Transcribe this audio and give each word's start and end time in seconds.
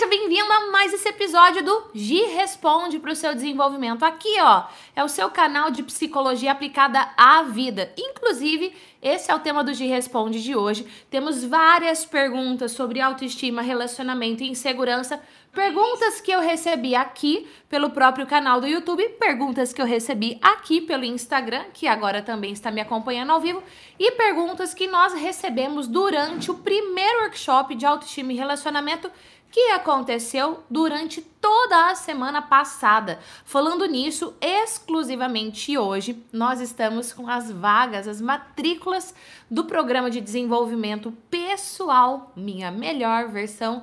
Seja 0.00 0.08
bem-vindo 0.08 0.50
a 0.50 0.70
mais 0.70 0.94
esse 0.94 1.06
episódio 1.06 1.62
do 1.62 1.90
Gi 1.94 2.22
Responde 2.34 2.98
para 2.98 3.12
o 3.12 3.14
seu 3.14 3.34
desenvolvimento. 3.34 4.02
Aqui, 4.02 4.34
ó, 4.40 4.64
é 4.96 5.04
o 5.04 5.08
seu 5.10 5.28
canal 5.28 5.70
de 5.70 5.82
psicologia 5.82 6.52
aplicada 6.52 7.06
à 7.18 7.42
vida. 7.42 7.92
Inclusive, 7.98 8.74
esse 9.02 9.30
é 9.30 9.34
o 9.34 9.40
tema 9.40 9.62
do 9.62 9.74
Gi 9.74 9.88
Responde 9.88 10.42
de 10.42 10.56
hoje. 10.56 10.86
Temos 11.10 11.44
várias 11.44 12.06
perguntas 12.06 12.72
sobre 12.72 12.98
autoestima, 12.98 13.60
relacionamento 13.60 14.42
e 14.42 14.48
insegurança. 14.48 15.20
Perguntas 15.52 16.20
que 16.20 16.30
eu 16.30 16.40
recebi 16.40 16.94
aqui 16.94 17.46
pelo 17.68 17.90
próprio 17.90 18.26
canal 18.26 18.60
do 18.60 18.66
YouTube, 18.66 19.06
perguntas 19.18 19.72
que 19.72 19.82
eu 19.82 19.86
recebi 19.86 20.38
aqui 20.40 20.80
pelo 20.80 21.04
Instagram, 21.04 21.64
que 21.74 21.86
agora 21.86 22.22
também 22.22 22.52
está 22.52 22.70
me 22.70 22.80
acompanhando 22.80 23.32
ao 23.32 23.40
vivo, 23.40 23.62
e 23.98 24.12
perguntas 24.12 24.72
que 24.72 24.86
nós 24.86 25.12
recebemos 25.12 25.88
durante 25.88 26.50
o 26.50 26.54
primeiro 26.54 27.24
workshop 27.24 27.74
de 27.74 27.84
autoestima 27.84 28.32
e 28.32 28.36
relacionamento 28.36 29.10
que 29.50 29.70
aconteceu 29.70 30.62
durante 30.70 31.20
toda 31.20 31.90
a 31.90 31.94
semana 31.94 32.40
passada. 32.40 33.18
Falando 33.44 33.84
nisso, 33.86 34.34
exclusivamente 34.40 35.76
hoje, 35.76 36.24
nós 36.32 36.60
estamos 36.60 37.12
com 37.12 37.28
as 37.28 37.50
vagas, 37.50 38.06
as 38.06 38.20
matrículas 38.20 39.14
do 39.50 39.64
programa 39.64 40.10
de 40.10 40.20
desenvolvimento 40.20 41.12
pessoal, 41.28 42.32
minha 42.36 42.70
melhor 42.70 43.28
versão 43.28 43.82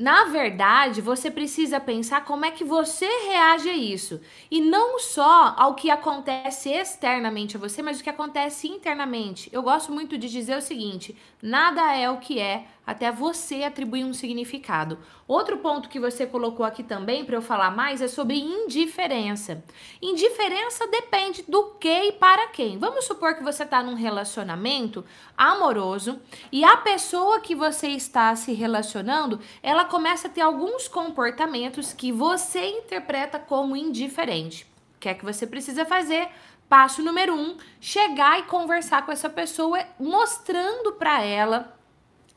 Na 0.00 0.24
verdade, 0.24 1.02
você 1.02 1.30
precisa 1.30 1.78
pensar 1.78 2.24
como 2.24 2.46
é 2.46 2.50
que 2.50 2.64
você 2.64 3.06
reage 3.28 3.68
a 3.68 3.76
isso. 3.76 4.18
E 4.50 4.58
não 4.58 4.98
só 4.98 5.54
ao 5.58 5.74
que 5.74 5.90
acontece 5.90 6.70
externamente 6.70 7.58
a 7.58 7.60
você, 7.60 7.82
mas 7.82 8.00
o 8.00 8.02
que 8.02 8.08
acontece 8.08 8.66
internamente. 8.66 9.50
Eu 9.52 9.62
gosto 9.62 9.92
muito 9.92 10.16
de 10.16 10.30
dizer 10.30 10.56
o 10.56 10.62
seguinte: 10.62 11.14
nada 11.42 11.94
é 11.94 12.10
o 12.10 12.18
que 12.18 12.38
é 12.38 12.66
até 12.86 13.12
você 13.12 13.62
atribuir 13.62 14.04
um 14.04 14.12
significado. 14.12 14.98
Outro 15.28 15.58
ponto 15.58 15.88
que 15.88 16.00
você 16.00 16.26
colocou 16.26 16.66
aqui 16.66 16.82
também 16.82 17.24
para 17.24 17.36
eu 17.36 17.42
falar 17.42 17.70
mais 17.70 18.02
é 18.02 18.08
sobre 18.08 18.40
indiferença. 18.40 19.62
Indiferença 20.02 20.86
depende 20.88 21.44
do 21.46 21.74
que 21.78 21.88
e 21.88 22.12
para 22.12 22.48
quem. 22.48 22.78
Vamos 22.78 23.04
supor 23.04 23.36
que 23.36 23.44
você 23.44 23.62
está 23.62 23.80
num 23.80 23.94
relacionamento 23.94 25.04
amoroso 25.38 26.20
e 26.50 26.64
a 26.64 26.76
pessoa 26.78 27.40
que 27.40 27.54
você 27.54 27.88
está 27.88 28.34
se 28.34 28.52
relacionando, 28.52 29.38
ela 29.62 29.84
começa 29.84 30.26
a 30.26 30.30
ter 30.30 30.40
alguns 30.40 30.88
comportamentos 30.88 31.92
que 31.92 32.10
você 32.10 32.66
interpreta 32.66 33.38
como 33.38 33.76
indiferente. 33.76 34.66
O 34.96 35.00
que 35.00 35.08
é 35.08 35.14
que 35.14 35.24
você 35.24 35.46
precisa 35.46 35.86
fazer? 35.86 36.28
Passo 36.70 37.02
número 37.02 37.34
um: 37.34 37.56
chegar 37.80 38.38
e 38.38 38.44
conversar 38.44 39.04
com 39.04 39.12
essa 39.12 39.28
pessoa, 39.28 39.84
mostrando 39.98 40.92
para 40.92 41.22
ela 41.22 41.76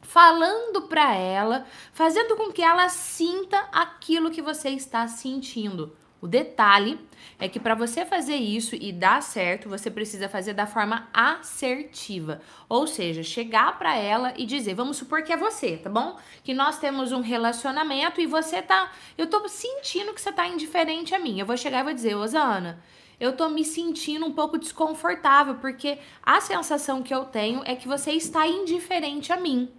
falando 0.01 0.81
para 0.83 1.16
ela, 1.16 1.66
fazendo 1.94 2.35
com 2.35 2.51
que 2.51 2.61
ela 2.61 2.89
sinta 2.89 3.57
aquilo 3.72 4.29
que 4.29 4.41
você 4.41 4.69
está 4.69 5.07
sentindo. 5.07 5.95
O 6.22 6.27
detalhe 6.27 6.99
é 7.39 7.49
que 7.49 7.59
para 7.59 7.73
você 7.73 8.05
fazer 8.05 8.35
isso 8.35 8.75
e 8.75 8.93
dar 8.93 9.22
certo, 9.23 9.67
você 9.67 9.89
precisa 9.89 10.29
fazer 10.29 10.53
da 10.53 10.66
forma 10.66 11.09
assertiva. 11.13 12.41
Ou 12.69 12.85
seja, 12.85 13.23
chegar 13.23 13.77
para 13.77 13.97
ela 13.97 14.33
e 14.38 14.45
dizer, 14.45 14.73
vamos 14.73 14.97
supor 14.97 15.23
que 15.23 15.33
é 15.33 15.38
você, 15.38 15.77
tá 15.77 15.89
bom? 15.89 16.17
Que 16.43 16.53
nós 16.53 16.77
temos 16.77 17.11
um 17.11 17.22
relacionamento 17.22 18.22
e 18.22 18.25
você 18.25 18.61
tá, 18.61 18.91
eu 19.17 19.27
tô 19.27 19.47
sentindo 19.49 20.13
que 20.13 20.22
você 20.22 20.31
tá 20.31 20.47
indiferente 20.47 21.16
a 21.16 21.19
mim. 21.19 21.39
Eu 21.39 21.45
vou 21.45 21.57
chegar 21.57 21.79
e 21.79 21.83
vou 21.83 21.93
dizer, 21.93 22.16
Osana, 22.16 22.81
eu 23.23 23.31
tô 23.31 23.47
me 23.47 23.63
sentindo 23.63 24.25
um 24.25 24.34
pouco 24.34 24.57
desconfortável 24.57 25.56
porque 25.56 25.97
a 26.22 26.41
sensação 26.41 27.01
que 27.01 27.16
eu 27.16 27.23
tenho 27.23 27.61
é 27.63 27.73
que 27.73 27.88
você 27.88 28.11
está 28.11 28.45
indiferente 28.45 29.31
a 29.31 29.38
mim. 29.38 29.72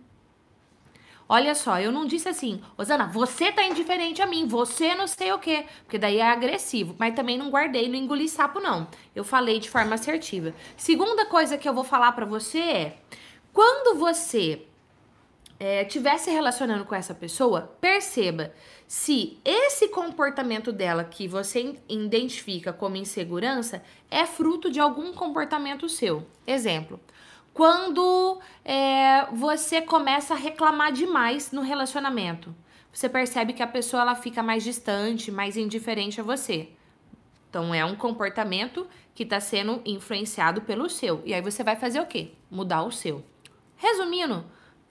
Olha 1.28 1.54
só, 1.54 1.78
eu 1.78 1.92
não 1.92 2.06
disse 2.06 2.26
assim, 2.26 2.62
Osana, 2.76 3.06
você 3.06 3.52
tá 3.52 3.62
indiferente 3.62 4.22
a 4.22 4.26
mim, 4.26 4.46
você 4.46 4.94
não 4.94 5.06
sei 5.06 5.30
o 5.30 5.38
quê, 5.38 5.66
porque 5.82 5.98
daí 5.98 6.18
é 6.18 6.26
agressivo, 6.30 6.96
mas 6.98 7.14
também 7.14 7.36
não 7.36 7.50
guardei, 7.50 7.86
não 7.86 7.96
engoli 7.96 8.30
sapo 8.30 8.60
não. 8.60 8.88
Eu 9.14 9.24
falei 9.24 9.60
de 9.60 9.68
forma 9.68 9.94
assertiva. 9.94 10.54
Segunda 10.74 11.26
coisa 11.26 11.58
que 11.58 11.68
eu 11.68 11.74
vou 11.74 11.84
falar 11.84 12.12
para 12.12 12.24
você 12.24 12.60
é, 12.60 12.98
quando 13.52 13.98
você 13.98 14.66
estiver 15.82 16.14
é, 16.14 16.18
se 16.18 16.30
relacionando 16.30 16.84
com 16.84 16.94
essa 16.94 17.14
pessoa, 17.14 17.76
perceba 17.80 18.52
se 18.86 19.38
esse 19.44 19.88
comportamento 19.88 20.70
dela 20.72 21.04
que 21.04 21.26
você 21.26 21.76
identifica 21.88 22.72
como 22.72 22.96
insegurança 22.96 23.82
é 24.10 24.26
fruto 24.26 24.70
de 24.70 24.78
algum 24.78 25.12
comportamento 25.12 25.88
seu. 25.88 26.26
Exemplo, 26.46 27.00
quando 27.52 28.40
é, 28.64 29.26
você 29.32 29.80
começa 29.80 30.34
a 30.34 30.36
reclamar 30.36 30.92
demais 30.92 31.52
no 31.52 31.62
relacionamento. 31.62 32.54
Você 32.92 33.08
percebe 33.08 33.52
que 33.52 33.62
a 33.62 33.66
pessoa 33.66 34.02
ela 34.02 34.14
fica 34.14 34.42
mais 34.42 34.62
distante, 34.62 35.32
mais 35.32 35.56
indiferente 35.56 36.20
a 36.20 36.24
você. 36.24 36.68
Então 37.48 37.74
é 37.74 37.84
um 37.84 37.96
comportamento 37.96 38.86
que 39.14 39.22
está 39.22 39.40
sendo 39.40 39.80
influenciado 39.84 40.62
pelo 40.62 40.90
seu. 40.90 41.22
E 41.24 41.32
aí 41.32 41.40
você 41.40 41.62
vai 41.64 41.76
fazer 41.76 42.00
o 42.00 42.06
quê? 42.06 42.32
Mudar 42.50 42.82
o 42.82 42.90
seu. 42.90 43.24
Resumindo, 43.76 44.44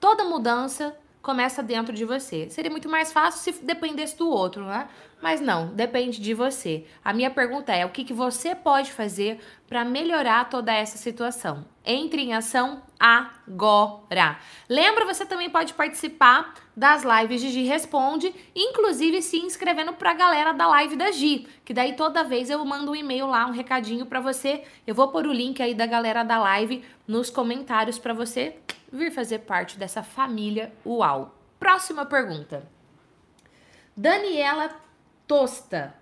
toda 0.04 0.22
mudança 0.22 0.94
começa 1.22 1.62
dentro 1.62 1.94
de 1.94 2.04
você. 2.04 2.50
Seria 2.50 2.70
muito 2.70 2.90
mais 2.90 3.10
fácil 3.10 3.40
se 3.40 3.64
dependesse 3.64 4.18
do 4.18 4.28
outro, 4.28 4.62
né? 4.66 4.86
Mas 5.22 5.40
não, 5.40 5.68
depende 5.68 6.20
de 6.20 6.34
você. 6.34 6.84
A 7.02 7.14
minha 7.14 7.30
pergunta 7.30 7.72
é: 7.72 7.86
o 7.86 7.88
que, 7.88 8.04
que 8.04 8.12
você 8.12 8.54
pode 8.54 8.92
fazer 8.92 9.40
para 9.66 9.82
melhorar 9.82 10.50
toda 10.50 10.70
essa 10.74 10.98
situação? 10.98 11.64
Entre 11.86 12.20
em 12.20 12.34
ação 12.34 12.82
agora. 13.00 14.38
Lembra, 14.68 15.06
você 15.06 15.24
também 15.24 15.48
pode 15.48 15.72
participar 15.72 16.52
das 16.76 17.02
lives 17.02 17.40
de 17.40 17.48
Gi 17.48 17.62
Responde, 17.62 18.34
inclusive 18.54 19.22
se 19.22 19.38
inscrevendo 19.38 19.94
para 19.94 20.10
a 20.10 20.14
galera 20.14 20.52
da 20.52 20.66
live 20.66 20.96
da 20.96 21.10
Gi, 21.10 21.48
que 21.64 21.72
daí 21.72 21.94
toda 21.94 22.22
vez 22.22 22.50
eu 22.50 22.62
mando 22.62 22.90
um 22.90 22.96
e-mail 22.96 23.26
lá, 23.26 23.46
um 23.46 23.52
recadinho 23.52 24.04
para 24.04 24.20
você. 24.20 24.64
Eu 24.86 24.94
vou 24.94 25.08
pôr 25.08 25.26
o 25.26 25.32
link 25.32 25.62
aí 25.62 25.74
da 25.74 25.86
galera 25.86 26.22
da 26.22 26.38
live 26.38 26.84
nos 27.08 27.30
comentários 27.30 27.98
para 27.98 28.12
você 28.12 28.56
vir 28.96 29.10
fazer 29.10 29.40
parte 29.40 29.78
dessa 29.78 30.02
família 30.02 30.72
UAU. 30.84 31.34
Próxima 31.58 32.06
pergunta. 32.06 32.68
Daniela 33.96 34.70
Tosta. 35.26 35.94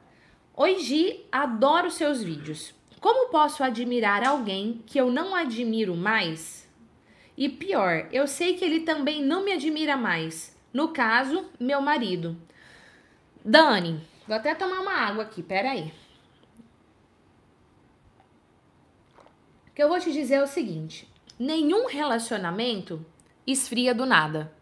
Oi, 0.54 0.78
Gi, 0.78 1.26
adoro 1.32 1.90
seus 1.90 2.22
vídeos. 2.22 2.74
Como 3.00 3.30
posso 3.30 3.64
admirar 3.64 4.26
alguém 4.26 4.82
que 4.86 4.98
eu 4.98 5.10
não 5.10 5.34
admiro 5.34 5.96
mais? 5.96 6.68
E 7.36 7.48
pior, 7.48 8.08
eu 8.12 8.26
sei 8.26 8.54
que 8.54 8.64
ele 8.64 8.80
também 8.80 9.22
não 9.24 9.44
me 9.44 9.52
admira 9.52 9.96
mais. 9.96 10.56
No 10.72 10.88
caso, 10.88 11.50
meu 11.58 11.80
marido. 11.80 12.36
Dani, 13.44 14.00
vou 14.26 14.36
até 14.36 14.54
tomar 14.54 14.80
uma 14.80 14.92
água 14.92 15.24
aqui, 15.24 15.42
peraí. 15.42 15.92
O 19.68 19.74
que 19.74 19.82
eu 19.82 19.88
vou 19.88 19.98
te 19.98 20.12
dizer 20.12 20.34
é 20.34 20.42
o 20.42 20.46
seguinte: 20.46 21.11
nenhum 21.42 21.88
relacionamento 21.88 23.04
esfria 23.44 23.92
do 23.92 24.06
nada. 24.06 24.52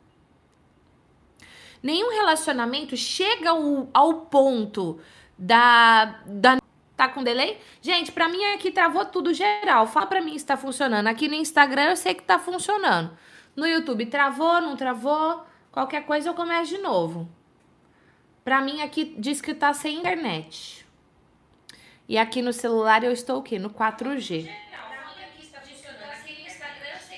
Nenhum 1.82 2.10
relacionamento 2.10 2.96
chega 2.96 3.50
ao, 3.50 3.88
ao 3.92 4.14
ponto 4.22 4.98
da, 5.38 6.20
da. 6.26 6.58
Tá 6.96 7.08
com 7.08 7.22
delay? 7.22 7.58
Gente, 7.80 8.12
pra 8.12 8.28
mim 8.28 8.42
aqui 8.44 8.70
travou 8.70 9.04
tudo 9.04 9.32
geral. 9.32 9.86
Fala 9.86 10.06
pra 10.06 10.20
mim 10.20 10.38
se 10.38 10.44
tá 10.44 10.56
funcionando. 10.56 11.06
Aqui 11.06 11.28
no 11.28 11.34
Instagram 11.34 11.90
eu 11.90 11.96
sei 11.96 12.14
que 12.14 12.22
tá 12.22 12.38
funcionando. 12.38 13.16
No 13.56 13.66
YouTube 13.66 14.06
travou, 14.06 14.60
não 14.60 14.76
travou. 14.76 15.44
Qualquer 15.72 16.04
coisa 16.04 16.28
eu 16.28 16.34
começo 16.34 16.74
de 16.74 16.78
novo. 16.78 17.28
Pra 18.44 18.60
mim 18.60 18.82
aqui 18.82 19.14
diz 19.18 19.40
que 19.40 19.54
tá 19.54 19.72
sem 19.72 19.98
internet. 19.98 20.86
E 22.06 22.18
aqui 22.18 22.42
no 22.42 22.52
celular 22.52 23.02
eu 23.04 23.12
estou 23.12 23.38
o 23.38 23.42
quê? 23.42 23.58
No 23.58 23.70
4G. 23.70 24.50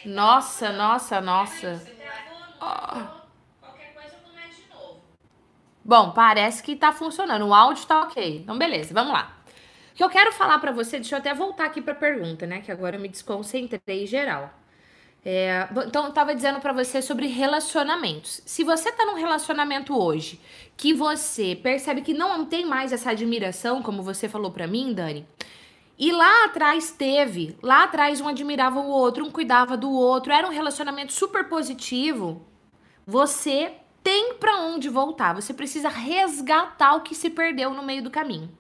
Nossa, 0.05 0.73
nossa, 0.73 1.21
nossa. 1.21 1.83
Oh. 2.61 3.23
Bom, 5.85 6.13
parece 6.13 6.63
que 6.63 6.77
tá 6.77 6.93
funcionando. 6.93 7.47
O 7.47 7.55
áudio 7.55 7.87
tá 7.87 8.03
ok. 8.03 8.39
Então, 8.39 8.57
beleza, 8.57 8.95
vamos 8.95 9.13
lá. 9.13 9.37
O 9.93 9.97
que 9.97 10.05
eu 10.05 10.09
quero 10.09 10.33
falar 10.33 10.59
para 10.59 10.73
você, 10.73 10.99
deixa 10.99 11.17
eu 11.17 11.19
até 11.19 11.35
voltar 11.35 11.67
aqui 11.67 11.83
pra 11.83 11.95
pergunta, 11.95 12.47
né? 12.47 12.61
Que 12.61 12.71
agora 12.73 12.97
eu 12.97 13.01
me 13.01 13.09
desconcentrei 13.09 14.07
geral. 14.07 14.51
É, 15.25 15.69
então, 15.87 16.07
eu 16.07 16.13
tava 16.13 16.35
dizendo 16.35 16.61
para 16.61 16.73
você 16.73 17.01
sobre 17.01 17.27
relacionamentos. 17.27 18.43
Se 18.45 18.65
você 18.65 18.91
tá 18.91 19.05
num 19.05 19.15
relacionamento 19.15 19.97
hoje 19.97 20.41
que 20.77 20.93
você 20.93 21.55
percebe 21.55 22.03
que 22.03 22.15
não 22.15 22.45
tem 22.45 22.65
mais 22.65 22.93
essa 22.93 23.11
admiração, 23.11 23.83
como 23.83 24.03
você 24.03 24.29
falou 24.29 24.51
para 24.51 24.67
mim, 24.67 24.93
Dani, 24.93 25.27
e 26.05 26.11
lá 26.11 26.47
atrás 26.47 26.91
teve, 26.91 27.57
lá 27.63 27.85
atrás 27.85 28.21
um 28.21 28.27
admirava 28.27 28.81
o 28.81 28.89
outro, 28.89 29.25
um 29.25 29.31
cuidava 29.31 29.77
do 29.77 29.89
outro, 29.89 30.33
era 30.33 30.45
um 30.45 30.51
relacionamento 30.51 31.13
super 31.13 31.49
positivo, 31.49 32.45
você 33.07 33.77
tem 34.03 34.35
para 34.35 34.57
onde 34.63 34.89
voltar. 34.89 35.33
Você 35.33 35.55
precisa 35.55 35.89
resgatar 35.89 36.97
o 36.97 37.03
que 37.03 37.15
se 37.15 37.31
perdeu 37.31 37.73
no 37.73 37.85
meio 37.85 38.03
do 38.03 38.11
caminho. 38.11 38.51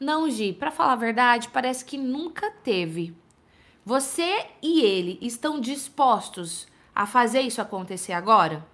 Não, 0.00 0.28
Gi, 0.28 0.52
para 0.52 0.72
falar 0.72 0.94
a 0.94 0.96
verdade, 0.96 1.48
parece 1.50 1.84
que 1.84 1.96
nunca 1.96 2.50
teve. 2.50 3.16
Você 3.84 4.48
e 4.60 4.80
ele 4.80 5.16
estão 5.22 5.60
dispostos 5.60 6.66
a 6.92 7.06
fazer 7.06 7.42
isso 7.42 7.62
acontecer 7.62 8.14
agora? 8.14 8.66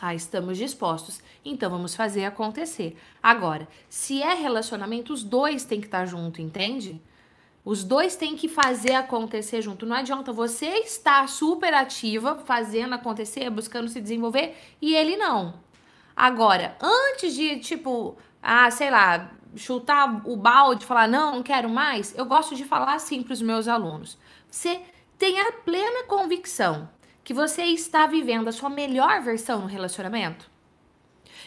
Ah, 0.00 0.14
estamos 0.14 0.56
dispostos. 0.56 1.20
Então 1.48 1.70
vamos 1.70 1.94
fazer 1.94 2.24
acontecer. 2.24 2.96
Agora, 3.22 3.68
se 3.88 4.20
é 4.20 4.34
relacionamento, 4.34 5.12
os 5.12 5.22
dois 5.22 5.64
têm 5.64 5.80
que 5.80 5.86
estar 5.86 6.04
junto, 6.04 6.42
entende? 6.42 7.00
Os 7.64 7.84
dois 7.84 8.16
têm 8.16 8.36
que 8.36 8.48
fazer 8.48 8.94
acontecer 8.94 9.62
junto. 9.62 9.86
Não 9.86 9.96
adianta 9.96 10.32
você 10.32 10.66
estar 10.80 11.28
super 11.28 11.72
ativa, 11.72 12.36
fazendo 12.44 12.94
acontecer, 12.94 13.48
buscando 13.48 13.88
se 13.88 14.00
desenvolver, 14.00 14.56
e 14.82 14.94
ele 14.94 15.16
não. 15.16 15.54
Agora, 16.16 16.76
antes 16.80 17.34
de, 17.34 17.60
tipo, 17.60 18.16
ah, 18.42 18.70
sei 18.70 18.90
lá, 18.90 19.30
chutar 19.54 20.22
o 20.26 20.36
balde, 20.36 20.84
falar, 20.84 21.06
não, 21.06 21.36
não 21.36 21.42
quero 21.42 21.68
mais, 21.68 22.16
eu 22.16 22.24
gosto 22.24 22.56
de 22.56 22.64
falar 22.64 22.94
assim 22.94 23.22
para 23.22 23.32
os 23.32 23.42
meus 23.42 23.68
alunos. 23.68 24.18
Você 24.50 24.80
tenha 25.16 25.52
plena 25.64 26.04
convicção 26.08 26.88
que 27.22 27.34
você 27.34 27.64
está 27.64 28.06
vivendo 28.06 28.48
a 28.48 28.52
sua 28.52 28.70
melhor 28.70 29.20
versão 29.20 29.60
no 29.60 29.66
relacionamento? 29.66 30.55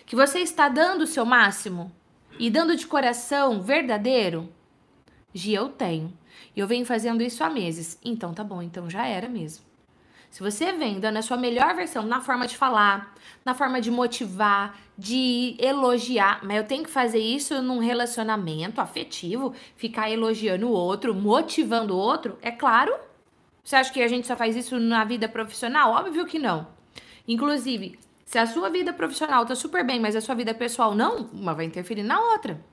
Que 0.09 0.15
você 0.15 0.39
está 0.39 0.67
dando 0.67 1.03
o 1.03 1.07
seu 1.07 1.23
máximo? 1.23 1.91
E 2.39 2.49
dando 2.49 2.75
de 2.75 2.87
coração 2.87 3.61
verdadeiro? 3.61 4.49
Gi, 5.31 5.53
eu 5.53 5.69
tenho. 5.69 6.11
E 6.55 6.59
eu 6.59 6.65
venho 6.65 6.83
fazendo 6.83 7.21
isso 7.21 7.43
há 7.43 7.49
meses. 7.51 7.99
Então 8.03 8.33
tá 8.33 8.43
bom, 8.43 8.59
então 8.59 8.89
já 8.89 9.05
era 9.05 9.29
mesmo. 9.29 9.63
Se 10.31 10.41
você 10.41 10.71
vem 10.71 10.99
dando 10.99 11.17
a 11.17 11.21
sua 11.21 11.37
melhor 11.37 11.75
versão 11.75 12.01
na 12.07 12.21
forma 12.21 12.47
de 12.47 12.57
falar, 12.57 13.13
na 13.45 13.53
forma 13.53 13.79
de 13.79 13.91
motivar, 13.91 14.79
de 14.97 15.55
elogiar, 15.59 16.39
mas 16.43 16.57
eu 16.57 16.63
tenho 16.63 16.83
que 16.83 16.89
fazer 16.89 17.19
isso 17.19 17.61
num 17.61 17.77
relacionamento 17.77 18.81
afetivo, 18.81 19.53
ficar 19.75 20.09
elogiando 20.09 20.69
o 20.69 20.71
outro, 20.71 21.13
motivando 21.13 21.95
o 21.95 21.99
outro, 21.99 22.35
é 22.41 22.49
claro 22.49 22.95
você 23.63 23.75
acha 23.75 23.93
que 23.93 24.01
a 24.01 24.07
gente 24.07 24.25
só 24.25 24.35
faz 24.35 24.55
isso 24.55 24.79
na 24.79 25.03
vida 25.03 25.29
profissional? 25.29 25.91
Óbvio 25.91 26.25
que 26.25 26.39
não. 26.39 26.67
Inclusive, 27.27 27.99
se 28.29 28.37
a 28.37 28.45
sua 28.45 28.69
vida 28.69 28.93
profissional 28.93 29.43
tá 29.43 29.55
super 29.55 29.83
bem, 29.83 29.99
mas 29.99 30.15
a 30.15 30.21
sua 30.21 30.35
vida 30.35 30.53
pessoal 30.53 30.93
não, 30.93 31.27
uma 31.33 31.55
vai 31.55 31.65
interferir 31.65 32.03
na 32.03 32.19
outra. 32.19 32.63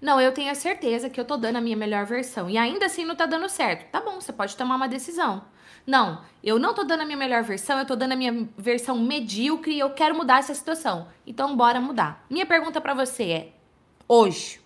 Não, 0.00 0.18
eu 0.18 0.32
tenho 0.32 0.50
a 0.50 0.54
certeza 0.54 1.10
que 1.10 1.20
eu 1.20 1.24
tô 1.26 1.36
dando 1.36 1.56
a 1.56 1.60
minha 1.60 1.76
melhor 1.76 2.06
versão 2.06 2.48
e 2.48 2.56
ainda 2.56 2.86
assim 2.86 3.04
não 3.04 3.14
tá 3.14 3.26
dando 3.26 3.46
certo. 3.46 3.90
Tá 3.90 4.00
bom, 4.00 4.18
você 4.18 4.32
pode 4.32 4.56
tomar 4.56 4.76
uma 4.76 4.88
decisão. 4.88 5.44
Não, 5.86 6.24
eu 6.42 6.58
não 6.58 6.72
tô 6.72 6.82
dando 6.82 7.02
a 7.02 7.04
minha 7.04 7.18
melhor 7.18 7.42
versão, 7.42 7.78
eu 7.78 7.84
tô 7.84 7.94
dando 7.94 8.12
a 8.12 8.16
minha 8.16 8.48
versão 8.56 8.96
medíocre 8.98 9.74
e 9.74 9.80
eu 9.80 9.90
quero 9.90 10.16
mudar 10.16 10.38
essa 10.38 10.54
situação. 10.54 11.08
Então 11.26 11.54
bora 11.54 11.78
mudar. 11.78 12.24
Minha 12.30 12.46
pergunta 12.46 12.80
para 12.80 12.94
você 12.94 13.24
é: 13.24 13.52
hoje 14.08 14.62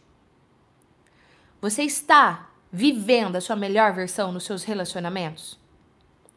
você 1.60 1.82
está 1.82 2.50
vivendo 2.70 3.34
a 3.34 3.40
sua 3.40 3.56
melhor 3.56 3.92
versão 3.92 4.30
nos 4.30 4.44
seus 4.44 4.62
relacionamentos? 4.62 5.58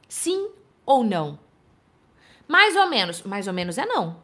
Sim 0.09 0.49
ou 0.83 1.03
não? 1.03 1.44
Mais 2.47 2.75
ou 2.75 2.87
menos. 2.87 3.23
Mais 3.23 3.47
ou 3.47 3.53
menos 3.53 3.77
é 3.77 3.85
não. 3.85 4.23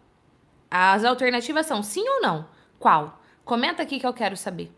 As 0.70 1.04
alternativas 1.04 1.66
são 1.66 1.84
sim 1.84 2.08
ou 2.08 2.22
não. 2.22 2.48
Qual? 2.80 3.22
Comenta 3.44 3.84
aqui 3.84 4.00
que 4.00 4.08
eu 4.08 4.14
quero 4.14 4.38
saber. 4.38 4.72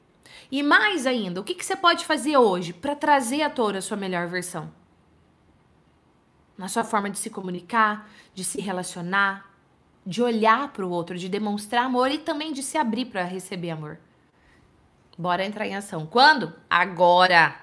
E 0.52 0.64
mais 0.64 1.06
ainda, 1.06 1.42
o 1.42 1.44
que, 1.44 1.56
que 1.56 1.66
você 1.66 1.76
pode 1.76 2.06
fazer 2.06 2.38
hoje 2.38 2.74
para 2.74 2.96
trazer 2.96 3.42
à 3.42 3.50
tona 3.50 3.80
a 3.80 3.82
sua 3.82 3.98
melhor 3.98 4.28
versão? 4.28 4.72
Na 6.58 6.68
sua 6.68 6.84
forma 6.84 7.10
de 7.10 7.18
se 7.18 7.30
comunicar, 7.30 8.10
de 8.34 8.44
se 8.44 8.62
relacionar, 8.62 9.52
de 10.06 10.22
olhar 10.22 10.72
para 10.72 10.86
o 10.86 10.90
outro, 10.90 11.18
de 11.18 11.30
demonstrar 11.30 11.86
amor 11.86 12.12
e 12.12 12.18
também 12.18 12.52
de 12.52 12.62
se 12.62 12.78
abrir 12.78 13.06
para 13.06 13.24
receber 13.24 13.72
amor. 13.72 14.00
Bora 15.18 15.46
entrar 15.46 15.68
em 15.68 15.76
ação. 15.76 16.06
Quando? 16.06 16.54
Agora. 16.70 17.56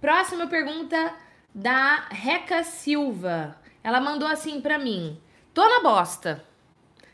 Próxima 0.00 0.46
pergunta 0.46 1.14
da 1.54 2.06
Reca 2.10 2.62
Silva. 2.62 3.56
Ela 3.82 4.00
mandou 4.00 4.28
assim 4.28 4.60
para 4.60 4.78
mim: 4.78 5.20
Tô 5.54 5.66
na 5.68 5.80
bosta. 5.80 6.44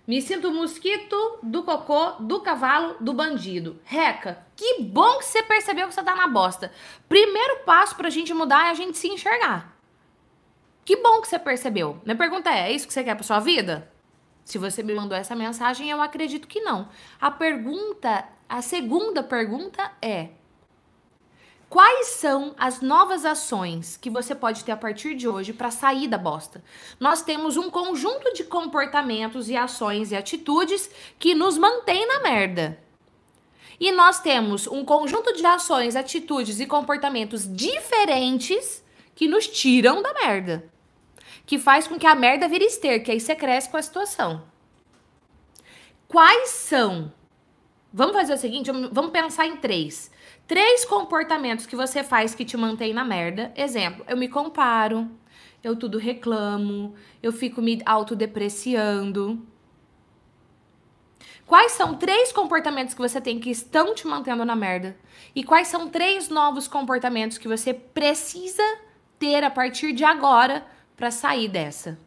Me 0.06 0.20
sinto 0.20 0.52
mosquito 0.52 1.38
do 1.42 1.62
cocô, 1.62 2.12
do 2.20 2.40
cavalo, 2.40 2.96
do 3.00 3.14
bandido. 3.14 3.80
Reca, 3.84 4.44
que 4.54 4.82
bom 4.82 5.18
que 5.18 5.24
você 5.24 5.42
percebeu 5.42 5.88
que 5.88 5.94
você 5.94 6.02
tá 6.02 6.14
na 6.14 6.28
bosta. 6.28 6.70
Primeiro 7.08 7.64
passo 7.64 7.96
pra 7.96 8.10
gente 8.10 8.34
mudar 8.34 8.66
é 8.66 8.70
a 8.70 8.74
gente 8.74 8.98
se 8.98 9.08
enxergar. 9.08 9.74
Que 10.84 10.96
bom 10.96 11.22
que 11.22 11.28
você 11.28 11.38
percebeu. 11.38 12.00
Minha 12.04 12.16
pergunta 12.16 12.50
é: 12.50 12.70
é 12.70 12.72
isso 12.72 12.86
que 12.86 12.92
você 12.92 13.02
quer 13.02 13.14
pra 13.14 13.24
sua 13.24 13.40
vida? 13.40 13.90
Se 14.44 14.58
você 14.58 14.82
me 14.82 14.94
mandou 14.94 15.16
essa 15.16 15.34
mensagem, 15.34 15.88
eu 15.88 16.02
acredito 16.02 16.46
que 16.46 16.60
não. 16.60 16.88
A 17.18 17.30
pergunta 17.30 18.28
a 18.48 18.62
segunda 18.62 19.22
pergunta 19.22 19.90
é: 20.00 20.28
Quais 21.68 22.08
são 22.08 22.54
as 22.58 22.80
novas 22.80 23.24
ações 23.24 23.96
que 23.96 24.10
você 24.10 24.34
pode 24.34 24.64
ter 24.64 24.72
a 24.72 24.76
partir 24.76 25.14
de 25.14 25.28
hoje 25.28 25.52
para 25.52 25.70
sair 25.70 26.06
da 26.06 26.18
bosta? 26.18 26.62
Nós 27.00 27.22
temos 27.22 27.56
um 27.56 27.70
conjunto 27.70 28.32
de 28.32 28.44
comportamentos 28.44 29.48
e 29.48 29.56
ações 29.56 30.12
e 30.12 30.16
atitudes 30.16 30.90
que 31.18 31.34
nos 31.34 31.58
mantém 31.58 32.06
na 32.06 32.20
merda. 32.20 32.78
E 33.80 33.90
nós 33.90 34.20
temos 34.20 34.66
um 34.66 34.84
conjunto 34.84 35.32
de 35.32 35.44
ações, 35.44 35.96
atitudes 35.96 36.60
e 36.60 36.66
comportamentos 36.66 37.44
diferentes 37.52 38.84
que 39.14 39.26
nos 39.26 39.48
tiram 39.48 40.00
da 40.00 40.12
merda. 40.12 40.70
Que 41.44 41.58
faz 41.58 41.88
com 41.88 41.98
que 41.98 42.06
a 42.06 42.14
merda 42.14 42.48
vire 42.48 42.64
esterco, 42.64 43.06
que 43.06 43.10
aí 43.10 43.20
você 43.20 43.34
cresce 43.34 43.68
com 43.68 43.76
a 43.76 43.82
situação. 43.82 44.44
Quais 46.06 46.50
são 46.50 47.12
Vamos 47.96 48.16
fazer 48.16 48.34
o 48.34 48.36
seguinte, 48.36 48.72
vamos 48.90 49.12
pensar 49.12 49.46
em 49.46 49.56
três. 49.56 50.10
Três 50.46 50.84
comportamentos 50.84 51.64
que 51.64 51.74
você 51.74 52.02
faz 52.02 52.34
que 52.34 52.44
te 52.44 52.56
mantém 52.56 52.92
na 52.92 53.04
merda. 53.04 53.52
Exemplo, 53.56 54.04
eu 54.06 54.16
me 54.16 54.28
comparo, 54.28 55.10
eu 55.62 55.74
tudo 55.74 55.96
reclamo, 55.96 56.94
eu 57.22 57.32
fico 57.32 57.62
me 57.62 57.80
autodepreciando. 57.86 59.42
Quais 61.46 61.72
são 61.72 61.94
três 61.94 62.30
comportamentos 62.32 62.94
que 62.94 63.00
você 63.00 63.20
tem 63.20 63.38
que 63.38 63.50
estão 63.50 63.94
te 63.94 64.06
mantendo 64.06 64.44
na 64.44 64.56
merda? 64.56 64.96
E 65.34 65.42
quais 65.42 65.68
são 65.68 65.88
três 65.88 66.28
novos 66.28 66.68
comportamentos 66.68 67.38
que 67.38 67.48
você 67.48 67.72
precisa 67.72 68.62
ter 69.18 69.44
a 69.44 69.50
partir 69.50 69.92
de 69.92 70.04
agora 70.04 70.66
para 70.96 71.10
sair 71.10 71.48
dessa? 71.48 71.98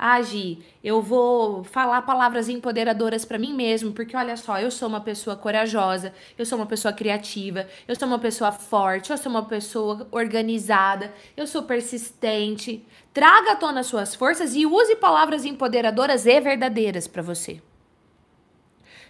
Ah, 0.00 0.22
Gi, 0.22 0.64
eu 0.82 1.02
vou 1.02 1.64
falar 1.64 2.02
palavras 2.02 2.48
empoderadoras 2.48 3.24
para 3.24 3.36
mim 3.36 3.52
mesmo, 3.52 3.90
porque 3.92 4.16
olha 4.16 4.36
só, 4.36 4.60
eu 4.60 4.70
sou 4.70 4.88
uma 4.88 5.00
pessoa 5.00 5.34
corajosa, 5.34 6.14
eu 6.38 6.46
sou 6.46 6.56
uma 6.56 6.66
pessoa 6.66 6.94
criativa, 6.94 7.66
eu 7.88 7.96
sou 7.96 8.06
uma 8.06 8.20
pessoa 8.20 8.52
forte, 8.52 9.10
eu 9.10 9.18
sou 9.18 9.32
uma 9.32 9.44
pessoa 9.46 10.06
organizada, 10.12 11.12
eu 11.36 11.48
sou 11.48 11.64
persistente. 11.64 12.86
Traga 13.12 13.52
à 13.52 13.56
tona 13.56 13.82
suas 13.82 14.14
forças 14.14 14.54
e 14.54 14.64
use 14.64 14.94
palavras 14.94 15.44
empoderadoras 15.44 16.26
e 16.26 16.40
verdadeiras 16.40 17.08
para 17.08 17.20
você. 17.20 17.60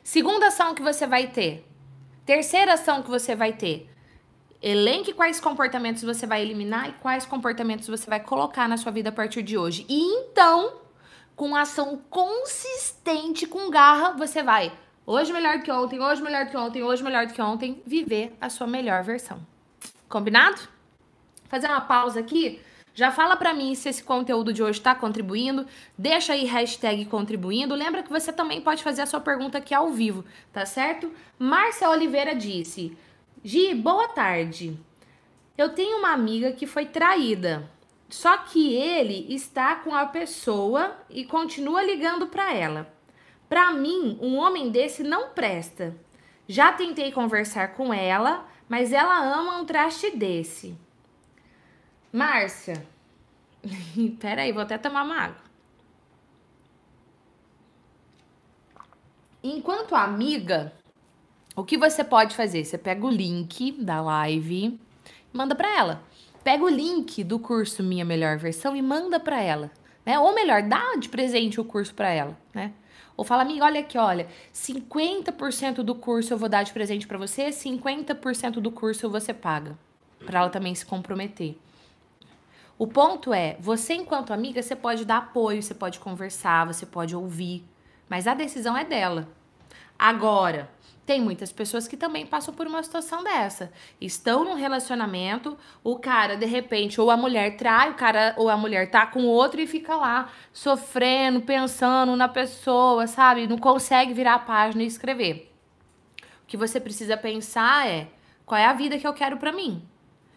Segunda 0.02 0.46
ação 0.46 0.74
que 0.74 0.80
você 0.80 1.06
vai 1.06 1.26
ter. 1.26 1.66
Terceira 2.24 2.72
ação 2.72 3.02
que 3.02 3.10
você 3.10 3.36
vai 3.36 3.52
ter. 3.52 3.90
Elenque 4.60 5.12
quais 5.12 5.38
comportamentos 5.38 6.02
você 6.02 6.26
vai 6.26 6.42
eliminar 6.42 6.88
e 6.88 6.92
quais 6.94 7.24
comportamentos 7.24 7.86
você 7.86 8.10
vai 8.10 8.20
colocar 8.20 8.68
na 8.68 8.76
sua 8.76 8.90
vida 8.90 9.10
a 9.10 9.12
partir 9.12 9.42
de 9.42 9.56
hoje. 9.56 9.86
E 9.88 10.00
então, 10.00 10.74
com 11.36 11.54
ação 11.54 12.00
consistente, 12.10 13.46
com 13.46 13.70
garra, 13.70 14.12
você 14.12 14.42
vai 14.42 14.72
hoje 15.06 15.32
melhor 15.32 15.62
que 15.62 15.70
ontem, 15.70 16.00
hoje 16.00 16.20
melhor 16.20 16.46
que 16.46 16.56
ontem, 16.56 16.82
hoje 16.82 17.02
melhor 17.02 17.26
que 17.28 17.40
ontem, 17.40 17.80
viver 17.86 18.36
a 18.40 18.50
sua 18.50 18.66
melhor 18.66 19.04
versão. 19.04 19.40
Combinado? 20.08 20.60
Fazer 21.48 21.68
uma 21.68 21.80
pausa 21.80 22.18
aqui. 22.20 22.60
Já 22.92 23.12
fala 23.12 23.36
pra 23.36 23.54
mim 23.54 23.76
se 23.76 23.88
esse 23.88 24.02
conteúdo 24.02 24.52
de 24.52 24.60
hoje 24.60 24.80
tá 24.80 24.92
contribuindo. 24.92 25.64
Deixa 25.96 26.32
aí 26.32 26.44
hashtag 26.44 27.04
contribuindo. 27.04 27.72
Lembra 27.76 28.02
que 28.02 28.10
você 28.10 28.32
também 28.32 28.60
pode 28.60 28.82
fazer 28.82 29.02
a 29.02 29.06
sua 29.06 29.20
pergunta 29.20 29.58
aqui 29.58 29.72
ao 29.72 29.92
vivo, 29.92 30.24
tá 30.52 30.66
certo? 30.66 31.12
Márcia 31.38 31.88
Oliveira 31.88 32.34
disse: 32.34 32.98
Gi, 33.44 33.72
boa 33.72 34.08
tarde. 34.08 34.76
Eu 35.56 35.72
tenho 35.72 35.98
uma 35.98 36.10
amiga 36.12 36.50
que 36.52 36.66
foi 36.66 36.86
traída. 36.86 37.70
Só 38.08 38.36
que 38.38 38.74
ele 38.74 39.32
está 39.32 39.76
com 39.76 39.94
a 39.94 40.06
pessoa 40.06 40.96
e 41.08 41.24
continua 41.24 41.82
ligando 41.82 42.26
para 42.26 42.52
ela. 42.52 42.92
Para 43.48 43.72
mim, 43.72 44.18
um 44.20 44.36
homem 44.36 44.70
desse 44.70 45.04
não 45.04 45.30
presta. 45.30 45.96
Já 46.48 46.72
tentei 46.72 47.12
conversar 47.12 47.74
com 47.74 47.94
ela, 47.94 48.44
mas 48.68 48.92
ela 48.92 49.18
ama 49.20 49.58
um 49.58 49.64
traste 49.64 50.10
desse. 50.10 50.76
Márcia, 52.12 52.84
peraí, 54.18 54.50
vou 54.50 54.62
até 54.62 54.76
tomar 54.78 55.04
uma 55.04 55.16
água. 55.16 55.42
Enquanto 59.44 59.94
amiga, 59.94 60.72
o 61.58 61.64
que 61.64 61.76
você 61.76 62.04
pode 62.04 62.36
fazer? 62.36 62.64
Você 62.64 62.78
pega 62.78 63.04
o 63.04 63.10
link 63.10 63.72
da 63.82 64.00
live, 64.00 64.78
manda 65.32 65.56
para 65.56 65.76
ela. 65.76 66.02
Pega 66.44 66.62
o 66.62 66.68
link 66.68 67.24
do 67.24 67.36
curso 67.36 67.82
Minha 67.82 68.04
Melhor 68.04 68.38
Versão 68.38 68.76
e 68.76 68.80
manda 68.80 69.18
para 69.18 69.42
ela, 69.42 69.68
né? 70.06 70.16
Ou 70.20 70.32
melhor, 70.32 70.62
dá 70.62 70.94
de 70.96 71.08
presente 71.08 71.60
o 71.60 71.64
curso 71.64 71.92
para 71.92 72.10
ela, 72.10 72.38
né? 72.54 72.72
Ou 73.16 73.24
fala, 73.24 73.42
amiga, 73.42 73.64
olha 73.64 73.80
aqui, 73.80 73.98
olha, 73.98 74.28
50% 74.54 75.82
do 75.82 75.96
curso 75.96 76.32
eu 76.32 76.38
vou 76.38 76.48
dar 76.48 76.62
de 76.62 76.72
presente 76.72 77.08
para 77.08 77.18
você, 77.18 77.48
50% 77.48 78.60
do 78.60 78.70
curso 78.70 79.10
você 79.10 79.34
paga, 79.34 79.76
para 80.24 80.38
ela 80.38 80.50
também 80.50 80.72
se 80.76 80.86
comprometer. 80.86 81.58
O 82.78 82.86
ponto 82.86 83.34
é, 83.34 83.56
você 83.58 83.94
enquanto 83.94 84.32
amiga, 84.32 84.62
você 84.62 84.76
pode 84.76 85.04
dar 85.04 85.18
apoio, 85.18 85.60
você 85.60 85.74
pode 85.74 85.98
conversar, 85.98 86.68
você 86.68 86.86
pode 86.86 87.16
ouvir, 87.16 87.64
mas 88.08 88.28
a 88.28 88.34
decisão 88.34 88.76
é 88.76 88.84
dela. 88.84 89.26
Agora, 89.98 90.70
tem 91.08 91.22
muitas 91.22 91.50
pessoas 91.50 91.88
que 91.88 91.96
também 91.96 92.26
passam 92.26 92.52
por 92.52 92.66
uma 92.66 92.82
situação 92.82 93.24
dessa. 93.24 93.72
Estão 93.98 94.44
num 94.44 94.52
relacionamento, 94.52 95.56
o 95.82 95.98
cara 95.98 96.36
de 96.36 96.44
repente 96.44 97.00
ou 97.00 97.10
a 97.10 97.16
mulher 97.16 97.56
trai, 97.56 97.92
o 97.92 97.94
cara 97.94 98.34
ou 98.36 98.50
a 98.50 98.58
mulher 98.58 98.90
tá 98.90 99.06
com 99.06 99.24
outro 99.24 99.58
e 99.58 99.66
fica 99.66 99.96
lá 99.96 100.30
sofrendo, 100.52 101.40
pensando 101.40 102.14
na 102.14 102.28
pessoa, 102.28 103.06
sabe? 103.06 103.46
Não 103.46 103.56
consegue 103.56 104.12
virar 104.12 104.34
a 104.34 104.38
página 104.38 104.82
e 104.82 104.86
escrever. 104.86 105.50
O 106.42 106.46
que 106.46 106.58
você 106.58 106.78
precisa 106.78 107.16
pensar 107.16 107.88
é: 107.88 108.08
qual 108.44 108.60
é 108.60 108.66
a 108.66 108.74
vida 108.74 108.98
que 108.98 109.06
eu 109.06 109.14
quero 109.14 109.38
para 109.38 109.50
mim? 109.50 109.82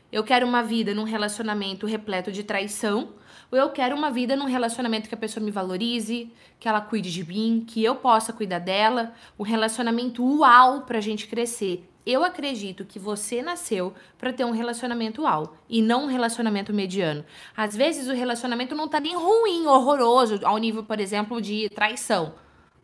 Eu 0.10 0.24
quero 0.24 0.48
uma 0.48 0.64
vida 0.64 0.94
num 0.94 1.04
relacionamento 1.04 1.86
repleto 1.86 2.32
de 2.32 2.46
traição, 2.46 3.10
ou 3.52 3.58
eu 3.58 3.70
quero 3.70 3.96
uma 3.96 4.10
vida 4.10 4.36
num 4.36 4.46
relacionamento 4.46 5.10
que 5.10 5.16
a 5.16 5.18
pessoa 5.18 5.44
me 5.44 5.52
valorize, 5.52 6.32
que 6.60 6.70
ela 6.70 6.80
cuide 6.80 7.12
de 7.12 7.24
mim, 7.26 7.66
que 7.68 7.84
eu 7.84 7.96
possa 7.96 8.32
cuidar 8.32 8.60
dela, 8.60 9.14
um 9.38 9.44
relacionamento 9.44 10.24
uau 10.24 10.82
pra 10.82 11.02
gente 11.02 11.28
crescer. 11.28 11.88
Eu 12.06 12.24
acredito 12.24 12.86
que 12.86 12.98
você 12.98 13.44
nasceu 13.44 13.94
para 14.18 14.34
ter 14.34 14.46
um 14.46 14.52
relacionamento 14.52 15.22
uau 15.22 15.56
e 15.70 15.82
não 15.82 16.06
um 16.06 16.08
relacionamento 16.08 16.74
mediano. 16.74 17.24
Às 17.56 17.76
vezes 17.76 18.08
o 18.08 18.14
relacionamento 18.14 18.74
não 18.74 18.88
tá 18.88 19.00
nem 19.00 19.16
ruim, 19.16 19.68
horroroso, 19.68 20.40
ao 20.44 20.58
nível, 20.58 20.84
por 20.84 21.00
exemplo, 21.00 21.40
de 21.42 21.70
traição. 21.70 22.34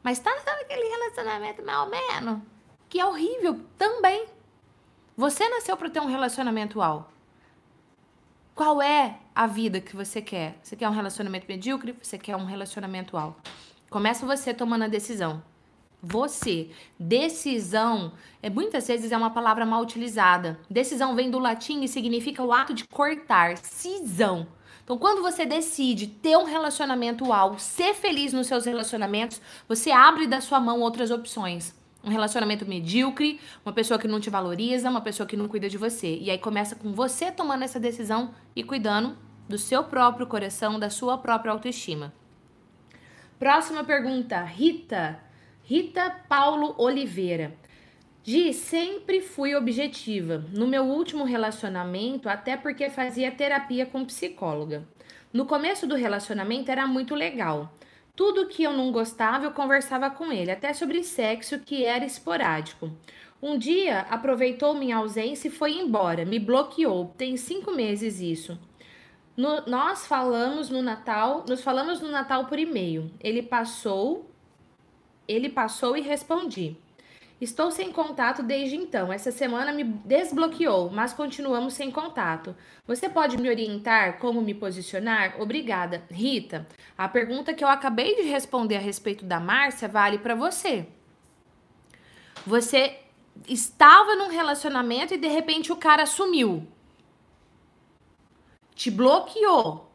Mas 0.04 0.20
tá 0.20 0.32
aquele 0.62 0.88
relacionamento 0.90 1.64
mais 1.66 1.80
ou 1.80 1.90
menos, 1.90 2.40
que 2.90 3.00
é 3.00 3.06
horrível 3.06 3.60
também. 3.78 4.26
Você 5.16 5.50
nasceu 5.50 5.76
para 5.76 5.90
ter 5.90 6.00
um 6.00 6.06
relacionamento 6.06 6.78
uau. 6.80 7.10
Qual 8.54 8.82
é 8.82 9.18
a 9.38 9.46
vida 9.46 9.80
que 9.80 9.96
você 9.96 10.20
quer? 10.20 10.58
Você 10.64 10.76
quer 10.76 10.90
um 10.90 10.94
relacionamento 10.94 11.46
medíocre? 11.48 11.96
Você 12.02 12.18
quer 12.18 12.36
um 12.36 12.46
relacionamento 12.46 13.16
alto? 13.16 13.48
Começa 13.88 14.26
você 14.26 14.52
tomando 14.52 14.86
a 14.86 14.88
decisão. 14.88 15.44
Você. 16.02 16.72
Decisão, 17.00 18.14
é, 18.42 18.50
muitas 18.50 18.88
vezes 18.88 19.12
é 19.12 19.18
uma 19.18 19.30
palavra 19.30 19.64
mal 19.64 19.84
utilizada. 19.84 20.60
Decisão 20.68 21.16
vem 21.16 21.30
do 21.30 21.38
latim 21.38 21.84
e 21.84 21.88
significa 21.88 22.44
o 22.44 22.52
ato 22.52 22.74
de 22.74 22.88
cortar, 22.88 23.58
cisão. 23.58 24.48
Então, 24.84 24.98
quando 24.98 25.22
você 25.22 25.46
decide 25.46 26.08
ter 26.08 26.36
um 26.36 26.46
relacionamento 26.46 27.32
alto, 27.32 27.62
ser 27.62 27.94
feliz 27.94 28.34
nos 28.34 28.48
seus 28.48 28.66
relacionamentos, 28.66 29.40
você 29.68 29.92
abre 29.92 30.26
da 30.26 30.42
sua 30.42 30.60
mão 30.60 30.80
outras 30.82 31.12
opções 31.12 31.76
um 32.04 32.10
relacionamento 32.10 32.66
medíocre, 32.66 33.38
uma 33.66 33.74
pessoa 33.74 34.00
que 34.00 34.08
não 34.08 34.20
te 34.20 34.30
valoriza, 34.30 34.90
uma 34.90 35.02
pessoa 35.02 35.28
que 35.28 35.36
não 35.36 35.48
cuida 35.48 35.68
de 35.68 35.78
você. 35.78 36.18
E 36.22 36.32
aí 36.32 36.38
começa 36.38 36.74
com 36.74 36.94
você 36.94 37.32
tomando 37.32 37.64
essa 37.64 37.80
decisão 37.80 38.34
e 38.56 38.64
cuidando 38.64 39.27
do 39.48 39.58
seu 39.58 39.84
próprio 39.84 40.28
coração, 40.28 40.80
da 40.80 40.90
sua 40.90 41.18
própria 41.18 41.52
autoestima. 41.52 42.14
Próxima 43.40 43.84
pergunta, 43.84 44.42
Rita. 44.44 45.20
Rita 45.64 46.10
Paulo 46.28 46.74
Oliveira. 46.78 47.54
Gi, 48.24 48.54
sempre 48.54 49.22
fui 49.22 49.56
objetiva. 49.56 50.44
No 50.52 50.68
meu 50.68 50.84
último 50.84 51.24
relacionamento, 51.24 52.28
até 52.28 52.58
porque 52.58 52.90
fazia 52.90 53.32
terapia 53.32 53.86
com 53.86 54.04
psicóloga. 54.04 54.86
No 55.32 55.46
começo 55.46 55.86
do 55.86 55.96
relacionamento 55.96 56.72
era 56.72 56.88
muito 56.88 57.16
legal. 57.16 57.74
Tudo 58.16 58.48
que 58.48 58.64
eu 58.64 58.74
não 58.74 58.92
gostava, 58.92 59.46
eu 59.46 59.52
conversava 59.52 60.10
com 60.10 60.32
ele, 60.32 60.50
até 60.50 60.74
sobre 60.74 61.04
sexo, 61.04 61.60
que 61.60 61.86
era 61.86 62.04
esporádico. 62.04 62.92
Um 63.42 63.58
dia 63.58 64.00
aproveitou 64.10 64.74
minha 64.74 64.98
ausência 64.98 65.48
e 65.48 65.52
foi 65.52 65.74
embora, 65.74 66.26
me 66.26 66.40
bloqueou. 66.40 67.14
Tem 67.18 67.38
cinco 67.38 67.72
meses 67.72 68.20
isso. 68.20 68.58
No, 69.38 69.62
nós 69.68 70.08
falamos 70.08 70.72
no 70.72 70.82
Natal, 70.82 71.46
nos 71.48 71.62
falamos 71.62 72.02
no 72.02 72.10
Natal 72.10 72.48
por 72.48 72.58
e-mail. 72.58 73.12
Ele 73.20 73.44
passou, 73.44 74.32
ele 75.28 75.48
passou 75.48 75.96
e 75.96 76.02
respondi. 76.02 76.76
Estou 77.40 77.70
sem 77.70 77.92
contato 77.92 78.42
desde 78.42 78.76
então. 78.76 79.14
Essa 79.14 79.32
semana 79.32 79.72
me 79.72 79.84
desbloqueou, 79.84 80.90
mas 80.90 81.14
continuamos 81.14 81.76
sem 81.76 81.92
contato. 81.92 82.56
Você 82.88 83.08
pode 83.08 83.38
me 83.38 83.48
orientar 83.48 84.18
como 84.18 84.42
me 84.42 84.56
posicionar? 84.56 85.40
Obrigada. 85.40 86.04
Rita, 86.10 86.68
a 86.98 87.08
pergunta 87.08 87.54
que 87.54 87.64
eu 87.64 87.68
acabei 87.68 88.16
de 88.16 88.24
responder 88.24 88.78
a 88.78 88.80
respeito 88.80 89.24
da 89.24 89.40
Márcia 89.40 89.88
vale 89.88 90.18
para 90.18 90.34
você. 90.34 90.88
Você 92.44 92.98
estava 93.48 94.16
num 94.16 94.30
relacionamento 94.30 95.14
e 95.14 95.18
de 95.18 95.28
repente 95.28 95.72
o 95.72 95.76
cara 95.76 96.08
sumiu. 96.08 96.68
Te 98.78 98.92
bloqueou. 98.92 99.92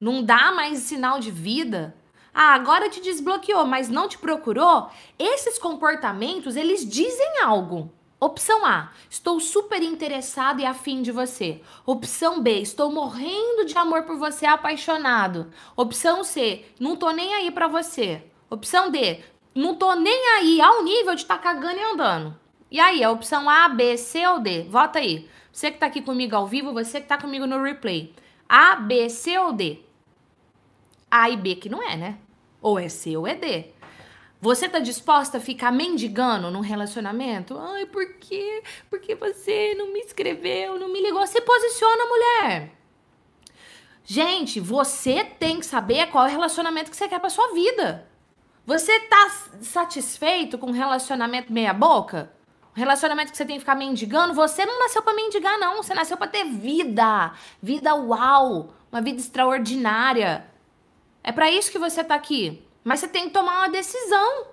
Não 0.00 0.22
dá 0.22 0.52
mais 0.52 0.78
sinal 0.78 1.20
de 1.20 1.30
vida. 1.30 1.94
Ah, 2.32 2.54
agora 2.54 2.88
te 2.88 2.98
desbloqueou, 2.98 3.66
mas 3.66 3.90
não 3.90 4.08
te 4.08 4.16
procurou? 4.16 4.88
Esses 5.18 5.58
comportamentos, 5.58 6.56
eles 6.56 6.88
dizem 6.88 7.40
algo. 7.42 7.92
Opção 8.18 8.64
A, 8.64 8.90
estou 9.10 9.38
super 9.38 9.82
interessado 9.82 10.60
e 10.60 10.64
afim 10.64 11.02
de 11.02 11.12
você. 11.12 11.60
Opção 11.84 12.40
B, 12.40 12.60
estou 12.60 12.90
morrendo 12.90 13.66
de 13.66 13.76
amor 13.76 14.04
por 14.04 14.16
você, 14.16 14.46
apaixonado. 14.46 15.52
Opção 15.76 16.24
C, 16.24 16.64
não 16.80 16.96
tô 16.96 17.10
nem 17.10 17.34
aí 17.34 17.50
para 17.50 17.68
você. 17.68 18.24
Opção 18.48 18.90
D, 18.90 19.20
não 19.54 19.74
tô 19.74 19.92
nem 19.94 20.26
aí 20.38 20.58
ao 20.58 20.82
nível 20.82 21.14
de 21.14 21.20
estar 21.20 21.36
tá 21.36 21.42
cagando 21.42 21.78
e 21.78 21.84
andando. 21.84 22.40
E 22.70 22.80
aí, 22.80 23.04
a 23.04 23.10
opção 23.10 23.50
A, 23.50 23.68
B, 23.68 23.98
C 23.98 24.26
ou 24.26 24.38
D? 24.38 24.62
Vota 24.62 25.00
aí. 25.00 25.28
Você 25.52 25.70
que 25.70 25.78
tá 25.78 25.86
aqui 25.86 26.00
comigo 26.00 26.36
ao 26.36 26.46
vivo, 26.46 26.72
você 26.72 27.00
que 27.00 27.06
tá 27.06 27.18
comigo 27.18 27.46
no 27.46 27.62
replay. 27.62 28.14
A, 28.48 28.76
B, 28.76 29.08
C 29.08 29.38
ou 29.38 29.52
D? 29.52 29.80
A 31.10 31.28
e 31.28 31.36
B 31.36 31.56
que 31.56 31.68
não 31.68 31.82
é, 31.82 31.96
né? 31.96 32.18
Ou 32.60 32.78
é 32.78 32.88
C 32.88 33.16
ou 33.16 33.26
é 33.26 33.34
D. 33.34 33.72
Você 34.40 34.68
tá 34.68 34.78
disposta 34.78 35.36
a 35.36 35.40
ficar 35.40 35.70
mendigando 35.70 36.50
num 36.50 36.60
relacionamento? 36.60 37.58
Ai, 37.58 37.84
por 37.84 38.14
quê? 38.14 38.62
Porque 38.88 39.14
você 39.14 39.74
não 39.74 39.92
me 39.92 40.00
escreveu, 40.00 40.78
não 40.78 40.90
me 40.90 41.02
ligou. 41.02 41.26
Se 41.26 41.40
posiciona, 41.42 42.06
mulher. 42.06 42.72
Gente, 44.02 44.58
você 44.58 45.22
tem 45.24 45.58
que 45.60 45.66
saber 45.66 46.06
qual 46.06 46.24
é 46.24 46.28
o 46.28 46.30
relacionamento 46.30 46.90
que 46.90 46.96
você 46.96 47.06
quer 47.06 47.20
pra 47.20 47.28
sua 47.28 47.52
vida. 47.52 48.08
Você 48.66 48.98
tá 49.00 49.30
satisfeito 49.60 50.56
com 50.56 50.68
um 50.68 50.72
relacionamento 50.72 51.52
meia 51.52 51.74
boca? 51.74 52.32
Relacionamento 52.72 53.32
que 53.32 53.36
você 53.36 53.44
tem 53.44 53.56
que 53.56 53.60
ficar 53.60 53.74
mendigando? 53.74 54.34
Você 54.34 54.64
não 54.64 54.78
nasceu 54.78 55.02
para 55.02 55.14
mendigar, 55.14 55.58
não. 55.58 55.82
Você 55.82 55.92
nasceu 55.92 56.16
para 56.16 56.28
ter 56.28 56.44
vida. 56.44 57.32
Vida 57.62 57.94
uau. 57.94 58.72
Uma 58.90 59.00
vida 59.00 59.20
extraordinária. 59.20 60.46
É 61.22 61.32
para 61.32 61.50
isso 61.50 61.70
que 61.70 61.78
você 61.78 62.02
tá 62.04 62.14
aqui. 62.14 62.64
Mas 62.84 63.00
você 63.00 63.08
tem 63.08 63.24
que 63.24 63.30
tomar 63.30 63.58
uma 63.58 63.68
decisão. 63.68 64.46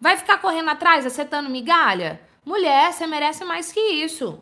Vai 0.00 0.16
ficar 0.16 0.38
correndo 0.38 0.68
atrás, 0.68 1.06
acertando 1.06 1.50
migalha? 1.50 2.20
Mulher, 2.44 2.92
você 2.92 3.06
merece 3.06 3.44
mais 3.44 3.72
que 3.72 3.80
isso. 3.80 4.40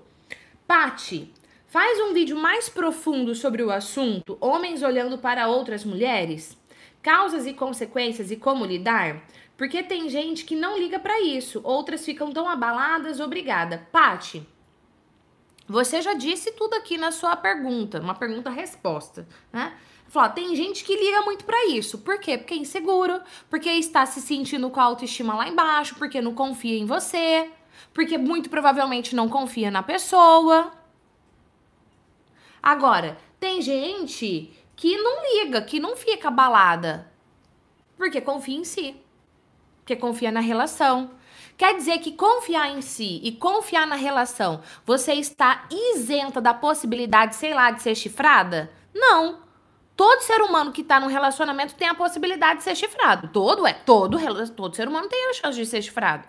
Pati, 0.67 1.33
faz 1.67 2.01
um 2.01 2.13
vídeo 2.13 2.37
mais 2.37 2.69
profundo 2.69 3.35
sobre 3.35 3.63
o 3.63 3.71
assunto 3.71 4.37
Homens 4.41 4.83
olhando 4.83 5.19
para 5.19 5.49
outras 5.49 5.85
mulheres? 5.85 6.59
Causas 7.03 7.47
e 7.47 7.55
consequências 7.55 8.31
e 8.31 8.37
como 8.37 8.65
lidar? 8.65 9.23
Porque 9.57 9.83
tem 9.83 10.09
gente 10.09 10.45
que 10.45 10.57
não 10.57 10.79
liga 10.79 10.99
para 10.99 11.21
isso, 11.21 11.61
outras 11.63 12.05
ficam 12.05 12.33
tão 12.33 12.49
abaladas, 12.49 13.21
obrigada. 13.21 13.87
Pati, 13.93 14.47
Você 15.67 16.03
já 16.03 16.13
disse 16.13 16.53
tudo 16.53 16.75
aqui 16.75 16.99
na 16.99 17.11
sua 17.11 17.37
pergunta, 17.37 18.01
uma 18.01 18.15
pergunta-resposta, 18.15 19.27
né? 19.53 19.75
Falou, 20.09 20.31
tem 20.31 20.55
gente 20.55 20.85
que 20.85 20.95
liga 20.95 21.23
muito 21.23 21.45
para 21.45 21.67
isso. 21.67 21.99
Por 21.99 22.19
quê? 22.19 22.37
Porque 22.37 22.55
é 22.55 22.59
inseguro, 22.59 23.21
porque 23.49 23.71
está 23.71 24.05
se 24.05 24.21
sentindo 24.21 24.69
com 24.71 24.79
a 24.79 24.85
autoestima 24.85 25.35
lá 25.35 25.49
embaixo, 25.49 25.95
porque 25.97 26.21
não 26.21 26.35
confia 26.35 26.79
em 26.79 26.85
você, 26.85 27.51
porque 27.93 28.19
muito 28.19 28.51
provavelmente 28.51 29.17
não 29.17 29.29
confia 29.29 29.71
na 29.71 29.83
pessoa. 29.83 30.73
Agora, 32.63 33.19
tem 33.41 33.61
gente 33.61 34.53
que 34.77 34.97
não 34.97 35.23
liga, 35.35 35.63
que 35.63 35.81
não 35.81 35.97
fica 35.97 36.29
abalada, 36.29 37.11
porque 37.97 38.21
confia 38.21 38.57
em 38.57 38.65
si, 38.65 38.97
porque 39.85 39.95
confia 39.95 40.33
na 40.33 40.41
relação. 40.41 41.11
Quer 41.59 41.77
dizer 41.77 41.99
que 41.99 42.13
confiar 42.13 42.71
em 42.71 42.81
si 42.81 43.21
e 43.23 43.31
confiar 43.31 43.87
na 43.87 43.95
relação, 43.95 44.61
você 44.85 45.13
está 45.13 45.67
isenta 45.71 46.41
da 46.41 46.55
possibilidade, 46.55 47.37
sei 47.37 47.55
lá, 47.55 47.71
de 47.71 47.83
ser 47.83 47.95
chifrada? 47.95 48.73
Não. 48.93 49.45
Todo 49.95 50.23
ser 50.23 50.41
humano 50.41 50.73
que 50.73 50.81
está 50.81 50.99
num 50.99 51.07
relacionamento 51.07 51.75
tem 51.77 51.87
a 51.87 51.95
possibilidade 51.95 52.59
de 52.59 52.65
ser 52.65 52.75
chifrado. 52.75 53.29
Todo 53.29 53.65
é, 53.65 53.73
todo, 53.73 54.19
todo 54.51 54.75
ser 54.75 54.89
humano 54.89 55.07
tem 55.09 55.31
a 55.31 55.35
chance 55.35 55.57
de 55.57 55.67
ser 55.67 55.83
chifrado. 55.83 56.27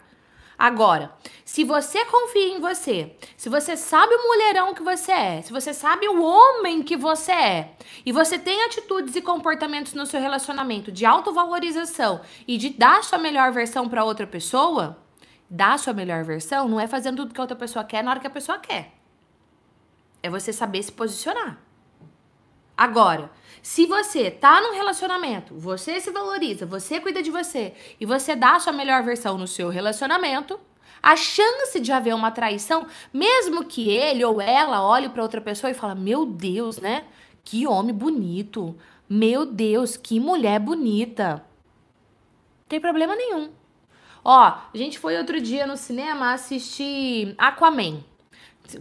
Agora, 0.57 1.13
se 1.43 1.63
você 1.63 2.05
confia 2.05 2.55
em 2.55 2.59
você, 2.59 3.15
se 3.35 3.49
você 3.49 3.75
sabe 3.75 4.15
o 4.15 4.27
mulherão 4.27 4.73
que 4.73 4.81
você 4.81 5.11
é, 5.11 5.41
se 5.41 5.51
você 5.51 5.73
sabe 5.73 6.07
o 6.07 6.23
homem 6.23 6.81
que 6.81 6.95
você 6.95 7.31
é, 7.31 7.75
e 8.05 8.11
você 8.11 8.39
tem 8.39 8.63
atitudes 8.63 9.15
e 9.15 9.21
comportamentos 9.21 9.93
no 9.93 10.05
seu 10.05 10.19
relacionamento 10.19 10.91
de 10.91 11.05
autovalorização 11.05 12.21
e 12.47 12.57
de 12.57 12.69
dar 12.69 13.03
sua 13.03 13.17
melhor 13.17 13.51
versão 13.51 13.89
para 13.89 14.03
outra 14.03 14.25
pessoa, 14.25 14.97
dar 15.49 15.77
sua 15.77 15.93
melhor 15.93 16.23
versão 16.23 16.67
não 16.67 16.79
é 16.79 16.87
fazendo 16.87 17.17
tudo 17.17 17.33
que 17.33 17.39
a 17.39 17.43
outra 17.43 17.57
pessoa 17.57 17.83
quer 17.83 18.03
na 18.03 18.11
hora 18.11 18.19
que 18.19 18.27
a 18.27 18.31
pessoa 18.31 18.57
quer. 18.57 18.93
É 20.23 20.29
você 20.29 20.53
saber 20.53 20.81
se 20.81 20.91
posicionar. 20.91 21.59
Agora, 22.77 23.29
se 23.65 23.87
você 23.87 24.29
tá 24.29 24.61
num 24.61 24.75
relacionamento, 24.75 25.55
você 25.55 25.99
se 25.99 26.11
valoriza, 26.11 26.67
você 26.67 26.99
cuida 26.99 27.23
de 27.23 27.31
você 27.31 27.73
e 27.99 28.05
você 28.05 28.35
dá 28.35 28.51
a 28.51 28.59
sua 28.59 28.71
melhor 28.71 29.01
versão 29.01 29.39
no 29.39 29.47
seu 29.47 29.69
relacionamento, 29.69 30.59
a 31.01 31.15
chance 31.15 31.79
de 31.79 31.91
haver 31.91 32.13
uma 32.13 32.29
traição, 32.29 32.85
mesmo 33.11 33.65
que 33.65 33.89
ele 33.89 34.23
ou 34.23 34.39
ela 34.39 34.87
olhe 34.87 35.09
para 35.09 35.23
outra 35.23 35.41
pessoa 35.41 35.71
e 35.71 35.73
fala: 35.73 35.95
"Meu 35.95 36.27
Deus, 36.27 36.77
né? 36.77 37.05
Que 37.43 37.65
homem 37.65 37.91
bonito. 37.91 38.77
Meu 39.09 39.47
Deus, 39.47 39.97
que 39.97 40.19
mulher 40.19 40.59
bonita." 40.59 41.43
Não 42.59 42.67
tem 42.69 42.79
problema 42.79 43.15
nenhum. 43.15 43.49
Ó, 44.23 44.41
a 44.41 44.69
gente 44.75 44.99
foi 44.99 45.17
outro 45.17 45.41
dia 45.41 45.65
no 45.65 45.75
cinema 45.75 46.33
assistir 46.33 47.33
Aquaman. 47.35 48.03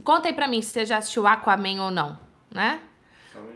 Conta 0.05 0.29
aí 0.29 0.35
pra 0.35 0.47
mim 0.47 0.61
se 0.61 0.73
você 0.73 0.85
já 0.85 0.99
assistiu 0.99 1.27
Aquaman 1.27 1.83
ou 1.83 1.91
não, 1.91 2.19
né? 2.51 2.83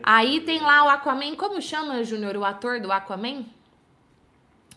Aí 0.01 0.41
tem 0.41 0.59
lá 0.59 0.85
o 0.85 0.89
Aquaman, 0.89 1.35
como 1.35 1.61
chama, 1.61 2.03
Júnior, 2.03 2.35
o 2.37 2.45
ator 2.45 2.79
do 2.79 2.91
Aquaman? 2.91 3.45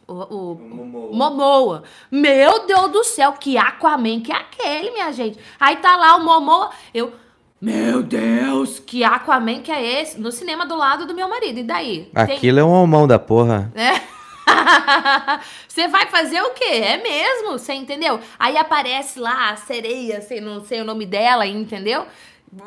O, 0.06 0.12
o, 0.12 0.52
o 0.52 0.56
Momoa. 0.56 1.12
Momoa. 1.12 1.82
Meu 2.10 2.66
Deus 2.66 2.90
do 2.90 3.04
céu, 3.04 3.32
que 3.32 3.56
Aquaman 3.56 4.20
que 4.20 4.32
é 4.32 4.36
aquele, 4.36 4.90
minha 4.90 5.12
gente. 5.12 5.38
Aí 5.58 5.76
tá 5.76 5.96
lá 5.96 6.16
o 6.16 6.24
Momoa, 6.24 6.70
eu... 6.92 7.12
Meu 7.60 8.02
Deus, 8.02 8.80
que 8.80 9.04
Aquaman 9.04 9.60
que 9.60 9.70
é 9.70 10.00
esse? 10.00 10.20
No 10.20 10.32
cinema 10.32 10.66
do 10.66 10.76
lado 10.76 11.06
do 11.06 11.14
meu 11.14 11.28
marido, 11.28 11.60
e 11.60 11.62
daí? 11.62 12.10
Aquilo 12.12 12.56
tem... 12.56 12.58
é 12.58 12.64
um 12.64 12.72
homão 12.72 13.06
da 13.06 13.18
porra. 13.18 13.72
É. 13.74 14.12
você 15.68 15.88
vai 15.88 16.06
fazer 16.08 16.42
o 16.42 16.50
quê? 16.50 16.64
É 16.64 16.96
mesmo, 16.96 17.52
você 17.52 17.72
entendeu? 17.72 18.20
Aí 18.38 18.56
aparece 18.56 19.18
lá 19.18 19.50
a 19.50 19.56
sereia, 19.56 20.20
sei, 20.20 20.40
não 20.40 20.64
sei 20.64 20.80
o 20.80 20.84
nome 20.84 21.06
dela, 21.06 21.46
entendeu? 21.46 22.06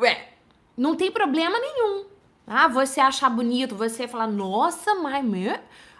Ué, 0.00 0.28
não 0.76 0.96
tem 0.96 1.10
problema 1.10 1.58
nenhum. 1.58 2.04
Ah, 2.46 2.68
você 2.68 3.00
achar 3.00 3.28
bonito, 3.28 3.74
você 3.74 4.06
falar, 4.06 4.28
nossa, 4.28 4.94
mas 4.94 5.24
meu... 5.24 5.58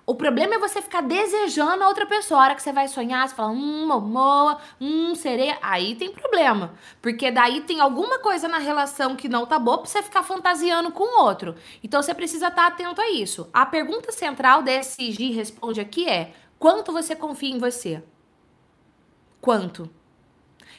O 0.08 0.14
problema 0.14 0.54
é 0.54 0.58
você 0.58 0.80
ficar 0.80 1.00
desejando 1.00 1.82
a 1.82 1.88
outra 1.88 2.06
pessoa. 2.06 2.38
A 2.38 2.44
hora 2.44 2.54
que 2.54 2.62
você 2.62 2.72
vai 2.72 2.86
sonhar, 2.86 3.28
você 3.28 3.34
fala, 3.34 3.50
hum, 3.50 3.88
momoa, 3.88 4.56
hum, 4.80 5.16
sereia. 5.16 5.58
Aí 5.60 5.96
tem 5.96 6.12
problema. 6.12 6.74
Porque 7.02 7.28
daí 7.28 7.62
tem 7.62 7.80
alguma 7.80 8.20
coisa 8.20 8.46
na 8.46 8.58
relação 8.58 9.16
que 9.16 9.28
não 9.28 9.44
tá 9.44 9.58
boa 9.58 9.78
pra 9.78 9.86
você 9.86 10.00
ficar 10.04 10.22
fantasiando 10.22 10.92
com 10.92 11.02
o 11.02 11.24
outro. 11.24 11.56
Então 11.82 12.00
você 12.00 12.14
precisa 12.14 12.46
estar 12.46 12.62
tá 12.62 12.68
atento 12.68 13.00
a 13.00 13.10
isso. 13.10 13.50
A 13.52 13.66
pergunta 13.66 14.12
central 14.12 14.62
desse 14.62 15.10
G 15.10 15.32
responde 15.32 15.80
aqui 15.80 16.08
é: 16.08 16.32
quanto 16.56 16.92
você 16.92 17.16
confia 17.16 17.50
em 17.50 17.58
você? 17.58 18.00
Quanto? 19.40 19.90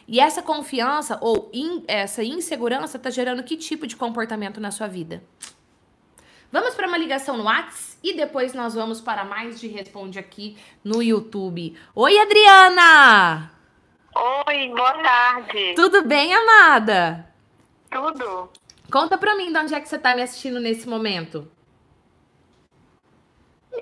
E 0.07 0.21
essa 0.21 0.41
confiança 0.41 1.17
ou 1.19 1.49
in, 1.53 1.83
essa 1.85 2.23
insegurança 2.23 2.97
tá 2.97 3.09
gerando 3.09 3.43
que 3.43 3.57
tipo 3.57 3.85
de 3.85 3.97
comportamento 3.97 4.61
na 4.61 4.71
sua 4.71 4.87
vida? 4.87 5.21
Vamos 6.49 6.75
para 6.75 6.87
uma 6.87 6.97
ligação 6.97 7.35
no 7.35 7.43
Whats 7.43 7.99
e 8.01 8.13
depois 8.13 8.53
nós 8.53 8.73
vamos 8.73 9.01
para 9.01 9.25
mais 9.25 9.59
de 9.59 9.67
Responde 9.67 10.17
aqui 10.17 10.57
no 10.81 11.03
YouTube. 11.03 11.77
Oi, 11.93 12.17
Adriana! 12.17 13.51
Oi, 14.47 14.69
boa 14.69 14.93
tarde. 14.93 15.73
Tudo 15.75 16.03
bem, 16.03 16.33
amada? 16.33 17.27
Tudo. 17.91 18.49
Conta 18.89 19.17
pra 19.17 19.35
mim 19.35 19.51
de 19.51 19.59
onde 19.59 19.75
é 19.75 19.81
que 19.81 19.89
você 19.89 19.99
tá 19.99 20.15
me 20.15 20.21
assistindo 20.21 20.59
nesse 20.61 20.87
momento. 20.87 21.51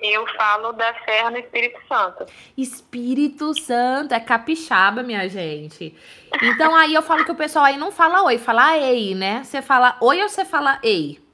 Eu 0.02 0.26
falo 0.34 0.72
da 0.72 0.92
Serra 1.04 1.30
no 1.30 1.38
Espírito 1.38 1.80
Santo. 1.86 2.26
Espírito 2.56 3.54
Santo, 3.54 4.12
é 4.12 4.20
capixaba, 4.20 5.04
minha 5.04 5.28
gente. 5.28 5.96
Então 6.42 6.74
aí 6.74 6.92
eu 6.92 7.02
falo 7.02 7.24
que 7.24 7.32
o 7.32 7.36
pessoal 7.36 7.64
aí 7.64 7.76
não 7.76 7.92
fala 7.92 8.24
oi, 8.24 8.38
fala 8.38 8.76
ei, 8.76 9.14
né? 9.14 9.44
Você 9.44 9.62
fala 9.62 9.96
oi 10.00 10.20
ou 10.20 10.28
você 10.28 10.44
fala 10.44 10.80
ei? 10.82 11.25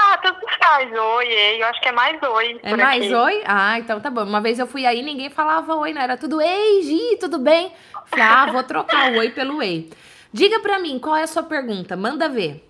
Ah, 0.00 0.16
tanto 0.18 0.46
faz. 0.62 0.92
Oi, 0.92 1.26
ei. 1.26 1.62
Eu 1.62 1.66
acho 1.66 1.80
que 1.80 1.88
é 1.88 1.92
mais 1.92 2.22
oi. 2.22 2.60
É 2.62 2.76
mais 2.76 3.02
aqui. 3.02 3.14
oi? 3.14 3.42
Ah, 3.44 3.78
então 3.78 4.00
tá 4.00 4.10
bom. 4.10 4.22
Uma 4.22 4.40
vez 4.40 4.58
eu 4.58 4.66
fui 4.66 4.86
aí 4.86 5.02
ninguém 5.02 5.28
falava 5.28 5.74
oi, 5.74 5.92
não. 5.92 6.00
Era 6.00 6.16
tudo 6.16 6.40
ei, 6.40 6.82
Gi, 6.82 7.16
tudo 7.18 7.38
bem? 7.38 7.72
Falei, 8.06 8.24
ah, 8.24 8.46
vou 8.52 8.62
trocar 8.62 9.12
o 9.12 9.18
oi 9.18 9.30
pelo 9.30 9.60
ei. 9.62 9.90
Diga 10.32 10.60
pra 10.60 10.78
mim, 10.78 10.98
qual 10.98 11.16
é 11.16 11.22
a 11.22 11.26
sua 11.26 11.42
pergunta? 11.42 11.96
Manda 11.96 12.28
ver. 12.28 12.64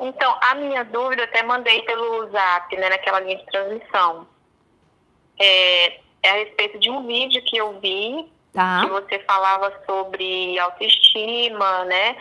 Então, 0.00 0.36
a 0.42 0.54
minha 0.56 0.84
dúvida 0.84 1.22
eu 1.22 1.26
até 1.26 1.42
mandei 1.42 1.82
pelo 1.82 2.28
zap, 2.30 2.76
né, 2.76 2.88
naquela 2.90 3.20
linha 3.20 3.36
de 3.36 3.46
transmissão. 3.46 4.26
É, 5.40 6.00
é 6.22 6.30
a 6.30 6.34
respeito 6.34 6.78
de 6.80 6.90
um 6.90 7.06
vídeo 7.06 7.42
que 7.44 7.56
eu 7.56 7.78
vi, 7.80 8.28
tá. 8.52 8.82
que 8.82 8.90
você 8.90 9.20
falava 9.20 9.72
sobre 9.86 10.58
autoestima, 10.58 11.84
né? 11.84 12.16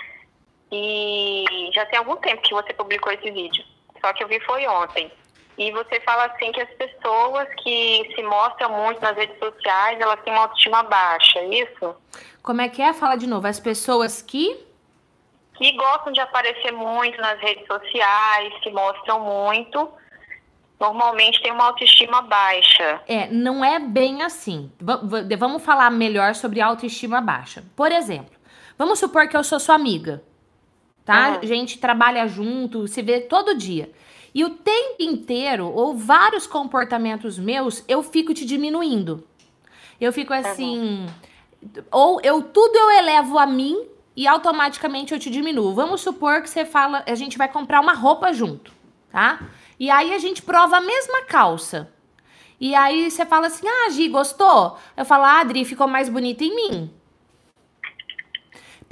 E 0.76 1.70
já 1.74 1.86
tem 1.86 2.00
algum 2.00 2.16
tempo 2.16 2.42
que 2.42 2.54
você 2.54 2.74
publicou 2.74 3.12
esse 3.12 3.30
vídeo 3.30 3.64
só 4.04 4.12
que 4.12 4.24
eu 4.24 4.28
vi 4.28 4.40
foi 4.42 4.68
ontem. 4.68 5.10
E 5.58 5.72
você 5.72 6.00
fala 6.02 6.26
assim 6.26 6.52
que 6.52 6.60
as 6.60 6.70
pessoas 6.72 7.48
que 7.64 8.12
se 8.16 8.24
mostram 8.24 8.70
muito 8.72 9.00
nas 9.02 9.16
redes 9.16 9.38
sociais, 9.40 10.00
elas 10.02 10.20
têm 10.22 10.34
uma 10.34 10.44
autoestima 10.44 10.84
baixa, 10.84 11.40
é 11.40 11.62
isso? 11.62 11.96
Como 12.42 12.60
é 12.60 12.68
que 12.68 12.82
é? 12.82 12.92
Fala 12.92 13.16
de 13.16 13.28
novo. 13.28 13.48
As 13.48 13.60
pessoas 13.60 14.22
que 14.22 14.60
que 15.56 15.72
gostam 15.74 16.12
de 16.12 16.20
aparecer 16.20 16.72
muito 16.72 17.22
nas 17.22 17.40
redes 17.40 17.66
sociais, 17.68 18.52
que 18.64 18.72
mostram 18.72 19.20
muito, 19.20 19.88
normalmente 20.80 21.42
tem 21.44 21.52
uma 21.52 21.66
autoestima 21.66 22.24
baixa. 22.24 23.00
É, 23.08 23.28
não 23.28 23.64
é 23.64 23.78
bem 23.78 24.24
assim. 24.24 24.72
V 24.82 25.38
vamos 25.38 25.64
falar 25.64 25.92
melhor 25.92 26.34
sobre 26.34 26.60
autoestima 26.60 27.22
baixa. 27.22 27.64
Por 27.76 27.92
exemplo, 27.92 28.36
vamos 28.80 28.98
supor 28.98 29.30
que 29.30 29.38
eu 29.38 29.44
sou 29.44 29.60
sua 29.60 29.76
amiga 29.76 30.24
tá? 31.06 31.32
Uhum. 31.32 31.40
A 31.42 31.46
gente 31.46 31.78
trabalha 31.78 32.28
junto, 32.28 32.88
se 32.88 33.02
vê 33.02 33.22
todo 33.22 33.58
dia. 33.58 33.92
E 34.34 34.44
o 34.44 34.50
tempo 34.50 35.02
inteiro, 35.02 35.72
ou 35.72 35.96
vários 35.96 36.48
comportamentos 36.48 37.38
meus, 37.38 37.84
eu 37.88 38.02
fico 38.02 38.34
te 38.34 38.46
diminuindo. 38.46 39.24
Eu 40.02 40.12
fico 40.12 40.34
assim. 40.34 40.80
Uhum. 40.80 41.08
Ou 41.92 42.20
eu 42.24 42.42
tudo 42.42 42.76
eu 42.76 42.92
elevo 42.92 43.38
a 43.38 43.46
mim 43.46 43.88
e 44.16 44.28
automaticamente 44.28 45.14
eu 45.14 45.20
te 45.20 45.30
diminuo. 45.30 45.74
Vamos 45.74 46.02
supor 46.02 46.42
que 46.42 46.50
você 46.50 46.66
fala, 46.66 47.04
a 47.08 47.16
gente 47.16 47.38
vai 47.38 47.48
comprar 47.48 47.80
uma 47.80 47.94
roupa 47.94 48.34
junto, 48.34 48.74
tá? 49.12 49.48
E 49.80 49.90
aí 49.90 50.14
a 50.14 50.18
gente 50.18 50.42
prova 50.42 50.78
a 50.78 50.82
mesma 50.82 51.24
calça. 51.24 51.90
E 52.60 52.76
aí 52.76 53.10
você 53.10 53.26
fala 53.26 53.48
assim: 53.48 53.68
"Ah, 53.68 53.90
Gi, 53.90 54.08
gostou?" 54.10 54.78
Eu 54.96 55.06
falo: 55.06 55.24
"Ah, 55.24 55.40
Adri, 55.40 55.64
ficou 55.64 55.88
mais 55.88 56.10
bonita 56.10 56.44
em 56.44 56.56
mim." 56.56 56.92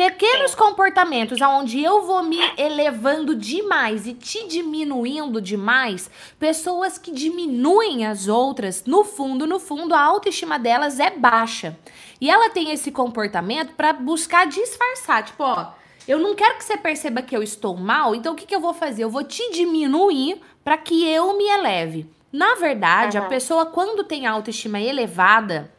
Pequenos 0.01 0.55
comportamentos 0.55 1.39
onde 1.41 1.83
eu 1.83 2.01
vou 2.01 2.23
me 2.23 2.39
elevando 2.57 3.35
demais 3.35 4.07
e 4.07 4.15
te 4.15 4.47
diminuindo 4.47 5.39
demais, 5.39 6.09
pessoas 6.39 6.97
que 6.97 7.11
diminuem 7.11 8.07
as 8.07 8.27
outras, 8.27 8.83
no 8.83 9.03
fundo, 9.03 9.45
no 9.45 9.59
fundo, 9.59 9.93
a 9.93 10.01
autoestima 10.01 10.57
delas 10.57 10.99
é 10.99 11.11
baixa. 11.11 11.77
E 12.19 12.31
ela 12.31 12.49
tem 12.49 12.71
esse 12.71 12.89
comportamento 12.89 13.75
para 13.75 13.93
buscar 13.93 14.47
disfarçar, 14.47 15.23
tipo, 15.23 15.43
ó, 15.43 15.73
eu 16.07 16.17
não 16.17 16.33
quero 16.33 16.57
que 16.57 16.63
você 16.63 16.77
perceba 16.77 17.21
que 17.21 17.37
eu 17.37 17.43
estou 17.43 17.77
mal, 17.77 18.15
então 18.15 18.33
o 18.33 18.35
que, 18.35 18.47
que 18.47 18.55
eu 18.55 18.59
vou 18.59 18.73
fazer? 18.73 19.03
Eu 19.03 19.09
vou 19.11 19.23
te 19.23 19.51
diminuir 19.51 20.41
para 20.63 20.79
que 20.79 21.07
eu 21.07 21.37
me 21.37 21.47
eleve. 21.47 22.09
Na 22.33 22.55
verdade, 22.55 23.19
uhum. 23.19 23.25
a 23.25 23.27
pessoa, 23.27 23.67
quando 23.67 24.03
tem 24.03 24.25
autoestima 24.25 24.81
elevada, 24.81 25.71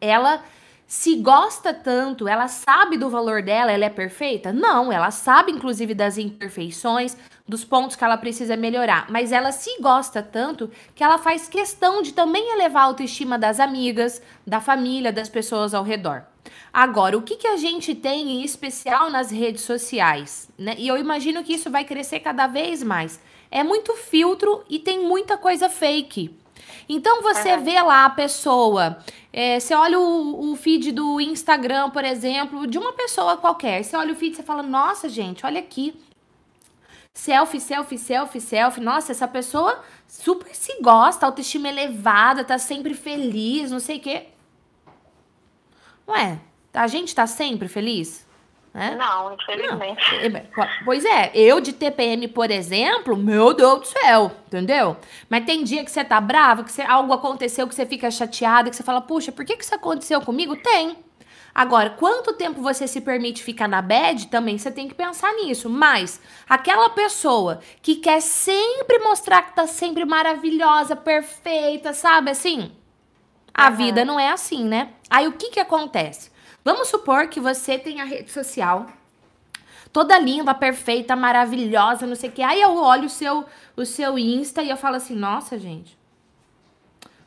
ela 0.00 0.40
se 0.90 1.14
gosta 1.14 1.72
tanto, 1.72 2.26
ela 2.26 2.48
sabe 2.48 2.98
do 2.98 3.08
valor 3.08 3.44
dela, 3.44 3.70
ela 3.70 3.84
é 3.84 3.88
perfeita? 3.88 4.52
Não, 4.52 4.90
ela 4.90 5.12
sabe 5.12 5.52
inclusive 5.52 5.94
das 5.94 6.18
imperfeições, 6.18 7.16
dos 7.46 7.64
pontos 7.64 7.94
que 7.94 8.02
ela 8.02 8.16
precisa 8.16 8.56
melhorar, 8.56 9.06
mas 9.08 9.30
ela 9.30 9.52
se 9.52 9.80
gosta 9.80 10.20
tanto 10.20 10.68
que 10.92 11.04
ela 11.04 11.16
faz 11.16 11.48
questão 11.48 12.02
de 12.02 12.12
também 12.12 12.52
elevar 12.54 12.82
a 12.82 12.86
autoestima 12.86 13.38
das 13.38 13.60
amigas, 13.60 14.20
da 14.44 14.60
família, 14.60 15.12
das 15.12 15.28
pessoas 15.28 15.74
ao 15.74 15.84
redor. 15.84 16.24
Agora, 16.72 17.16
o 17.16 17.22
que, 17.22 17.36
que 17.36 17.46
a 17.46 17.56
gente 17.56 17.94
tem 17.94 18.28
em 18.28 18.42
especial 18.42 19.10
nas 19.10 19.30
redes 19.30 19.62
sociais? 19.62 20.50
Né? 20.58 20.74
E 20.76 20.88
eu 20.88 20.96
imagino 20.98 21.44
que 21.44 21.54
isso 21.54 21.70
vai 21.70 21.84
crescer 21.84 22.18
cada 22.18 22.48
vez 22.48 22.82
mais. 22.82 23.20
É 23.48 23.62
muito 23.62 23.94
filtro 23.94 24.64
e 24.68 24.80
tem 24.80 25.06
muita 25.06 25.38
coisa 25.38 25.68
fake. 25.68 26.36
Então 26.92 27.22
você 27.22 27.56
vê 27.56 27.80
lá 27.80 28.04
a 28.04 28.10
pessoa, 28.10 28.98
é, 29.32 29.60
você 29.60 29.72
olha 29.76 29.96
o, 29.96 30.50
o, 30.50 30.56
feed 30.56 30.90
do 30.90 31.20
Instagram, 31.20 31.88
por 31.90 32.04
exemplo, 32.04 32.66
de 32.66 32.78
uma 32.78 32.92
pessoa 32.92 33.36
qualquer. 33.36 33.84
Você 33.84 33.96
olha 33.96 34.12
o 34.12 34.16
feed 34.16 34.40
e 34.40 34.42
fala, 34.42 34.60
nossa, 34.60 35.08
gente, 35.08 35.46
olha 35.46 35.60
aqui. 35.60 35.94
Selfie, 37.14 37.60
selfie, 37.60 37.96
selfie, 37.96 38.40
selfie. 38.40 38.80
Nossa, 38.80 39.12
essa 39.12 39.28
pessoa 39.28 39.80
super 40.08 40.52
se 40.52 40.82
gosta, 40.82 41.26
autoestima 41.26 41.68
elevada, 41.68 42.42
tá 42.42 42.58
sempre 42.58 42.92
feliz, 42.92 43.70
não 43.70 43.78
sei 43.78 43.98
o 43.98 44.00
quê. 44.00 44.26
Ué, 46.08 46.40
a 46.74 46.88
gente 46.88 47.14
tá 47.14 47.24
sempre 47.24 47.68
feliz? 47.68 48.26
Né? 48.72 48.96
Não, 48.96 49.34
infelizmente. 49.34 50.00
Não. 50.28 50.68
Pois 50.84 51.04
é, 51.04 51.32
eu 51.34 51.60
de 51.60 51.72
TPM, 51.72 52.28
por 52.28 52.50
exemplo, 52.50 53.16
meu 53.16 53.52
Deus 53.52 53.80
do 53.80 53.86
céu, 53.86 54.30
entendeu? 54.46 54.96
Mas 55.28 55.44
tem 55.44 55.64
dia 55.64 55.84
que 55.84 55.90
você 55.90 56.04
tá 56.04 56.20
bravo, 56.20 56.62
que 56.62 56.70
você, 56.70 56.82
algo 56.82 57.12
aconteceu, 57.12 57.66
que 57.66 57.74
você 57.74 57.84
fica 57.84 58.10
chateada, 58.10 58.70
que 58.70 58.76
você 58.76 58.84
fala, 58.84 59.00
puxa, 59.00 59.32
por 59.32 59.44
que, 59.44 59.56
que 59.56 59.64
isso 59.64 59.74
aconteceu 59.74 60.20
comigo? 60.20 60.56
Tem. 60.56 60.96
Agora, 61.52 61.90
quanto 61.90 62.34
tempo 62.34 62.62
você 62.62 62.86
se 62.86 63.00
permite 63.00 63.42
ficar 63.42 63.66
na 63.66 63.82
bad, 63.82 64.28
também 64.28 64.56
você 64.56 64.70
tem 64.70 64.86
que 64.86 64.94
pensar 64.94 65.32
nisso. 65.34 65.68
Mas 65.68 66.20
aquela 66.48 66.90
pessoa 66.90 67.60
que 67.82 67.96
quer 67.96 68.20
sempre 68.22 69.00
mostrar 69.00 69.42
que 69.42 69.56
tá 69.56 69.66
sempre 69.66 70.04
maravilhosa, 70.04 70.94
perfeita, 70.94 71.92
sabe 71.92 72.30
assim? 72.30 72.70
A 73.52 73.68
uhum. 73.68 73.76
vida 73.76 74.04
não 74.04 74.18
é 74.18 74.30
assim, 74.30 74.64
né? 74.64 74.90
Aí 75.10 75.26
o 75.26 75.32
que 75.32 75.50
que 75.50 75.60
acontece? 75.60 76.29
Vamos 76.64 76.88
supor 76.88 77.28
que 77.28 77.40
você 77.40 77.78
tem 77.78 78.00
a 78.00 78.04
rede 78.04 78.30
social 78.30 78.86
toda 79.92 80.18
linda, 80.18 80.54
perfeita, 80.54 81.16
maravilhosa, 81.16 82.06
não 82.06 82.14
sei 82.14 82.30
o 82.30 82.32
que. 82.32 82.42
Aí 82.42 82.60
eu 82.60 82.76
olho 82.76 83.06
o 83.06 83.10
seu, 83.10 83.44
o 83.76 83.84
seu 83.84 84.18
Insta 84.18 84.62
e 84.62 84.70
eu 84.70 84.76
falo 84.76 84.96
assim: 84.96 85.14
nossa, 85.14 85.58
gente, 85.58 85.98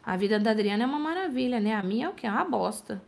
a 0.06 0.16
vida 0.18 0.40
da 0.40 0.52
Adriana 0.52 0.84
é 0.84 0.88
uma 0.88 1.00
maravilha, 1.00 1.60
né? 1.60 1.74
A 1.74 1.84
minha 1.84 2.08
é 2.08 2.10
o 2.10 2.14
quê? 2.14 2.28
É 2.28 2.32
uma 2.32 2.46
bosta. 2.46 3.02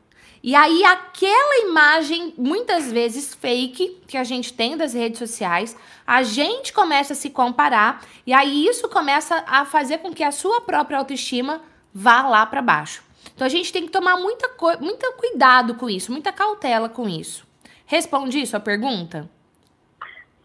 E 0.44 0.54
aí, 0.54 0.84
aquela 0.86 1.68
imagem, 1.68 2.34
muitas 2.38 2.92
vezes 2.92 3.34
fake, 3.34 4.02
que 4.08 4.16
a 4.16 4.24
gente 4.24 4.54
tem 4.54 4.78
das 4.78 4.94
redes 4.94 5.18
sociais, 5.18 5.76
a 6.06 6.22
gente 6.22 6.72
começa 6.72 7.14
a 7.14 7.16
se 7.16 7.32
comparar, 7.32 8.06
e 8.28 8.34
aí 8.34 8.68
isso 8.68 8.88
começa 8.88 9.44
a 9.48 9.66
fazer 9.66 10.00
com 10.00 10.14
que 10.14 10.24
a 10.24 10.32
sua 10.32 10.62
própria 10.62 11.00
autoestima 11.00 11.64
vá 11.92 12.28
lá 12.28 12.46
para 12.46 12.62
baixo. 12.62 13.05
Então 13.34 13.46
a 13.46 13.50
gente 13.50 13.72
tem 13.72 13.86
que 13.86 13.92
tomar 13.92 14.18
muita, 14.18 14.50
muito 14.80 15.12
cuidado 15.14 15.76
com 15.76 15.90
isso, 15.90 16.12
muita 16.12 16.32
cautela 16.32 16.90
com 16.90 17.08
isso. 17.08 17.46
Responde 17.86 18.42
isso 18.42 18.56
a 18.56 18.60
pergunta? 18.60 19.30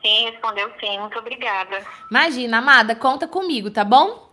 Sim, 0.03 0.31
respondeu 0.31 0.71
sim. 0.81 0.99
Muito 0.99 1.19
obrigada. 1.19 1.85
Imagina, 2.11 2.59
amada, 2.59 2.95
conta 2.95 3.29
comigo, 3.29 3.71
tá 3.71 3.85
bom? 3.85 4.31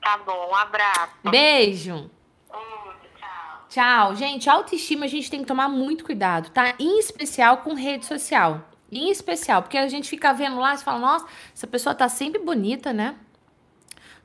Tá 0.00 0.18
bom, 0.18 0.50
um 0.50 0.56
abraço. 0.56 1.12
Beijo. 1.24 2.10
tchau. 2.48 3.66
Tchau. 3.68 4.16
Gente, 4.16 4.50
autoestima 4.50 5.04
a 5.04 5.08
gente 5.08 5.30
tem 5.30 5.40
que 5.40 5.46
tomar 5.46 5.68
muito 5.68 6.04
cuidado, 6.04 6.50
tá? 6.50 6.74
Em 6.78 6.98
especial 6.98 7.58
com 7.58 7.74
rede 7.74 8.04
social. 8.06 8.68
Em 8.90 9.08
especial, 9.10 9.62
porque 9.62 9.78
a 9.78 9.88
gente 9.88 10.10
fica 10.10 10.34
vendo 10.34 10.58
lá 10.58 10.74
e 10.74 10.78
fala, 10.78 10.98
nossa, 10.98 11.26
essa 11.54 11.66
pessoa 11.66 11.94
tá 11.94 12.08
sempre 12.08 12.42
bonita, 12.42 12.92
né? 12.92 13.16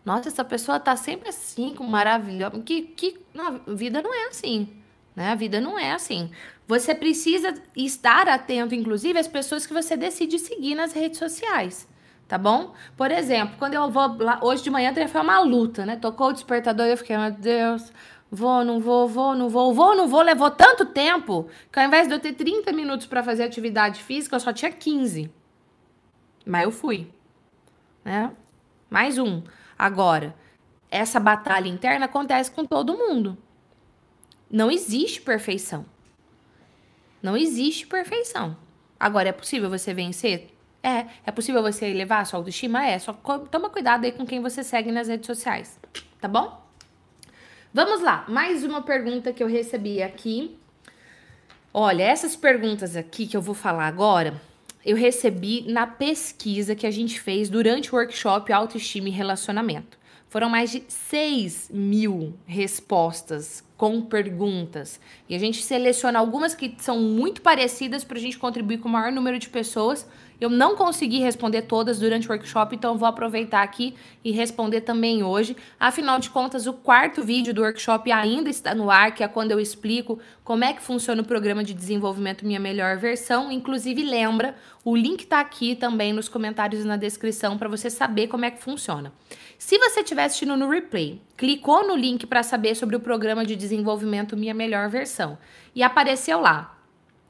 Nossa, 0.07 0.29
essa 0.29 0.45
pessoa 0.45 0.79
tá 0.79 0.95
sempre 0.95 1.27
assim, 1.27 1.73
com 1.75 1.83
maravilhosa. 1.83 2.57
Que, 2.61 2.81
que 2.81 3.19
a 3.37 3.51
vida 3.73 4.01
não 4.01 4.13
é 4.13 4.29
assim. 4.29 4.69
Né? 5.13 5.31
A 5.31 5.35
vida 5.35 5.59
não 5.59 5.77
é 5.77 5.91
assim. 5.91 6.31
Você 6.65 6.95
precisa 6.95 7.53
estar 7.75 8.29
atento, 8.29 8.73
inclusive, 8.73 9.19
às 9.19 9.27
pessoas 9.27 9.67
que 9.67 9.73
você 9.73 9.97
decide 9.97 10.39
seguir 10.39 10.75
nas 10.75 10.93
redes 10.93 11.19
sociais. 11.19 11.89
Tá 12.25 12.37
bom? 12.37 12.73
Por 12.95 13.11
exemplo, 13.11 13.57
quando 13.59 13.73
eu 13.73 13.91
vou 13.91 14.15
lá, 14.23 14.39
hoje 14.41 14.63
de 14.63 14.69
manhã 14.69 14.93
foi 15.09 15.19
uma 15.19 15.41
luta, 15.41 15.85
né? 15.85 15.97
Tocou 15.97 16.29
o 16.29 16.33
despertador 16.33 16.85
e 16.85 16.91
eu 16.91 16.97
fiquei, 16.97 17.17
meu 17.17 17.31
Deus, 17.31 17.91
vou, 18.31 18.63
não 18.63 18.79
vou, 18.79 19.09
vou, 19.09 19.35
não 19.35 19.49
vou, 19.49 19.73
vou, 19.73 19.93
não 19.93 20.07
vou, 20.07 20.21
levou 20.21 20.49
tanto 20.49 20.85
tempo 20.85 21.49
que 21.69 21.79
ao 21.81 21.85
invés 21.85 22.07
de 22.07 22.13
eu 22.13 22.19
ter 22.19 22.31
30 22.31 22.71
minutos 22.71 23.07
para 23.07 23.21
fazer 23.21 23.43
atividade 23.43 24.01
física, 24.01 24.37
eu 24.37 24.39
só 24.39 24.53
tinha 24.53 24.71
15. 24.71 25.29
Mas 26.45 26.63
eu 26.63 26.71
fui. 26.71 27.11
Né? 28.05 28.31
Mais 28.89 29.17
um. 29.17 29.43
Agora, 29.77 30.35
essa 30.89 31.19
batalha 31.19 31.67
interna 31.67 32.05
acontece 32.05 32.51
com 32.51 32.65
todo 32.65 32.97
mundo. 32.97 33.37
Não 34.49 34.71
existe 34.71 35.21
perfeição. 35.21 35.85
Não 37.21 37.35
existe 37.35 37.85
perfeição. 37.85 38.55
Agora, 38.99 39.29
é 39.29 39.33
possível 39.33 39.69
você 39.69 39.93
vencer? 39.93 40.53
É. 40.81 41.05
É 41.25 41.31
possível 41.31 41.61
você 41.61 41.87
elevar 41.87 42.21
a 42.21 42.25
sua 42.25 42.39
autoestima? 42.39 42.85
É. 42.85 42.97
Só 42.97 43.13
toma 43.51 43.69
cuidado 43.69 44.05
aí 44.05 44.11
com 44.11 44.25
quem 44.25 44.41
você 44.41 44.63
segue 44.63 44.91
nas 44.91 45.07
redes 45.07 45.27
sociais. 45.27 45.79
Tá 46.19 46.27
bom? 46.27 46.65
Vamos 47.73 48.01
lá. 48.01 48.25
Mais 48.27 48.63
uma 48.63 48.81
pergunta 48.81 49.33
que 49.33 49.43
eu 49.43 49.47
recebi 49.47 50.01
aqui. 50.01 50.57
Olha, 51.73 52.03
essas 52.03 52.35
perguntas 52.35 52.95
aqui 52.95 53.27
que 53.27 53.35
eu 53.35 53.41
vou 53.41 53.53
falar 53.53 53.87
agora 53.87 54.39
eu 54.85 54.95
recebi 54.95 55.65
na 55.67 55.85
pesquisa 55.85 56.75
que 56.75 56.87
a 56.87 56.91
gente 56.91 57.19
fez 57.19 57.49
durante 57.49 57.93
o 57.93 57.97
workshop 57.97 58.51
Autoestima 58.53 59.09
e 59.09 59.11
Relacionamento. 59.11 59.97
Foram 60.29 60.49
mais 60.49 60.71
de 60.71 60.83
6 60.87 61.69
mil 61.73 62.33
respostas 62.45 63.63
com 63.77 64.01
perguntas. 64.01 64.99
E 65.29 65.35
a 65.35 65.39
gente 65.39 65.63
seleciona 65.63 66.19
algumas 66.19 66.53
que 66.53 66.75
são 66.79 66.99
muito 66.99 67.41
parecidas 67.41 68.03
para 68.03 68.17
a 68.17 68.21
gente 68.21 68.37
contribuir 68.37 68.79
com 68.79 68.89
o 68.89 68.91
maior 68.91 69.11
número 69.11 69.39
de 69.39 69.47
pessoas 69.47 70.05
eu 70.39 70.50
não 70.50 70.76
consegui 70.76 71.19
responder 71.19 71.63
todas 71.63 72.00
durante 72.00 72.28
o 72.28 72.32
workshop, 72.32 72.76
então 72.76 72.97
vou 72.97 73.08
aproveitar 73.08 73.63
aqui 73.63 73.95
e 74.23 74.32
responder 74.32 74.82
também 74.82 75.23
hoje. 75.23 75.58
Afinal 75.80 76.19
de 76.19 76.30
contas, 76.30 76.67
o 76.67 76.73
quarto 76.73 77.23
vídeo 77.23 77.54
do 77.54 77.62
workshop 77.62 78.12
ainda 78.12 78.50
está 78.50 78.76
no 78.76 78.91
ar, 78.91 79.13
que 79.15 79.23
é 79.23 79.28
quando 79.28 79.52
eu 79.52 79.60
explico 79.60 80.19
como 80.43 80.63
é 80.63 80.73
que 80.73 80.82
funciona 80.82 81.21
o 81.21 81.26
programa 81.26 81.63
de 81.63 81.73
desenvolvimento 81.73 82.45
Minha 82.45 82.60
Melhor 82.60 82.97
Versão. 82.97 83.52
Inclusive, 83.52 84.04
lembra, 84.04 84.56
o 84.86 84.95
link 84.95 85.21
está 85.21 85.39
aqui 85.39 85.76
também 85.76 86.13
nos 86.13 86.30
comentários 86.30 86.84
e 86.84 86.88
na 86.88 86.97
descrição 86.97 87.58
para 87.58 87.67
você 87.67 87.89
saber 87.89 88.28
como 88.28 88.45
é 88.45 88.52
que 88.52 88.62
funciona. 88.62 89.12
Se 89.58 89.80
você 89.80 90.02
estiver 90.02 90.26
assistindo 90.26 90.56
no 90.56 90.69
replay, 90.69 91.19
clicou 91.36 91.88
no 91.88 91.95
link 91.95 92.28
para 92.28 92.43
saber 92.43 92.76
sobre 92.76 92.95
o 92.95 93.00
programa 93.00 93.43
de 93.43 93.56
desenvolvimento 93.56 94.38
Minha 94.38 94.54
Melhor 94.54 94.88
Versão 94.88 95.38
e 95.73 95.82
apareceu 95.82 96.39
lá 96.39 96.78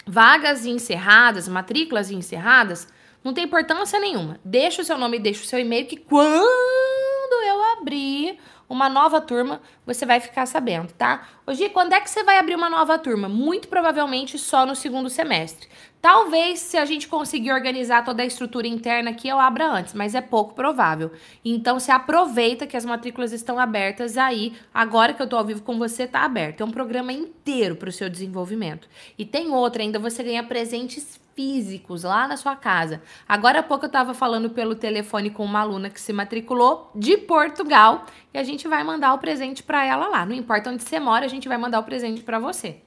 vagas 0.05 0.65
encerradas, 0.65 1.47
matrículas 1.47 2.09
encerradas, 2.09 2.87
não 3.23 3.33
tem 3.33 3.45
importância 3.45 3.99
nenhuma. 3.99 4.39
Deixa 4.43 4.81
o 4.81 4.85
seu 4.85 4.97
nome, 4.97 5.19
deixa 5.19 5.43
o 5.43 5.47
seu 5.47 5.59
e-mail 5.59 5.85
que 5.85 5.97
quando 5.97 7.43
eu 7.45 7.63
abrir 7.73 8.39
uma 8.69 8.89
nova 8.89 9.21
turma, 9.21 9.61
você 9.85 10.05
vai 10.05 10.19
ficar 10.19 10.45
sabendo, 10.45 10.91
tá? 10.91 11.27
Hoje, 11.45 11.69
quando 11.69 11.93
é 11.93 12.01
que 12.01 12.09
você 12.09 12.23
vai 12.23 12.37
abrir 12.37 12.55
uma 12.55 12.69
nova 12.69 12.99
turma? 12.99 13.29
Muito 13.29 13.67
provavelmente 13.69 14.37
só 14.37 14.65
no 14.65 14.75
segundo 14.75 15.09
semestre. 15.09 15.69
Talvez, 16.01 16.59
se 16.59 16.77
a 16.77 16.85
gente 16.85 17.07
conseguir 17.07 17.51
organizar 17.51 18.03
toda 18.03 18.21
a 18.21 18.25
estrutura 18.25 18.67
interna 18.67 19.11
aqui, 19.11 19.27
eu 19.27 19.39
abra 19.39 19.67
antes, 19.67 19.93
mas 19.93 20.15
é 20.15 20.21
pouco 20.21 20.53
provável. 20.53 21.11
Então, 21.43 21.79
se 21.79 21.91
aproveita 21.91 22.67
que 22.67 22.77
as 22.77 22.85
matrículas 22.85 23.31
estão 23.31 23.57
abertas 23.57 24.17
aí, 24.17 24.53
agora 24.73 25.13
que 25.13 25.21
eu 25.21 25.27
tô 25.27 25.37
ao 25.37 25.45
vivo 25.45 25.63
com 25.63 25.77
você, 25.77 26.05
tá 26.05 26.21
aberto. 26.21 26.61
É 26.61 26.65
um 26.65 26.71
programa 26.71 27.13
inteiro 27.13 27.75
para 27.77 27.89
o 27.89 27.91
seu 27.91 28.09
desenvolvimento. 28.09 28.87
E 29.17 29.25
tem 29.25 29.49
outra 29.49 29.81
ainda, 29.81 29.97
você 29.97 30.21
ganha 30.23 30.43
presentes 30.43 31.19
físicos 31.37 32.01
lá 32.01 32.27
na 32.27 32.35
sua 32.35 32.55
casa. 32.55 32.99
Agora 33.29 33.59
há 33.59 33.63
pouco 33.63 33.85
eu 33.85 33.87
estava 33.87 34.15
falando 34.15 34.49
pelo 34.49 34.73
telefone 34.73 35.29
com 35.29 35.45
uma 35.45 35.59
aluna 35.59 35.87
que 35.87 36.01
se 36.01 36.11
matriculou 36.11 36.89
de 36.95 37.15
Portugal 37.15 38.07
e 38.33 38.39
a 38.39 38.43
gente 38.43 38.67
vai 38.67 38.83
mandar 38.83 39.13
o 39.13 39.19
presente 39.19 39.61
para 39.61 39.85
ela 39.85 40.07
lá. 40.07 40.25
Não 40.25 40.33
importa 40.33 40.71
onde 40.71 40.81
você 40.81 40.99
mora, 40.99 41.25
a 41.25 41.29
gente 41.29 41.47
vai 41.47 41.59
mandar 41.59 41.79
o 41.79 41.83
presente 41.83 42.23
para 42.23 42.39
você. 42.39 42.81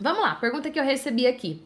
Vamos 0.00 0.20
lá, 0.20 0.34
pergunta 0.34 0.68
que 0.68 0.80
eu 0.80 0.84
recebi 0.84 1.28
aqui. 1.28 1.64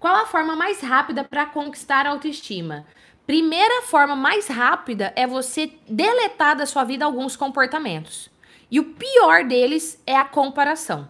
Qual 0.00 0.16
a 0.16 0.26
forma 0.26 0.56
mais 0.56 0.80
rápida 0.80 1.22
para 1.22 1.46
conquistar 1.46 2.04
a 2.04 2.10
autoestima? 2.10 2.84
Primeira 3.24 3.82
forma 3.82 4.16
mais 4.16 4.48
rápida 4.48 5.12
é 5.14 5.24
você 5.24 5.72
deletar 5.88 6.56
da 6.56 6.66
sua 6.66 6.82
vida 6.82 7.04
alguns 7.04 7.36
comportamentos. 7.36 8.28
E 8.68 8.80
o 8.80 8.84
pior 8.94 9.44
deles 9.44 10.02
é 10.04 10.16
a 10.16 10.24
comparação. 10.24 11.08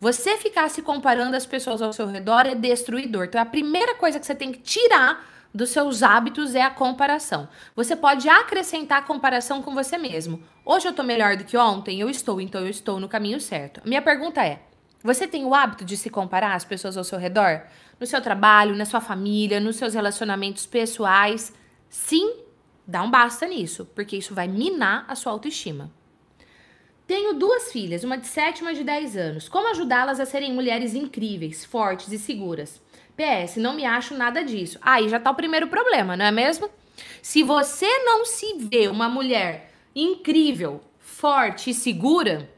Você 0.00 0.36
ficar 0.36 0.68
se 0.68 0.82
comparando 0.82 1.36
as 1.36 1.46
pessoas 1.46 1.80
ao 1.80 1.92
seu 1.92 2.06
redor 2.06 2.46
é 2.46 2.54
destruidor. 2.54 3.24
Então, 3.24 3.40
a 3.40 3.46
primeira 3.46 3.94
coisa 3.94 4.18
que 4.18 4.26
você 4.26 4.34
tem 4.34 4.52
que 4.52 4.58
tirar 4.58 5.24
dos 5.54 5.70
seus 5.70 6.02
hábitos 6.02 6.54
é 6.54 6.62
a 6.62 6.70
comparação. 6.70 7.48
Você 7.76 7.94
pode 7.94 8.28
acrescentar 8.28 8.98
a 8.98 9.02
comparação 9.02 9.62
com 9.62 9.74
você 9.74 9.98
mesmo. 9.98 10.42
Hoje 10.64 10.88
eu 10.88 10.92
tô 10.92 11.02
melhor 11.02 11.36
do 11.36 11.44
que 11.44 11.56
ontem? 11.56 12.00
Eu 12.00 12.08
estou, 12.08 12.40
então 12.40 12.62
eu 12.62 12.68
estou 12.68 12.98
no 12.98 13.08
caminho 13.08 13.40
certo. 13.40 13.80
Minha 13.84 14.02
pergunta 14.02 14.44
é: 14.44 14.62
Você 15.02 15.26
tem 15.26 15.44
o 15.44 15.54
hábito 15.54 15.84
de 15.84 15.96
se 15.96 16.08
comparar 16.08 16.54
às 16.54 16.64
pessoas 16.64 16.96
ao 16.96 17.04
seu 17.04 17.18
redor? 17.18 17.62
No 18.00 18.06
seu 18.06 18.20
trabalho, 18.20 18.74
na 18.74 18.84
sua 18.84 19.00
família, 19.00 19.60
nos 19.60 19.76
seus 19.76 19.94
relacionamentos 19.94 20.66
pessoais? 20.66 21.52
Sim, 21.88 22.36
dá 22.86 23.02
um 23.02 23.10
basta 23.10 23.46
nisso, 23.46 23.84
porque 23.94 24.16
isso 24.16 24.34
vai 24.34 24.48
minar 24.48 25.04
a 25.06 25.14
sua 25.14 25.32
autoestima. 25.32 25.90
Tenho 27.12 27.34
duas 27.34 27.70
filhas, 27.70 28.04
uma 28.04 28.16
de 28.16 28.26
7 28.26 28.60
e 28.60 28.62
uma 28.62 28.72
de 28.72 28.82
10 28.82 29.18
anos. 29.18 29.46
Como 29.46 29.68
ajudá-las 29.68 30.18
a 30.18 30.24
serem 30.24 30.54
mulheres 30.54 30.94
incríveis, 30.94 31.62
fortes 31.62 32.10
e 32.10 32.18
seguras? 32.18 32.80
PS, 33.14 33.56
não 33.56 33.74
me 33.74 33.84
acho 33.84 34.14
nada 34.14 34.42
disso. 34.42 34.78
Aí 34.80 35.10
já 35.10 35.20
tá 35.20 35.30
o 35.30 35.34
primeiro 35.34 35.68
problema, 35.68 36.16
não 36.16 36.24
é 36.24 36.30
mesmo? 36.30 36.70
Se 37.20 37.42
você 37.42 37.86
não 37.98 38.24
se 38.24 38.56
vê 38.56 38.88
uma 38.88 39.10
mulher 39.10 39.74
incrível, 39.94 40.80
forte 40.98 41.68
e 41.68 41.74
segura, 41.74 42.50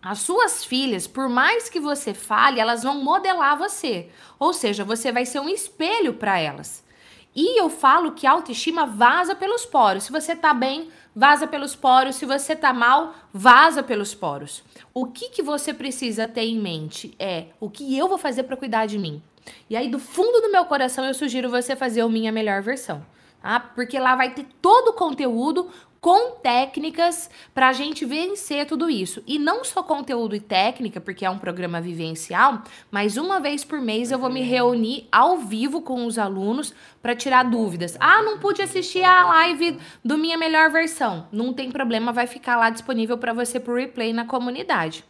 as 0.00 0.20
suas 0.20 0.64
filhas, 0.64 1.08
por 1.08 1.28
mais 1.28 1.68
que 1.68 1.80
você 1.80 2.14
fale, 2.14 2.60
elas 2.60 2.84
vão 2.84 3.02
modelar 3.02 3.58
você. 3.58 4.08
Ou 4.38 4.52
seja, 4.52 4.84
você 4.84 5.10
vai 5.10 5.26
ser 5.26 5.40
um 5.40 5.48
espelho 5.48 6.14
para 6.14 6.38
elas. 6.38 6.84
E 7.34 7.60
eu 7.60 7.70
falo 7.70 8.12
que 8.12 8.26
a 8.26 8.32
autoestima 8.32 8.84
vaza 8.84 9.34
pelos 9.34 9.64
poros. 9.64 10.04
Se 10.04 10.12
você 10.12 10.34
tá 10.34 10.52
bem, 10.52 10.90
vaza 11.14 11.46
pelos 11.46 11.76
poros. 11.76 12.16
Se 12.16 12.26
você 12.26 12.56
tá 12.56 12.72
mal, 12.72 13.14
vaza 13.32 13.82
pelos 13.82 14.14
poros. 14.14 14.64
O 14.92 15.06
que, 15.06 15.28
que 15.28 15.42
você 15.42 15.72
precisa 15.72 16.26
ter 16.26 16.42
em 16.42 16.58
mente 16.58 17.14
é 17.18 17.46
o 17.60 17.70
que 17.70 17.96
eu 17.96 18.08
vou 18.08 18.18
fazer 18.18 18.42
para 18.42 18.56
cuidar 18.56 18.86
de 18.86 18.98
mim. 18.98 19.22
E 19.68 19.76
aí, 19.76 19.88
do 19.88 19.98
fundo 19.98 20.40
do 20.40 20.50
meu 20.50 20.64
coração, 20.64 21.04
eu 21.04 21.14
sugiro 21.14 21.48
você 21.48 21.74
fazer 21.76 22.02
o 22.02 22.08
Minha 22.08 22.32
Melhor 22.32 22.62
Versão. 22.62 23.04
Tá? 23.40 23.58
Porque 23.58 23.98
lá 23.98 24.14
vai 24.16 24.34
ter 24.34 24.46
todo 24.60 24.88
o 24.88 24.92
conteúdo 24.92 25.70
com 26.00 26.36
técnicas 26.36 27.28
para 27.54 27.68
a 27.68 27.72
gente 27.72 28.04
vencer 28.04 28.66
tudo 28.66 28.88
isso. 28.88 29.22
E 29.26 29.38
não 29.38 29.62
só 29.62 29.82
conteúdo 29.82 30.34
e 30.34 30.40
técnica, 30.40 31.00
porque 31.00 31.24
é 31.24 31.30
um 31.30 31.38
programa 31.38 31.80
vivencial, 31.80 32.62
mas 32.90 33.16
uma 33.16 33.38
vez 33.38 33.64
por 33.64 33.80
mês 33.80 34.10
eu 34.10 34.18
vou 34.18 34.30
me 34.30 34.40
reunir 34.40 35.06
ao 35.12 35.38
vivo 35.38 35.82
com 35.82 36.06
os 36.06 36.18
alunos 36.18 36.74
para 37.02 37.14
tirar 37.14 37.44
dúvidas. 37.44 37.96
Ah, 38.00 38.22
não 38.22 38.38
pude 38.38 38.62
assistir 38.62 39.04
a 39.04 39.26
live 39.26 39.78
do 40.04 40.16
Minha 40.16 40.38
Melhor 40.38 40.70
Versão. 40.70 41.28
Não 41.30 41.52
tem 41.52 41.70
problema, 41.70 42.12
vai 42.12 42.26
ficar 42.26 42.56
lá 42.56 42.70
disponível 42.70 43.18
para 43.18 43.34
você 43.34 43.60
por 43.60 43.78
replay 43.78 44.12
na 44.12 44.24
comunidade. 44.24 45.04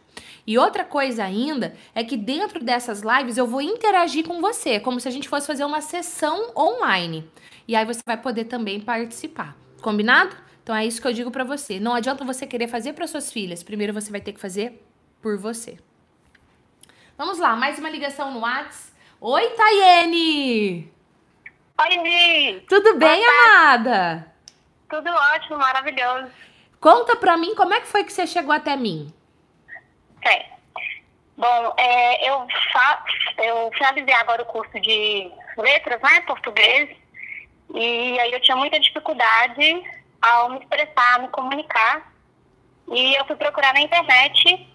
E 0.45 0.57
outra 0.57 0.83
coisa 0.83 1.23
ainda 1.23 1.73
é 1.95 2.03
que 2.03 2.17
dentro 2.17 2.63
dessas 2.63 3.01
lives 3.01 3.37
eu 3.37 3.47
vou 3.47 3.61
interagir 3.61 4.27
com 4.27 4.41
você, 4.41 4.79
como 4.79 4.99
se 4.99 5.07
a 5.07 5.11
gente 5.11 5.29
fosse 5.29 5.47
fazer 5.47 5.63
uma 5.63 5.81
sessão 5.81 6.51
online. 6.57 7.29
E 7.67 7.75
aí 7.75 7.85
você 7.85 8.01
vai 8.05 8.17
poder 8.17 8.45
também 8.45 8.79
participar. 8.79 9.55
Combinado? 9.81 10.35
Então 10.63 10.75
é 10.75 10.85
isso 10.85 11.01
que 11.01 11.07
eu 11.07 11.13
digo 11.13 11.31
para 11.31 11.43
você. 11.43 11.79
Não 11.79 11.93
adianta 11.93 12.23
você 12.23 12.45
querer 12.45 12.67
fazer 12.67 12.93
para 12.93 13.07
suas 13.07 13.31
filhas. 13.31 13.63
Primeiro 13.63 13.93
você 13.93 14.11
vai 14.11 14.21
ter 14.21 14.33
que 14.33 14.39
fazer 14.39 14.83
por 15.21 15.37
você. 15.37 15.77
Vamos 17.17 17.39
lá, 17.39 17.55
mais 17.55 17.79
uma 17.79 17.89
ligação 17.89 18.31
no 18.31 18.39
Whats. 18.39 18.91
Oi, 19.19 19.49
Tayene! 19.51 20.91
Oi, 21.79 21.97
Mi! 21.97 22.61
Tudo 22.61 22.97
bem, 22.97 23.23
amada? 23.25 24.31
Tudo 24.89 25.09
ótimo, 25.09 25.57
maravilhoso. 25.57 26.31
Conta 26.79 27.15
pra 27.15 27.37
mim 27.37 27.53
como 27.55 27.73
é 27.73 27.81
que 27.81 27.87
foi 27.87 28.03
que 28.03 28.11
você 28.11 28.25
chegou 28.25 28.53
até 28.53 28.75
mim. 28.75 29.13
É. 30.25 30.45
Bom, 31.37 31.73
é, 31.77 32.29
eu, 32.29 32.47
fa 32.71 33.03
eu 33.37 33.71
finalizei 33.73 34.13
agora 34.13 34.43
o 34.43 34.45
curso 34.45 34.79
de 34.79 35.31
letras, 35.57 35.99
né, 36.01 36.21
português, 36.21 36.89
e 37.73 38.19
aí 38.19 38.31
eu 38.31 38.41
tinha 38.41 38.57
muita 38.57 38.79
dificuldade 38.79 39.83
ao 40.21 40.49
me 40.49 40.59
expressar, 40.59 41.19
me 41.19 41.27
comunicar. 41.29 42.11
E 42.91 43.15
eu 43.15 43.25
fui 43.25 43.35
procurar 43.35 43.73
na 43.73 43.81
internet. 43.81 44.67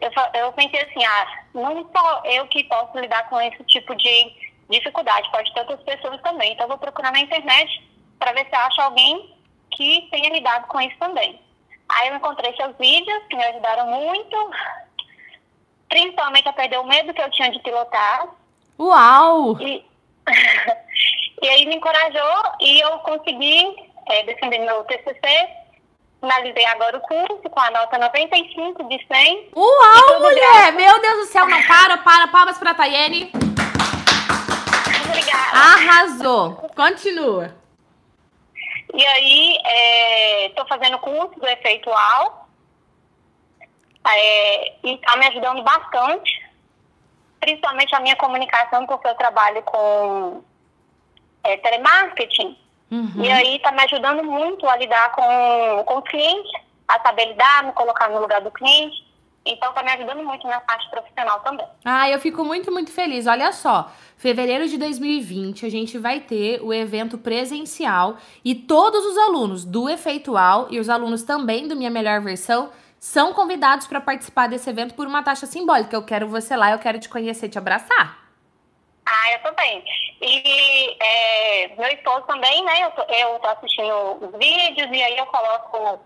Eu, 0.00 0.10
eu 0.40 0.52
pensei 0.52 0.82
assim, 0.82 1.04
ah, 1.04 1.44
não 1.54 1.88
só 1.96 2.22
eu 2.24 2.46
que 2.48 2.64
posso 2.64 2.98
lidar 2.98 3.28
com 3.28 3.40
esse 3.40 3.62
tipo 3.64 3.94
de 3.94 4.54
dificuldade, 4.70 5.30
pode 5.30 5.52
ter 5.52 5.60
outras 5.60 5.82
pessoas 5.82 6.20
também. 6.22 6.52
Então 6.52 6.64
eu 6.64 6.68
vou 6.68 6.78
procurar 6.78 7.12
na 7.12 7.20
internet 7.20 7.82
para 8.18 8.32
ver 8.32 8.46
se 8.48 8.54
eu 8.54 8.60
acho 8.60 8.80
alguém 8.80 9.34
que 9.70 10.08
tenha 10.10 10.30
lidado 10.30 10.66
com 10.66 10.80
isso 10.80 10.96
também. 10.98 11.40
Aí 11.88 12.08
eu 12.08 12.16
encontrei 12.16 12.54
seus 12.56 12.76
vídeos 12.78 13.22
que 13.28 13.36
me 13.36 13.44
ajudaram 13.44 13.86
muito, 13.86 14.50
principalmente 15.88 16.48
a 16.48 16.52
perder 16.52 16.78
o 16.78 16.86
medo 16.86 17.12
que 17.12 17.20
eu 17.20 17.30
tinha 17.30 17.50
de 17.50 17.58
pilotar. 17.60 18.28
Uau! 18.78 19.60
E, 19.60 19.84
e 21.42 21.48
aí 21.48 21.66
me 21.66 21.76
encorajou 21.76 22.42
e 22.60 22.80
eu 22.80 22.98
consegui 23.00 23.76
é, 24.08 24.22
defender 24.24 24.58
meu 24.58 24.84
TCC. 24.84 25.48
Finalizei 26.20 26.64
agora 26.66 26.96
o 26.96 27.00
curso 27.00 27.50
com 27.50 27.60
a 27.60 27.70
nota 27.70 27.98
95 27.98 28.84
de 28.88 29.06
100. 29.06 29.50
Uau, 29.54 30.20
mulher! 30.20 30.72
Graças. 30.72 30.74
Meu 30.74 31.00
Deus 31.00 31.16
do 31.18 31.24
céu, 31.26 31.46
não 31.46 31.62
para, 31.62 31.98
para. 31.98 32.28
Palmas 32.28 32.58
pra 32.58 32.74
Tayene. 32.74 33.30
Obrigada. 35.06 35.56
Arrasou. 35.56 36.54
Continua. 36.74 37.54
E 38.94 39.04
aí, 39.04 39.58
estou 40.46 40.64
é, 40.64 40.68
fazendo 40.68 40.98
curso 40.98 41.38
do 41.38 41.46
efeitual. 41.46 42.48
É, 44.06 44.74
e 44.82 44.94
está 44.94 45.16
me 45.16 45.26
ajudando 45.26 45.62
bastante. 45.62 46.42
Principalmente 47.40 47.94
a 47.94 48.00
minha 48.00 48.16
comunicação, 48.16 48.86
porque 48.86 49.08
eu 49.08 49.14
trabalho 49.14 49.62
com 49.62 50.42
é, 51.42 51.56
telemarketing. 51.58 52.56
Uhum. 52.94 53.24
E 53.24 53.30
aí 53.30 53.56
está 53.56 53.72
me 53.72 53.82
ajudando 53.82 54.22
muito 54.22 54.68
a 54.68 54.76
lidar 54.76 55.10
com, 55.10 55.84
com 55.84 55.98
o 55.98 56.02
cliente, 56.02 56.48
a 56.86 57.00
saber 57.00 57.26
lidar, 57.26 57.64
me 57.64 57.72
colocar 57.72 58.08
no 58.08 58.20
lugar 58.20 58.40
do 58.40 58.52
cliente. 58.52 59.02
Então 59.44 59.70
está 59.70 59.82
me 59.82 59.90
ajudando 59.90 60.24
muito 60.24 60.46
na 60.46 60.60
parte 60.60 60.88
profissional 60.90 61.40
também. 61.40 61.66
Ah, 61.84 62.08
eu 62.08 62.18
fico 62.20 62.44
muito, 62.44 62.70
muito 62.72 62.90
feliz. 62.90 63.26
Olha 63.26 63.52
só, 63.52 63.90
fevereiro 64.16 64.66
de 64.68 64.78
2020 64.78 65.66
a 65.66 65.68
gente 65.68 65.98
vai 65.98 66.20
ter 66.20 66.62
o 66.62 66.72
evento 66.72 67.18
presencial 67.18 68.16
e 68.44 68.54
todos 68.54 69.04
os 69.04 69.18
alunos 69.18 69.64
do 69.64 69.88
Efeitual 69.88 70.68
e 70.70 70.78
os 70.78 70.88
alunos 70.88 71.24
também 71.24 71.66
do 71.68 71.76
Minha 71.76 71.90
Melhor 71.90 72.20
Versão 72.20 72.70
são 72.98 73.34
convidados 73.34 73.86
para 73.86 74.00
participar 74.00 74.46
desse 74.46 74.70
evento 74.70 74.94
por 74.94 75.06
uma 75.06 75.22
taxa 75.22 75.44
simbólica. 75.44 75.94
Eu 75.94 76.04
quero 76.04 76.26
você 76.28 76.56
lá, 76.56 76.70
eu 76.70 76.78
quero 76.78 76.98
te 76.98 77.08
conhecer, 77.08 77.50
te 77.50 77.58
abraçar. 77.58 78.23
Ah, 79.06 79.32
eu 79.32 79.38
também. 79.40 79.84
E 80.20 80.96
é, 81.00 81.68
meu 81.76 81.88
esposo 81.88 82.22
também, 82.22 82.64
né? 82.64 82.84
Eu 82.84 82.90
tô, 82.92 83.02
eu 83.02 83.38
tô 83.38 83.48
assistindo 83.48 84.24
os 84.24 84.32
vídeos 84.38 84.88
e 84.90 85.02
aí 85.02 85.18
eu 85.18 85.26
coloco 85.26 86.00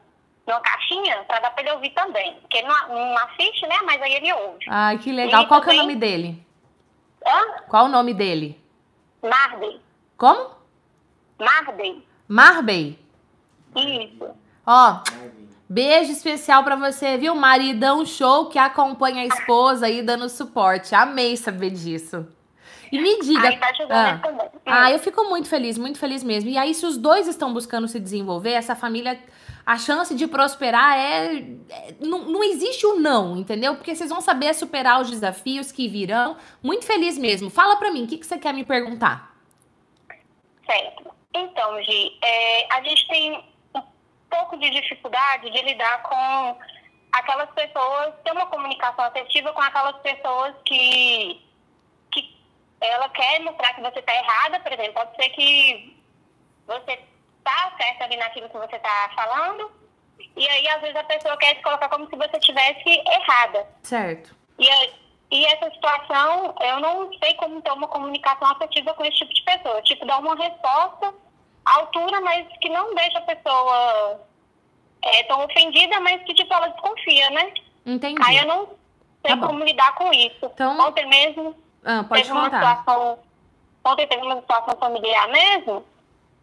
numa 0.47 0.61
caixinha 0.61 1.25
para 1.29 1.41
dar 1.41 1.51
para 1.51 1.63
ele 1.63 1.73
ouvir 1.73 1.91
também. 1.91 2.35
Porque 2.41 2.59
ele 2.59 2.67
não, 2.67 2.89
não, 2.89 3.19
assiste, 3.19 3.67
né? 3.67 3.77
Mas 3.85 4.03
aí 4.03 4.15
ele 4.15 4.33
ouve. 4.33 4.65
Ai, 4.69 4.99
que 4.99 5.13
legal. 5.13 5.43
E 5.43 5.47
Qual 5.47 5.61
também... 5.61 5.77
que 5.77 5.81
é 5.81 5.83
o 5.83 5.87
nome 5.87 5.97
dele? 5.97 6.47
Hã? 7.25 7.63
Qual 7.69 7.85
o 7.85 7.89
nome 7.89 8.15
dele? 8.15 8.61
Marbey. 9.23 9.81
Como? 10.17 10.51
Marbey. 11.39 12.05
Marbey? 12.27 12.99
Isso. 13.77 14.31
Ó, 14.67 15.03
beijo 15.69 16.13
especial 16.13 16.65
para 16.65 16.77
você, 16.77 17.17
viu? 17.17 17.35
Maridão 17.35 18.05
show 18.05 18.47
que 18.47 18.59
acompanha 18.59 19.23
a 19.23 19.27
esposa 19.27 19.87
aí 19.87 20.03
dando 20.03 20.29
suporte. 20.29 20.95
Amei 20.95 21.37
saber 21.37 21.71
disso. 21.71 22.27
E 22.91 23.01
me 23.01 23.19
diga. 23.21 23.49
Aí 23.49 23.59
tá 23.59 23.73
ah, 23.91 24.21
ah, 24.67 24.91
eu 24.91 24.99
fico 24.99 25.25
muito 25.25 25.49
feliz, 25.49 25.77
muito 25.79 25.99
feliz 25.99 26.23
mesmo. 26.23 26.51
E 26.51 26.59
aí, 26.59 26.75
se 26.75 26.85
os 26.87 26.97
dois 26.97 27.27
estão 27.27 27.53
buscando 27.53 27.89
se 27.89 28.01
desenvolver, 28.01 28.53
essa 28.53 28.75
família, 28.75 29.19
a 29.65 29.77
chance 29.77 30.15
de 30.15 30.27
prosperar 30.27 30.97
é. 30.97 31.37
é 31.71 31.95
não, 32.01 32.21
não 32.21 32.43
existe 32.43 32.87
o 32.87 32.99
não, 32.99 33.37
entendeu? 33.37 33.77
Porque 33.77 33.95
vocês 33.95 34.11
vão 34.11 34.21
saber 34.21 34.55
superar 34.55 35.01
os 35.01 35.11
desafios 35.11 35.71
que 35.71 35.89
virão. 35.89 36.37
Muito 36.63 36.87
feliz 36.87 37.19
mesmo. 37.19 37.51
Fala 37.51 37.77
pra 37.77 37.91
mim, 37.91 38.05
o 38.05 38.07
que, 38.07 38.19
que 38.19 38.27
você 38.27 38.39
quer 38.39 38.55
me 38.55 38.65
perguntar? 38.65 39.35
Certo. 40.65 41.11
Então, 41.35 41.83
Gi, 41.83 42.19
é, 42.23 42.75
a 42.75 42.83
gente 42.83 43.07
tem 43.09 43.45
um 43.75 43.83
pouco 44.31 44.57
de 44.57 44.71
dificuldade 44.71 45.51
de 45.51 45.63
lidar 45.63 46.03
com 46.03 46.57
aquelas 47.13 47.51
pessoas, 47.51 48.15
ter 48.25 48.33
uma 48.33 48.47
comunicação 48.47 49.05
afetiva 49.05 49.53
com 49.53 49.61
aquelas 49.61 49.97
pessoas 49.99 50.55
que 50.65 51.48
ela 52.81 53.09
quer 53.11 53.41
mostrar 53.41 53.75
que 53.75 53.81
você 53.81 53.99
está 53.99 54.15
errada, 54.15 54.61
por 54.61 54.73
exemplo, 54.73 54.95
pode 54.95 55.17
ser 55.17 55.29
que 55.31 55.97
você 56.67 56.99
está 57.39 57.73
certa 57.81 58.05
ali 58.05 58.17
naquilo 58.17 58.49
que 58.49 58.59
você 58.59 58.77
está 58.77 59.11
falando, 59.15 59.71
e 60.37 60.49
aí 60.49 60.69
às 60.69 60.81
vezes 60.81 60.97
a 60.97 61.05
pessoa 61.05 61.37
quer 61.37 61.57
se 61.57 61.63
colocar 61.63 61.89
como 61.89 62.09
se 62.09 62.17
você 62.17 62.37
estivesse 62.37 62.89
errada. 62.89 63.67
Certo. 63.83 64.37
E, 64.59 64.69
e 65.31 65.47
essa 65.47 65.71
situação, 65.71 66.55
eu 66.61 66.81
não 66.81 67.11
sei 67.19 67.35
como 67.35 67.61
ter 67.63 67.73
uma 67.73 67.89
comunicação 67.89 68.49
afetiva 68.49 68.95
com 68.95 69.05
esse 69.05 69.19
tipo 69.19 69.33
de 69.33 69.43
pessoa. 69.43 69.83
Tipo, 69.83 70.07
dar 70.07 70.19
uma 70.19 70.35
resposta 70.35 71.15
à 71.65 71.75
altura, 71.79 72.21
mas 72.21 72.47
que 72.61 72.69
não 72.69 72.95
deixa 72.95 73.19
a 73.19 73.23
pessoa 73.23 74.21
é, 75.03 75.23
tão 75.25 75.45
ofendida, 75.45 76.01
mas 76.01 76.23
que 76.25 76.35
tipo, 76.35 76.53
ela 76.53 76.69
desconfia, 76.69 77.31
né? 77.31 77.53
Entendi. 77.87 78.21
Aí 78.25 78.39
eu 78.39 78.47
não 78.47 78.67
sei 79.25 79.37
tá 79.37 79.47
como 79.47 79.65
lidar 79.65 79.95
com 79.95 80.13
isso. 80.13 80.47
Então... 80.47 80.79
Ontem 80.79 81.07
mesmo 81.07 81.57
ah, 81.85 82.05
pode 82.05 82.23
teve 82.23 82.35
contar. 82.35 82.63
Uma 82.63 82.77
situação, 82.77 83.19
ontem 83.85 84.07
teve 84.07 84.23
uma 84.23 84.41
situação 84.41 84.77
familiar 84.79 85.29
mesmo, 85.29 85.85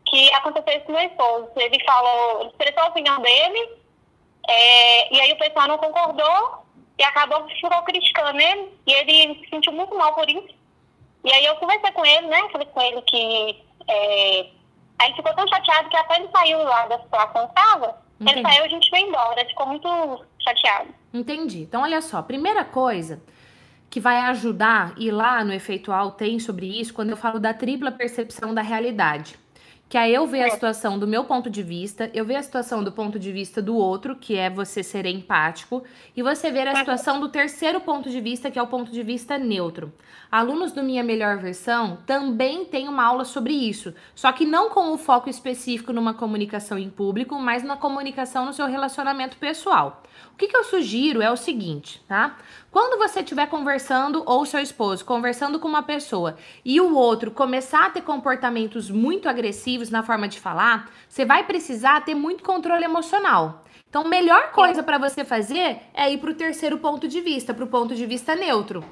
que 0.06 0.34
aconteceu 0.34 0.78
isso 0.78 0.86
com 0.86 0.92
meu 0.94 1.02
esposo. 1.02 1.50
Ele 1.56 1.84
falou, 1.84 2.42
ele 2.42 2.50
expressou 2.50 2.84
a 2.84 2.88
opinião 2.88 3.22
dele, 3.22 3.70
é, 4.48 5.14
e 5.14 5.22
aí 5.22 5.32
o 5.34 5.38
pessoal 5.38 5.68
não 5.68 5.78
concordou, 5.78 6.66
e 6.98 7.04
acabou 7.04 7.48
ficou 7.50 7.82
criticando 7.84 8.40
ele. 8.40 8.74
E 8.88 8.94
ele 8.94 9.40
se 9.40 9.50
sentiu 9.50 9.74
muito 9.74 9.96
mal 9.96 10.14
por 10.14 10.30
isso. 10.30 10.56
E 11.24 11.32
aí 11.32 11.46
eu 11.46 11.56
conversei 11.56 11.92
com 11.92 12.06
ele, 12.06 12.28
né? 12.28 12.50
Falei 12.52 12.68
com 12.68 12.82
ele 12.82 13.02
que. 13.02 13.64
É... 13.88 14.50
Aí 14.98 15.14
ficou 15.14 15.34
tão 15.34 15.48
chateado 15.48 15.90
que 15.90 15.98
até 15.98 16.18
ele 16.18 16.30
saiu 16.34 16.64
lá 16.64 16.86
da 16.88 17.00
situação 17.00 17.48
que 17.48 17.60
estava. 17.60 18.02
Ele 18.22 18.42
saiu 18.42 18.64
a 18.64 18.68
gente 18.70 18.90
foi 18.90 19.02
embora. 19.02 19.46
Ficou 19.46 19.68
muito 19.68 20.26
chateado. 20.40 20.90
Entendi. 21.14 21.64
Então, 21.64 21.82
olha 21.82 22.02
só. 22.02 22.22
Primeira 22.22 22.64
coisa 22.64 23.22
que 23.90 24.00
vai 24.00 24.18
ajudar, 24.18 24.94
e 24.98 25.10
lá 25.10 25.44
no 25.44 25.54
Efeitual 25.54 26.12
tem 26.12 26.40
sobre 26.40 26.80
isso, 26.80 26.94
quando 26.94 27.12
eu 27.12 27.18
falo 27.18 27.40
da 27.40 27.54
tripla 27.54 27.92
percepção 27.92 28.54
da 28.54 28.62
realidade 28.62 29.38
que 29.88 29.98
é 29.98 30.10
eu 30.10 30.26
ver 30.26 30.44
a 30.44 30.48
é. 30.48 30.50
situação 30.50 30.98
do 30.98 31.08
meu 31.08 31.24
ponto 31.26 31.50
de 31.50 31.62
vista, 31.62 32.10
eu 32.14 32.26
ver 32.26 32.36
a 32.36 32.44
situação 32.44 32.84
do 32.84 32.92
ponto 32.92 33.20
de 33.20 33.32
vista 33.32 33.62
do 33.62 33.76
outro, 33.76 34.16
que 34.16 34.36
é 34.36 34.50
você 34.50 34.82
ser 34.82 35.06
empático, 35.06 35.84
e 36.16 36.24
você 36.24 36.52
ver 36.52 36.68
a 36.68 36.76
situação 36.76 37.20
do 37.20 37.30
terceiro 37.30 37.80
ponto 37.80 38.10
de 38.10 38.20
vista, 38.20 38.50
que 38.50 38.58
é 38.58 38.62
o 38.62 38.68
ponto 38.68 38.92
de 38.92 39.04
vista 39.04 39.38
neutro. 39.38 39.94
Alunos 40.38 40.74
do 40.74 40.84
Minha 40.84 41.02
Melhor 41.02 41.38
Versão 41.38 41.98
também 42.06 42.66
têm 42.66 42.90
uma 42.90 43.06
aula 43.06 43.24
sobre 43.24 43.54
isso, 43.54 43.96
só 44.14 44.34
que 44.34 44.46
não 44.46 44.70
com 44.70 44.92
o 44.92 44.98
foco 44.98 45.30
específico 45.30 45.94
numa 45.94 46.14
comunicação 46.14 46.78
em 46.78 46.90
público, 46.90 47.40
mas 47.40 47.64
na 47.64 47.78
comunicação 47.78 48.46
no 48.46 48.52
seu 48.52 48.66
relacionamento 48.66 49.38
pessoal. 49.38 50.04
O 50.34 50.36
que, 50.36 50.50
que 50.50 50.58
eu 50.58 50.66
sugiro 50.66 51.22
é 51.22 51.32
o 51.32 51.38
seguinte, 51.38 52.04
tá? 52.06 52.36
Quando 52.70 52.98
você 52.98 53.22
estiver 53.22 53.48
conversando, 53.48 54.24
ou 54.26 54.46
seu 54.46 54.60
esposo, 54.60 55.06
conversando 55.06 55.58
com 55.58 55.70
uma 55.70 55.84
pessoa, 55.84 56.36
e 56.66 56.82
o 56.82 56.94
outro 56.96 57.32
começar 57.32 57.86
a 57.86 57.90
ter 57.90 58.02
comportamentos 58.02 58.92
muito 58.92 59.30
agressivos 59.30 59.90
na 59.90 60.04
forma 60.04 60.28
de 60.28 60.38
falar, 60.38 60.92
você 61.08 61.24
vai 61.24 61.46
precisar 61.46 62.04
ter 62.04 62.14
muito 62.14 62.44
controle 62.44 62.84
emocional. 62.84 63.64
Então, 63.88 64.04
melhor 64.04 64.52
coisa 64.52 64.84
para 64.84 64.98
você 64.98 65.24
fazer 65.24 65.78
é 65.94 66.12
ir 66.12 66.18
para 66.18 66.32
o 66.32 66.36
terceiro 66.36 66.78
ponto 66.78 67.08
de 67.08 67.22
vista, 67.22 67.54
para 67.54 67.64
o 67.64 67.68
ponto 67.68 67.96
de 67.96 68.06
vista 68.06 68.36
neutro. 68.36 68.84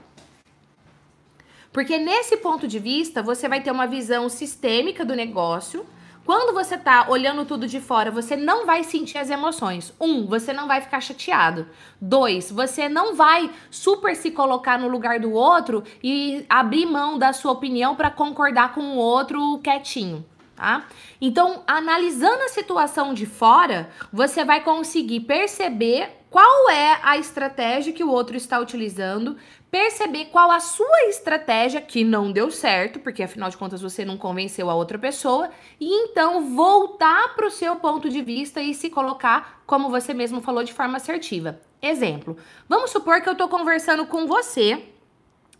Porque 1.73 1.97
nesse 1.97 2.37
ponto 2.37 2.67
de 2.67 2.77
vista, 2.77 3.23
você 3.23 3.49
vai 3.49 3.59
ter 3.59 3.71
uma 3.71 3.87
visão 3.87 4.29
sistêmica 4.29 5.03
do 5.03 5.15
negócio, 5.15 5.83
quando 6.23 6.53
você 6.53 6.77
tá 6.77 7.07
olhando 7.09 7.43
tudo 7.43 7.67
de 7.67 7.81
fora, 7.81 8.09
você 8.09 8.37
não 8.37 8.65
vai 8.65 8.83
sentir 8.83 9.17
as 9.17 9.29
emoções. 9.29 9.91
Um, 9.99 10.25
você 10.25 10.53
não 10.53 10.67
vai 10.67 10.79
ficar 10.79 11.01
chateado. 11.01 11.67
Dois, 11.99 12.49
você 12.49 12.87
não 12.87 13.13
vai 13.15 13.51
super 13.69 14.15
se 14.15 14.31
colocar 14.31 14.79
no 14.79 14.87
lugar 14.87 15.19
do 15.19 15.33
outro 15.33 15.83
e 16.01 16.45
abrir 16.47 16.85
mão 16.85 17.17
da 17.17 17.33
sua 17.33 17.51
opinião 17.51 17.95
para 17.95 18.09
concordar 18.09 18.73
com 18.73 18.81
o 18.81 18.97
outro 18.97 19.59
quietinho. 19.61 20.23
Tá? 20.55 20.87
Então, 21.19 21.63
analisando 21.65 22.43
a 22.43 22.49
situação 22.49 23.13
de 23.13 23.25
fora, 23.25 23.89
você 24.11 24.45
vai 24.45 24.63
conseguir 24.63 25.21
perceber 25.21 26.09
qual 26.29 26.69
é 26.69 26.99
a 27.01 27.17
estratégia 27.17 27.93
que 27.93 28.03
o 28.03 28.09
outro 28.09 28.37
está 28.37 28.59
utilizando 28.59 29.35
perceber 29.73 30.25
qual 30.25 30.51
a 30.51 30.59
sua 30.59 31.05
estratégia 31.09 31.81
que 31.81 32.03
não 32.03 32.31
deu 32.31 32.51
certo, 32.51 32.99
porque 32.99 33.23
afinal 33.23 33.49
de 33.49 33.57
contas 33.57 33.81
você 33.81 34.05
não 34.05 34.19
convenceu 34.19 34.69
a 34.69 34.75
outra 34.75 34.99
pessoa, 34.99 35.49
e 35.79 35.91
então 35.91 36.55
voltar 36.55 37.33
para 37.33 37.47
o 37.47 37.49
seu 37.49 37.75
ponto 37.77 38.07
de 38.07 38.21
vista 38.21 38.61
e 38.61 38.75
se 38.75 38.91
colocar, 38.91 39.63
como 39.65 39.89
você 39.89 40.13
mesmo 40.13 40.41
falou, 40.41 40.63
de 40.63 40.71
forma 40.71 40.97
assertiva. 40.97 41.59
Exemplo: 41.81 42.37
vamos 42.69 42.91
supor 42.91 43.19
que 43.21 43.27
eu 43.27 43.33
estou 43.33 43.49
conversando 43.49 44.05
com 44.05 44.27
você. 44.27 44.89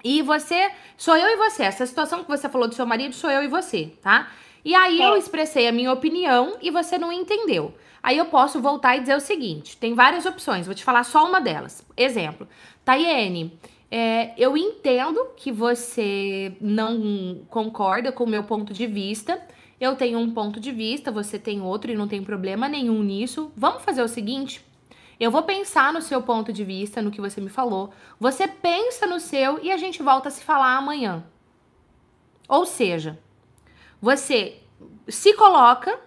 E 0.03 0.21
você, 0.21 0.69
sou 0.95 1.17
eu 1.17 1.29
e 1.29 1.38
você. 1.38 1.63
Essa 1.63 1.86
situação 1.86 2.23
que 2.23 2.29
você 2.29 2.47
falou 2.47 2.67
do 2.67 2.75
seu 2.75 2.86
marido, 2.86 3.15
sou 3.15 3.32
eu 3.32 3.41
e 3.41 3.47
você, 3.47 3.93
tá? 3.99 4.29
E 4.63 4.73
aí 4.73 5.02
eu 5.02 5.17
expressei 5.17 5.67
a 5.67 5.71
minha 5.71 5.91
opinião 5.91 6.58
e 6.62 6.71
você 6.71 6.97
não 6.97 7.12
entendeu. 7.12 7.73
Aí 8.02 8.17
eu 8.17 8.26
posso 8.26 8.62
voltar 8.62 8.97
e 8.97 9.02
dizer 9.02 9.15
o 9.15 9.19
seguinte: 9.19 9.78
tem 9.78 9.93
várias 9.93 10.26
opções, 10.26 10.65
vou 10.65 10.76
te 10.76 10.84
falar 10.84 11.04
só 11.04 11.26
uma 11.26 11.39
delas. 11.39 11.86
Exemplo, 11.95 12.47
Tayene, 12.84 13.58
é, 13.89 14.34
eu 14.38 14.58
entendo 14.58 15.28
que 15.36 15.52
você 15.52 16.56
não 16.60 17.41
concorda 17.49 18.12
com 18.12 18.23
o 18.23 18.30
meu 18.30 18.43
ponto 18.43 18.73
de 18.73 18.88
vista. 18.88 19.41
Eu 19.80 19.95
tenho 19.95 20.17
um 20.17 20.32
ponto 20.32 20.60
de 20.60 20.71
vista, 20.71 21.12
você 21.12 21.38
tem 21.38 21.62
outro 21.62 21.91
e 21.91 21.95
não 21.95 22.08
tem 22.08 22.23
problema 22.23 22.69
nenhum 22.69 23.04
nisso. 23.04 23.52
Vamos 23.56 23.84
fazer 23.84 24.02
o 24.02 24.08
seguinte: 24.08 24.65
eu 25.19 25.32
vou 25.32 25.43
pensar 25.43 25.93
no 25.93 26.02
seu 26.02 26.21
ponto 26.21 26.52
de 26.52 26.63
vista, 26.63 27.02
no 27.02 27.12
que 27.12 27.21
você 27.21 27.39
me 27.39 27.49
falou. 27.49 27.91
Você 28.19 28.47
pensa 28.47 29.06
no 29.06 29.19
seu 29.19 29.63
e 29.63 29.71
a 29.71 29.78
gente 29.78 30.02
volta 30.04 30.28
a 30.28 30.32
se 30.32 30.43
falar 30.43 30.76
amanhã. 30.76 31.23
Ou 32.49 32.65
seja, 32.65 33.19
você 34.04 34.58
se 35.08 35.34
coloca 35.34 35.98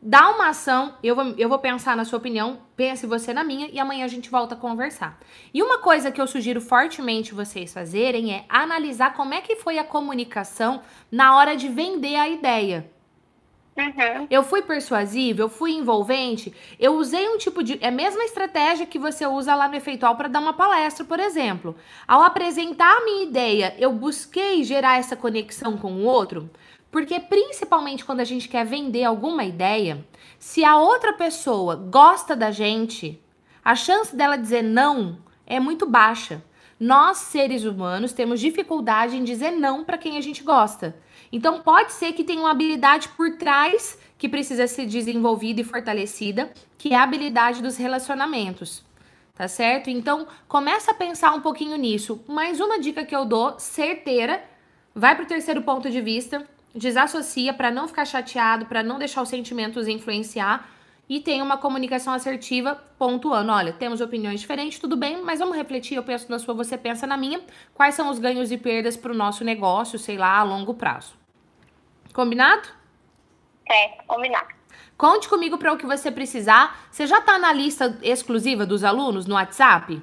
dá 0.00 0.30
uma 0.30 0.50
ação, 0.50 0.94
eu 1.02 1.16
vou, 1.16 1.34
eu 1.36 1.48
vou 1.48 1.58
pensar 1.58 1.96
na 1.96 2.04
sua 2.04 2.18
opinião, 2.18 2.60
pense 2.76 3.06
você 3.06 3.32
na 3.32 3.42
minha 3.42 3.68
e 3.72 3.80
amanhã 3.80 4.04
a 4.04 4.08
gente 4.08 4.30
volta 4.30 4.54
a 4.54 4.58
conversar. 4.58 5.18
E 5.52 5.60
uma 5.60 5.78
coisa 5.78 6.12
que 6.12 6.20
eu 6.20 6.26
sugiro 6.28 6.60
fortemente 6.60 7.34
vocês 7.34 7.72
fazerem 7.72 8.32
é 8.32 8.44
analisar 8.48 9.14
como 9.14 9.34
é 9.34 9.40
que 9.40 9.56
foi 9.56 9.78
a 9.78 9.84
comunicação 9.84 10.82
na 11.10 11.36
hora 11.36 11.56
de 11.56 11.68
vender 11.68 12.14
a 12.14 12.28
ideia. 12.28 12.88
Uhum. 13.76 14.28
Eu 14.30 14.44
fui 14.44 14.62
persuasiva, 14.62 15.42
eu 15.42 15.48
fui 15.48 15.72
envolvente, 15.72 16.54
eu 16.78 16.94
usei 16.94 17.28
um 17.28 17.36
tipo 17.38 17.60
de. 17.62 17.76
É 17.82 17.88
a 17.88 17.90
mesma 17.90 18.22
estratégia 18.22 18.86
que 18.86 19.00
você 19.00 19.26
usa 19.26 19.52
lá 19.54 19.66
no 19.66 19.74
Efeitual 19.74 20.16
para 20.16 20.28
dar 20.28 20.38
uma 20.38 20.52
palestra, 20.52 21.04
por 21.04 21.18
exemplo. 21.18 21.74
Ao 22.06 22.22
apresentar 22.22 22.98
a 22.98 23.04
minha 23.04 23.24
ideia, 23.24 23.74
eu 23.76 23.92
busquei 23.92 24.62
gerar 24.62 24.98
essa 24.98 25.16
conexão 25.16 25.76
com 25.76 25.92
o 25.92 26.04
outro. 26.04 26.48
Porque 26.94 27.18
principalmente 27.18 28.04
quando 28.04 28.20
a 28.20 28.24
gente 28.24 28.48
quer 28.48 28.64
vender 28.64 29.02
alguma 29.02 29.42
ideia, 29.42 30.06
se 30.38 30.62
a 30.62 30.76
outra 30.76 31.12
pessoa 31.12 31.74
gosta 31.74 32.36
da 32.36 32.52
gente, 32.52 33.20
a 33.64 33.74
chance 33.74 34.14
dela 34.14 34.36
dizer 34.36 34.62
não 34.62 35.18
é 35.44 35.58
muito 35.58 35.86
baixa. 35.86 36.40
Nós, 36.78 37.16
seres 37.16 37.64
humanos, 37.64 38.12
temos 38.12 38.38
dificuldade 38.38 39.16
em 39.16 39.24
dizer 39.24 39.50
não 39.50 39.82
para 39.82 39.98
quem 39.98 40.16
a 40.16 40.20
gente 40.20 40.44
gosta. 40.44 40.96
Então 41.32 41.62
pode 41.62 41.92
ser 41.92 42.12
que 42.12 42.22
tenha 42.22 42.38
uma 42.38 42.52
habilidade 42.52 43.08
por 43.08 43.38
trás 43.38 43.98
que 44.16 44.28
precisa 44.28 44.68
ser 44.68 44.86
desenvolvida 44.86 45.62
e 45.62 45.64
fortalecida, 45.64 46.52
que 46.78 46.92
é 46.92 46.96
a 46.96 47.02
habilidade 47.02 47.60
dos 47.60 47.76
relacionamentos. 47.76 48.84
Tá 49.34 49.48
certo? 49.48 49.90
Então, 49.90 50.28
começa 50.46 50.92
a 50.92 50.94
pensar 50.94 51.34
um 51.34 51.40
pouquinho 51.40 51.76
nisso. 51.76 52.22
Mais 52.28 52.60
uma 52.60 52.78
dica 52.78 53.04
que 53.04 53.16
eu 53.16 53.24
dou, 53.24 53.58
certeira, 53.58 54.44
vai 54.94 55.16
para 55.16 55.24
o 55.24 55.26
terceiro 55.26 55.60
ponto 55.62 55.90
de 55.90 56.00
vista, 56.00 56.48
desassocia 56.74 57.54
para 57.54 57.70
não 57.70 57.86
ficar 57.86 58.04
chateado, 58.04 58.66
para 58.66 58.82
não 58.82 58.98
deixar 58.98 59.22
os 59.22 59.28
sentimentos 59.28 59.86
influenciar 59.86 60.68
e 61.08 61.20
tem 61.20 61.42
uma 61.42 61.58
comunicação 61.58 62.14
assertiva 62.14 62.74
pontuando, 62.98 63.52
olha, 63.52 63.72
temos 63.72 64.00
opiniões 64.00 64.40
diferentes, 64.40 64.78
tudo 64.78 64.96
bem, 64.96 65.22
mas 65.22 65.38
vamos 65.38 65.56
refletir, 65.56 65.96
eu 65.96 66.02
penso 66.02 66.30
na 66.30 66.38
sua, 66.38 66.54
você 66.54 66.78
pensa 66.78 67.06
na 67.06 67.16
minha, 67.16 67.42
quais 67.74 67.94
são 67.94 68.08
os 68.08 68.18
ganhos 68.18 68.50
e 68.50 68.56
perdas 68.56 68.96
para 68.96 69.12
o 69.12 69.14
nosso 69.14 69.44
negócio, 69.44 69.98
sei 69.98 70.16
lá, 70.16 70.38
a 70.38 70.42
longo 70.42 70.74
prazo. 70.74 71.14
Combinado? 72.12 72.68
É, 73.68 74.02
combinado. 74.06 74.48
Conte 74.96 75.28
comigo 75.28 75.58
para 75.58 75.72
o 75.72 75.76
que 75.76 75.84
você 75.84 76.10
precisar. 76.10 76.86
Você 76.90 77.06
já 77.06 77.18
está 77.18 77.38
na 77.38 77.52
lista 77.52 77.98
exclusiva 78.02 78.64
dos 78.64 78.84
alunos 78.84 79.26
no 79.26 79.34
WhatsApp? 79.34 80.00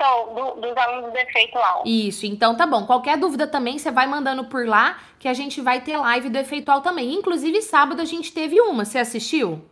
Então, 0.00 0.34
do, 0.34 0.60
dos 0.62 0.76
alunos 0.78 1.12
do 1.12 1.18
Efeitual. 1.18 1.82
Isso, 1.84 2.24
então 2.24 2.56
tá 2.56 2.66
bom. 2.66 2.86
Qualquer 2.86 3.18
dúvida 3.18 3.46
também, 3.46 3.78
você 3.78 3.90
vai 3.90 4.06
mandando 4.06 4.44
por 4.44 4.66
lá, 4.66 4.98
que 5.18 5.28
a 5.28 5.34
gente 5.34 5.60
vai 5.60 5.82
ter 5.82 5.98
live 5.98 6.30
do 6.30 6.38
Efeitual 6.38 6.80
também. 6.80 7.12
Inclusive, 7.12 7.60
sábado 7.60 8.00
a 8.00 8.06
gente 8.06 8.32
teve 8.32 8.58
uma. 8.62 8.86
Você 8.86 8.98
assistiu? 8.98 9.62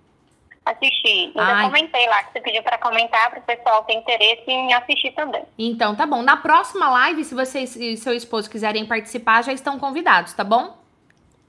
Assisti. 0.66 1.32
Ainda 1.34 1.42
Ai. 1.42 1.64
comentei 1.64 2.06
lá, 2.08 2.22
que 2.24 2.32
você 2.34 2.40
pediu 2.42 2.62
para 2.62 2.76
comentar, 2.76 3.30
para 3.30 3.38
o 3.38 3.42
pessoal 3.42 3.84
ter 3.84 3.94
interesse 3.94 4.50
em 4.50 4.74
assistir 4.74 5.12
também. 5.12 5.44
Então, 5.58 5.96
tá 5.96 6.04
bom. 6.04 6.20
Na 6.20 6.36
próxima 6.36 6.90
live, 6.90 7.24
se 7.24 7.34
vocês 7.34 7.74
e 7.74 7.96
seu 7.96 8.12
esposo 8.12 8.50
quiserem 8.50 8.84
participar, 8.84 9.42
já 9.42 9.54
estão 9.54 9.78
convidados, 9.78 10.34
tá 10.34 10.44
bom? 10.44 10.76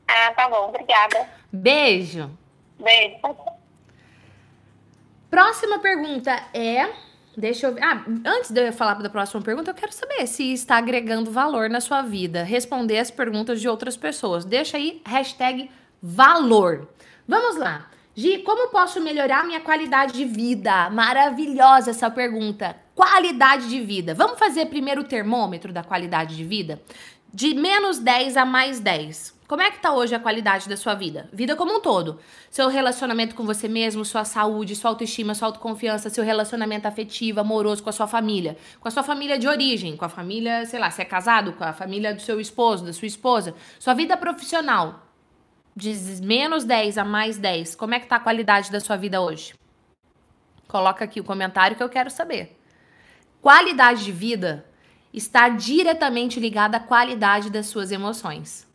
Ah, 0.08 0.32
tá 0.34 0.48
bom. 0.48 0.70
Obrigada. 0.70 1.30
Beijo. 1.52 2.32
Beijo. 2.80 3.20
Próxima 5.30 5.80
pergunta 5.80 6.32
é 6.54 7.09
Deixa 7.38 7.68
eu 7.68 7.74
ver. 7.74 7.84
Ah, 7.84 8.04
antes 8.26 8.52
de 8.52 8.68
eu 8.68 8.74
falar 8.74 8.96
da 8.96 9.10
próxima 9.10 9.42
pergunta, 9.42 9.72
eu 9.72 9.76
quero 9.76 9.94
saber 9.94 10.28
se 10.28 10.52
está 10.52 10.78
agregando 10.78 11.32
valor 11.32 11.70
na 11.70 11.80
sua 11.80 12.02
vida. 12.02 12.44
Responder 12.44 12.98
as 12.98 13.12
perguntas 13.12 13.62
de 13.62 13.70
outras 13.70 13.96
pessoas. 13.96 14.44
Deixa 14.44 14.78
aí, 14.78 15.02
hashtag 15.06 15.70
valor. 16.02 16.90
Vamos 17.28 17.58
lá. 17.58 17.88
Gi, 18.16 18.40
como 18.40 18.70
posso 18.70 19.00
melhorar 19.00 19.46
minha 19.46 19.62
qualidade 19.62 20.14
de 20.14 20.26
vida? 20.26 20.90
Maravilhosa 20.90 21.92
essa 21.92 22.10
pergunta. 22.10 22.76
Qualidade 22.94 23.70
de 23.70 23.80
vida. 23.80 24.14
Vamos 24.14 24.38
fazer 24.38 24.66
primeiro 24.66 25.02
o 25.02 25.06
termômetro 25.06 25.72
da 25.72 25.84
qualidade 25.84 26.36
de 26.36 26.44
vida? 26.44 26.82
De 27.34 27.54
menos 27.54 28.00
10 28.00 28.36
a 28.36 28.44
mais 28.44 28.80
10. 28.80 29.39
Como 29.50 29.64
é 29.64 29.72
que 29.72 29.80
tá 29.80 29.92
hoje 29.92 30.14
a 30.14 30.20
qualidade 30.20 30.70
da 30.70 30.78
sua 30.78 30.94
vida? 30.94 31.28
Vida 31.34 31.56
como 31.56 31.76
um 31.76 31.80
todo. 31.80 32.20
Seu 32.52 32.68
relacionamento 32.68 33.34
com 33.34 33.44
você 33.48 33.68
mesmo, 33.68 34.06
sua 34.06 34.24
saúde, 34.24 34.76
sua 34.76 34.92
autoestima, 34.92 35.34
sua 35.34 35.48
autoconfiança, 35.48 36.08
seu 36.08 36.24
relacionamento 36.24 36.88
afetivo, 36.88 37.40
amoroso 37.40 37.82
com 37.82 37.90
a 37.90 37.92
sua 37.92 38.06
família, 38.06 38.56
com 38.80 38.88
a 38.88 38.92
sua 38.92 39.02
família 39.02 39.40
de 39.40 39.48
origem, 39.48 39.98
com 39.98 40.06
a 40.06 40.10
família, 40.10 40.68
sei 40.68 40.80
lá, 40.80 40.92
se 40.92 41.02
é 41.02 41.06
casado, 41.06 41.54
com 41.54 41.64
a 41.64 41.74
família 41.74 42.14
do 42.14 42.22
seu 42.22 42.40
esposo, 42.40 42.86
da 42.86 42.94
sua 42.94 43.08
esposa, 43.08 43.56
sua 43.80 43.96
vida 43.96 44.16
profissional. 44.16 45.08
De 45.76 45.96
menos 46.22 46.64
10 46.64 47.00
a 47.00 47.04
mais 47.04 47.40
10. 47.40 47.74
Como 47.74 47.96
é 47.96 48.00
que 48.00 48.06
tá 48.06 48.18
a 48.18 48.20
qualidade 48.20 48.72
da 48.72 48.80
sua 48.80 48.98
vida 48.98 49.20
hoje? 49.20 49.56
Coloca 50.68 51.04
aqui 51.04 51.20
o 51.20 51.24
comentário 51.24 51.76
que 51.76 51.82
eu 51.82 51.90
quero 51.90 52.12
saber. 52.12 52.56
Qualidade 53.42 54.06
de 54.06 54.12
vida 54.12 54.64
está 55.12 55.50
diretamente 55.50 56.40
ligada 56.40 56.78
à 56.78 56.80
qualidade 56.80 57.50
das 57.50 57.66
suas 57.66 57.92
emoções. 57.92 58.69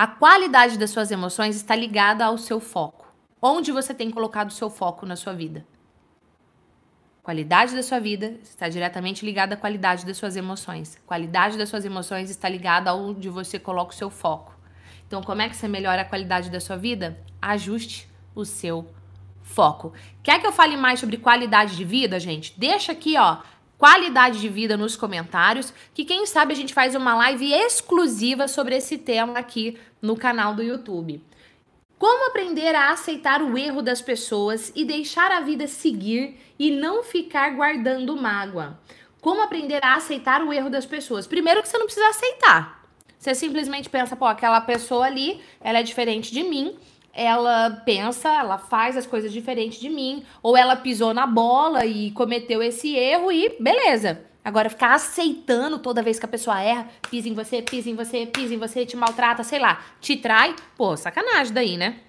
A 0.00 0.06
qualidade 0.06 0.78
das 0.78 0.88
suas 0.88 1.10
emoções 1.10 1.56
está 1.56 1.76
ligada 1.76 2.24
ao 2.24 2.38
seu 2.38 2.58
foco. 2.58 3.12
Onde 3.42 3.70
você 3.70 3.92
tem 3.92 4.10
colocado 4.10 4.48
o 4.48 4.50
seu 4.50 4.70
foco 4.70 5.04
na 5.04 5.14
sua 5.14 5.34
vida? 5.34 5.62
Qualidade 7.22 7.76
da 7.76 7.82
sua 7.82 8.00
vida 8.00 8.38
está 8.42 8.66
diretamente 8.66 9.26
ligada 9.26 9.56
à 9.56 9.58
qualidade 9.58 10.06
das 10.06 10.16
suas 10.16 10.36
emoções. 10.36 10.98
Qualidade 11.04 11.58
das 11.58 11.68
suas 11.68 11.84
emoções 11.84 12.30
está 12.30 12.48
ligada 12.48 12.88
aonde 12.88 13.28
você 13.28 13.58
coloca 13.58 13.92
o 13.92 13.94
seu 13.94 14.08
foco. 14.08 14.56
Então, 15.06 15.22
como 15.22 15.42
é 15.42 15.50
que 15.50 15.54
você 15.54 15.68
melhora 15.68 16.00
a 16.00 16.06
qualidade 16.06 16.48
da 16.48 16.60
sua 16.60 16.78
vida? 16.78 17.20
Ajuste 17.42 18.08
o 18.34 18.46
seu 18.46 18.88
foco. 19.42 19.92
Quer 20.22 20.40
que 20.40 20.46
eu 20.46 20.52
fale 20.52 20.78
mais 20.78 20.98
sobre 20.98 21.18
qualidade 21.18 21.76
de 21.76 21.84
vida, 21.84 22.18
gente? 22.18 22.58
Deixa 22.58 22.92
aqui, 22.92 23.18
ó, 23.18 23.42
qualidade 23.80 24.38
de 24.38 24.48
vida 24.50 24.76
nos 24.76 24.94
comentários, 24.94 25.72
que 25.94 26.04
quem 26.04 26.26
sabe 26.26 26.52
a 26.52 26.56
gente 26.56 26.74
faz 26.74 26.94
uma 26.94 27.14
live 27.14 27.50
exclusiva 27.50 28.46
sobre 28.46 28.76
esse 28.76 28.98
tema 28.98 29.38
aqui 29.38 29.78
no 30.02 30.14
canal 30.16 30.54
do 30.54 30.62
YouTube. 30.62 31.24
Como 31.98 32.28
aprender 32.28 32.74
a 32.74 32.90
aceitar 32.90 33.42
o 33.42 33.56
erro 33.56 33.80
das 33.80 34.02
pessoas 34.02 34.70
e 34.76 34.84
deixar 34.84 35.32
a 35.32 35.40
vida 35.40 35.66
seguir 35.66 36.38
e 36.58 36.70
não 36.70 37.02
ficar 37.02 37.54
guardando 37.56 38.14
mágoa? 38.14 38.78
Como 39.18 39.42
aprender 39.42 39.82
a 39.82 39.94
aceitar 39.94 40.42
o 40.42 40.52
erro 40.52 40.68
das 40.68 40.84
pessoas? 40.84 41.26
Primeiro 41.26 41.62
que 41.62 41.68
você 41.68 41.78
não 41.78 41.86
precisa 41.86 42.08
aceitar. 42.08 42.84
Você 43.18 43.34
simplesmente 43.34 43.88
pensa, 43.88 44.14
pô, 44.14 44.26
aquela 44.26 44.60
pessoa 44.60 45.06
ali, 45.06 45.42
ela 45.58 45.78
é 45.78 45.82
diferente 45.82 46.30
de 46.32 46.42
mim, 46.42 46.76
ela 47.12 47.82
pensa, 47.84 48.28
ela 48.28 48.58
faz 48.58 48.96
as 48.96 49.06
coisas 49.06 49.32
diferentes 49.32 49.80
de 49.80 49.88
mim, 49.88 50.24
ou 50.42 50.56
ela 50.56 50.76
pisou 50.76 51.12
na 51.12 51.26
bola 51.26 51.84
e 51.84 52.10
cometeu 52.12 52.62
esse 52.62 52.94
erro 52.94 53.32
e 53.32 53.56
beleza. 53.60 54.24
Agora, 54.42 54.70
ficar 54.70 54.94
aceitando 54.94 55.78
toda 55.78 56.02
vez 56.02 56.18
que 56.18 56.24
a 56.24 56.28
pessoa 56.28 56.60
erra, 56.60 56.88
pisa 57.10 57.28
em 57.28 57.34
você, 57.34 57.60
pisa 57.60 57.90
em 57.90 57.94
você, 57.94 58.24
pisa 58.24 58.54
em 58.54 58.58
você, 58.58 58.86
te 58.86 58.96
maltrata, 58.96 59.44
sei 59.44 59.58
lá, 59.58 59.84
te 60.00 60.16
trai, 60.16 60.56
pô, 60.76 60.96
sacanagem 60.96 61.52
daí, 61.52 61.76
né? 61.76 62.00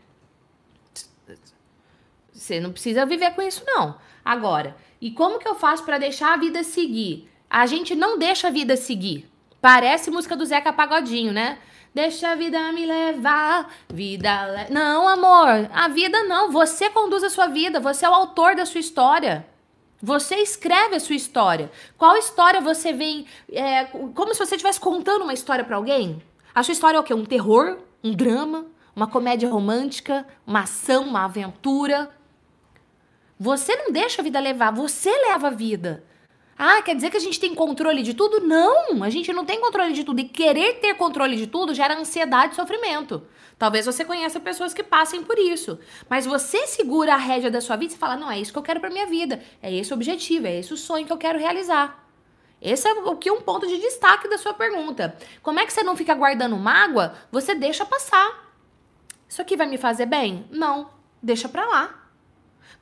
Você 2.31 2.59
não 2.59 2.71
precisa 2.71 3.05
viver 3.05 3.35
com 3.35 3.41
isso, 3.41 3.63
não. 3.65 3.97
Agora, 4.23 4.75
e 4.99 5.11
como 5.11 5.39
que 5.39 5.47
eu 5.47 5.55
faço 5.55 5.83
para 5.83 5.97
deixar 5.97 6.33
a 6.33 6.37
vida 6.37 6.63
seguir? 6.63 7.29
A 7.49 7.65
gente 7.65 7.95
não 7.95 8.17
deixa 8.17 8.47
a 8.47 8.51
vida 8.51 8.77
seguir. 8.77 9.29
Parece 9.59 10.09
música 10.09 10.35
do 10.35 10.45
Zeca 10.45 10.71
Pagodinho, 10.71 11.33
né? 11.33 11.59
Deixa 11.93 12.29
a 12.29 12.35
vida 12.35 12.71
me 12.71 12.85
levar, 12.85 13.69
vida. 13.89 14.45
Le... 14.45 14.73
Não, 14.73 15.07
amor, 15.07 15.69
a 15.73 15.87
vida 15.89 16.23
não. 16.23 16.51
Você 16.51 16.89
conduz 16.89 17.23
a 17.23 17.29
sua 17.29 17.47
vida, 17.47 17.79
você 17.79 18.05
é 18.05 18.09
o 18.09 18.13
autor 18.13 18.55
da 18.55 18.65
sua 18.65 18.79
história. 18.79 19.45
Você 20.01 20.35
escreve 20.37 20.95
a 20.95 20.99
sua 20.99 21.15
história. 21.15 21.71
Qual 21.97 22.17
história 22.17 22.61
você 22.61 22.93
vem. 22.93 23.25
É, 23.51 23.85
como 24.15 24.33
se 24.33 24.39
você 24.39 24.55
estivesse 24.55 24.79
contando 24.79 25.23
uma 25.23 25.33
história 25.33 25.63
para 25.63 25.75
alguém? 25.75 26.21
A 26.55 26.63
sua 26.63 26.71
história 26.71 26.97
é 26.97 26.99
o 26.99 27.03
quê? 27.03 27.13
Um 27.13 27.25
terror? 27.25 27.77
Um 28.03 28.11
drama? 28.11 28.65
Uma 28.95 29.07
comédia 29.07 29.49
romântica? 29.49 30.25
Uma 30.47 30.61
ação? 30.61 31.03
Uma 31.03 31.25
aventura? 31.25 32.09
Você 33.37 33.75
não 33.75 33.91
deixa 33.91 34.21
a 34.21 34.23
vida 34.23 34.39
levar, 34.39 34.71
você 34.71 35.09
leva 35.09 35.47
a 35.47 35.51
vida. 35.51 36.03
Ah, 36.57 36.81
quer 36.81 36.95
dizer 36.95 37.09
que 37.09 37.17
a 37.17 37.21
gente 37.21 37.39
tem 37.39 37.55
controle 37.55 38.03
de 38.03 38.13
tudo? 38.13 38.39
Não, 38.39 39.03
a 39.03 39.09
gente 39.09 39.33
não 39.33 39.45
tem 39.45 39.59
controle 39.59 39.93
de 39.93 40.03
tudo. 40.03 40.19
E 40.19 40.25
querer 40.25 40.75
ter 40.75 40.93
controle 40.95 41.35
de 41.35 41.47
tudo 41.47 41.73
gera 41.73 41.97
ansiedade 41.97 42.53
e 42.53 42.55
sofrimento. 42.55 43.23
Talvez 43.57 43.85
você 43.85 44.03
conheça 44.03 44.39
pessoas 44.39 44.73
que 44.73 44.83
passem 44.83 45.23
por 45.23 45.37
isso. 45.37 45.79
Mas 46.09 46.25
você 46.25 46.67
segura 46.67 47.13
a 47.13 47.17
rédea 47.17 47.51
da 47.51 47.61
sua 47.61 47.75
vida 47.75 47.93
e 47.93 47.97
fala: 47.97 48.15
não, 48.15 48.29
é 48.29 48.39
isso 48.39 48.51
que 48.51 48.59
eu 48.59 48.63
quero 48.63 48.79
para 48.79 48.89
minha 48.89 49.07
vida. 49.07 49.41
É 49.61 49.73
esse 49.73 49.91
o 49.91 49.95
objetivo, 49.95 50.47
é 50.47 50.59
esse 50.59 50.73
o 50.73 50.77
sonho 50.77 51.05
que 51.05 51.13
eu 51.13 51.17
quero 51.17 51.39
realizar. 51.39 52.07
Esse 52.61 52.87
é 52.87 52.93
o 52.93 53.15
que 53.15 53.29
é 53.29 53.33
um 53.33 53.41
ponto 53.41 53.67
de 53.67 53.79
destaque 53.79 54.27
da 54.29 54.37
sua 54.37 54.53
pergunta. 54.53 55.17
Como 55.41 55.59
é 55.59 55.65
que 55.65 55.73
você 55.73 55.81
não 55.81 55.95
fica 55.95 56.13
guardando 56.13 56.55
mágoa? 56.57 57.15
Você 57.31 57.55
deixa 57.55 57.85
passar. 57.85 58.53
Isso 59.27 59.41
aqui 59.41 59.57
vai 59.57 59.65
me 59.65 59.77
fazer 59.77 60.05
bem? 60.05 60.45
Não, 60.51 60.89
deixa 61.23 61.49
pra 61.49 61.65
lá. 61.65 62.00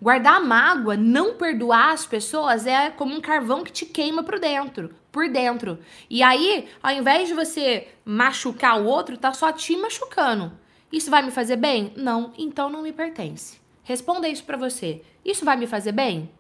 Guardar 0.01 0.41
mágoa, 0.41 0.95
não 0.95 1.33
perdoar 1.33 1.91
as 1.91 2.05
pessoas 2.05 2.65
é 2.65 2.89
como 2.89 3.13
um 3.13 3.19
carvão 3.19 3.63
que 3.65 3.71
te 3.71 3.85
queima 3.85 4.23
por 4.23 4.39
dentro, 4.39 4.95
por 5.11 5.27
dentro. 5.29 5.77
E 6.09 6.23
aí, 6.23 6.69
ao 6.81 6.93
invés 6.93 7.27
de 7.27 7.33
você 7.33 7.87
machucar 8.05 8.79
o 8.79 8.85
outro, 8.85 9.17
tá 9.17 9.33
só 9.33 9.51
te 9.51 9.75
machucando. 9.75 10.53
Isso 10.91 11.11
vai 11.11 11.21
me 11.21 11.31
fazer 11.31 11.57
bem? 11.57 11.91
Não, 11.97 12.33
então 12.37 12.69
não 12.69 12.81
me 12.81 12.93
pertence. 12.93 13.59
Responda 13.83 14.29
isso 14.29 14.43
para 14.45 14.55
você. 14.55 15.01
Isso 15.25 15.43
vai 15.43 15.57
me 15.57 15.67
fazer 15.67 15.91
bem? 15.91 16.31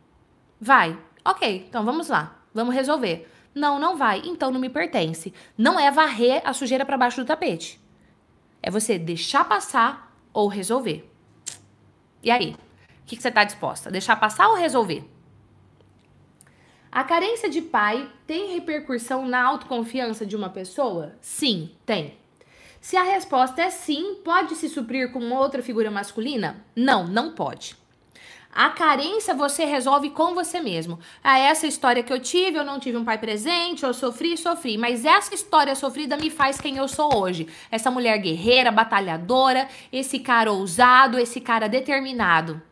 Vai. 0.59 0.97
OK, 1.25 1.65
então 1.67 1.83
vamos 1.83 2.07
lá. 2.07 2.41
Vamos 2.53 2.73
resolver. 2.73 3.29
Não, 3.53 3.77
não 3.77 3.97
vai. 3.97 4.21
Então 4.25 4.51
não 4.51 4.59
me 4.59 4.69
pertence. 4.69 5.33
Não 5.57 5.77
é 5.77 5.91
varrer 5.91 6.41
a 6.45 6.53
sujeira 6.53 6.85
para 6.85 6.97
baixo 6.97 7.21
do 7.21 7.27
tapete. 7.27 7.79
É 8.61 8.71
você 8.71 8.97
deixar 8.97 9.43
passar 9.43 10.15
ou 10.31 10.47
resolver. 10.47 11.11
E 12.23 12.31
aí? 12.31 12.55
Que, 13.09 13.15
que 13.15 13.21
você 13.23 13.29
está 13.29 13.43
disposta? 13.43 13.89
Deixar 13.89 14.15
passar 14.15 14.47
ou 14.49 14.55
resolver? 14.55 15.03
A 16.91 17.03
carência 17.03 17.49
de 17.49 17.61
pai 17.61 18.09
tem 18.25 18.53
repercussão 18.53 19.27
na 19.27 19.43
autoconfiança 19.43 20.25
de 20.25 20.35
uma 20.35 20.49
pessoa? 20.49 21.15
Sim, 21.19 21.71
tem. 21.85 22.17
Se 22.79 22.95
a 22.95 23.03
resposta 23.03 23.61
é 23.61 23.69
sim, 23.69 24.15
pode 24.23 24.55
se 24.55 24.69
suprir 24.69 25.11
com 25.11 25.31
outra 25.31 25.61
figura 25.61 25.91
masculina? 25.91 26.63
Não, 26.75 27.07
não 27.07 27.33
pode. 27.33 27.75
A 28.51 28.69
carência 28.69 29.33
você 29.33 29.65
resolve 29.65 30.09
com 30.09 30.33
você 30.33 30.59
mesmo. 30.59 30.99
Ah, 31.23 31.37
essa 31.37 31.67
história 31.67 32.01
que 32.01 32.11
eu 32.11 32.19
tive, 32.19 32.57
eu 32.57 32.63
não 32.63 32.79
tive 32.79 32.97
um 32.97 33.05
pai 33.05 33.17
presente, 33.17 33.83
eu 33.83 33.93
sofri, 33.93 34.35
sofri. 34.37 34.77
Mas 34.77 35.05
essa 35.05 35.35
história 35.35 35.75
sofrida 35.75 36.17
me 36.17 36.31
faz 36.31 36.59
quem 36.59 36.77
eu 36.77 36.87
sou 36.87 37.15
hoje. 37.15 37.47
Essa 37.69 37.91
mulher 37.91 38.17
guerreira, 38.17 38.71
batalhadora, 38.71 39.67
esse 39.91 40.19
cara 40.19 40.51
ousado, 40.51 41.19
esse 41.19 41.39
cara 41.39 41.67
determinado. 41.67 42.68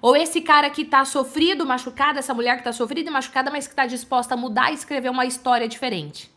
Ou 0.00 0.16
esse 0.16 0.40
cara 0.40 0.68
que 0.70 0.84
tá 0.84 1.04
sofrido, 1.04 1.66
machucado, 1.66 2.18
essa 2.18 2.34
mulher 2.34 2.58
que 2.58 2.64
tá 2.64 2.72
sofrida 2.72 3.08
e 3.08 3.12
machucada, 3.12 3.50
mas 3.50 3.66
que 3.66 3.74
tá 3.74 3.86
disposta 3.86 4.34
a 4.34 4.36
mudar 4.36 4.70
e 4.70 4.74
escrever 4.74 5.10
uma 5.10 5.24
história 5.24 5.68
diferente. 5.68 6.30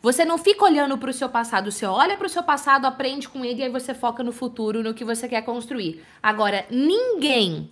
Você 0.00 0.24
não 0.24 0.36
fica 0.36 0.64
olhando 0.64 0.98
para 0.98 1.10
o 1.10 1.12
seu 1.12 1.28
passado, 1.28 1.70
você 1.70 1.86
olha 1.86 2.16
para 2.16 2.26
o 2.26 2.30
seu 2.30 2.42
passado, 2.42 2.86
aprende 2.86 3.28
com 3.28 3.44
ele 3.44 3.60
e 3.60 3.62
aí 3.62 3.68
você 3.68 3.94
foca 3.94 4.22
no 4.22 4.32
futuro, 4.32 4.82
no 4.82 4.94
que 4.94 5.04
você 5.04 5.28
quer 5.28 5.42
construir. 5.42 6.04
Agora, 6.20 6.66
ninguém 6.68 7.70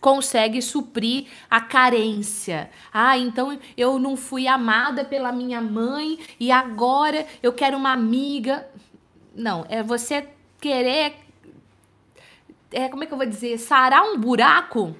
consegue 0.00 0.60
suprir 0.60 1.26
a 1.48 1.60
carência. 1.60 2.68
Ah, 2.92 3.16
então 3.16 3.58
eu 3.76 3.98
não 3.98 4.16
fui 4.16 4.48
amada 4.48 5.04
pela 5.04 5.30
minha 5.30 5.60
mãe 5.60 6.18
e 6.38 6.50
agora 6.50 7.24
eu 7.42 7.52
quero 7.52 7.76
uma 7.76 7.92
amiga. 7.92 8.68
Não, 9.34 9.64
é 9.68 9.80
você 9.80 10.28
querer 10.60 11.14
é, 12.72 12.88
como 12.88 13.04
é 13.04 13.06
que 13.06 13.12
eu 13.12 13.18
vou 13.18 13.26
dizer, 13.26 13.58
sarar 13.58 14.02
um 14.04 14.18
buraco, 14.18 14.94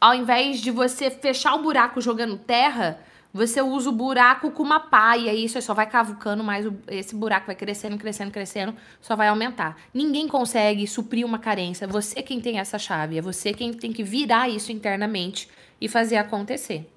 ao 0.00 0.14
invés 0.14 0.60
de 0.60 0.70
você 0.70 1.10
fechar 1.10 1.54
o 1.54 1.62
buraco 1.62 2.00
jogando 2.00 2.38
terra, 2.38 3.00
você 3.32 3.62
usa 3.62 3.90
o 3.90 3.92
buraco 3.92 4.50
com 4.50 4.62
uma 4.62 4.80
pá 4.80 5.16
e 5.16 5.28
aí 5.28 5.44
isso 5.44 5.60
só 5.62 5.72
vai 5.72 5.88
cavucando 5.88 6.42
mais, 6.42 6.66
esse 6.88 7.14
buraco 7.14 7.46
vai 7.46 7.54
crescendo, 7.54 7.96
crescendo, 7.96 8.30
crescendo, 8.30 8.74
só 9.00 9.14
vai 9.14 9.28
aumentar. 9.28 9.76
Ninguém 9.94 10.26
consegue 10.26 10.86
suprir 10.86 11.24
uma 11.24 11.38
carência, 11.38 11.86
você 11.86 12.22
quem 12.22 12.40
tem 12.40 12.58
essa 12.58 12.78
chave, 12.78 13.18
é 13.18 13.22
você 13.22 13.52
quem 13.52 13.72
tem 13.72 13.92
que 13.92 14.02
virar 14.02 14.48
isso 14.48 14.72
internamente 14.72 15.48
e 15.80 15.88
fazer 15.88 16.16
acontecer. 16.16 16.90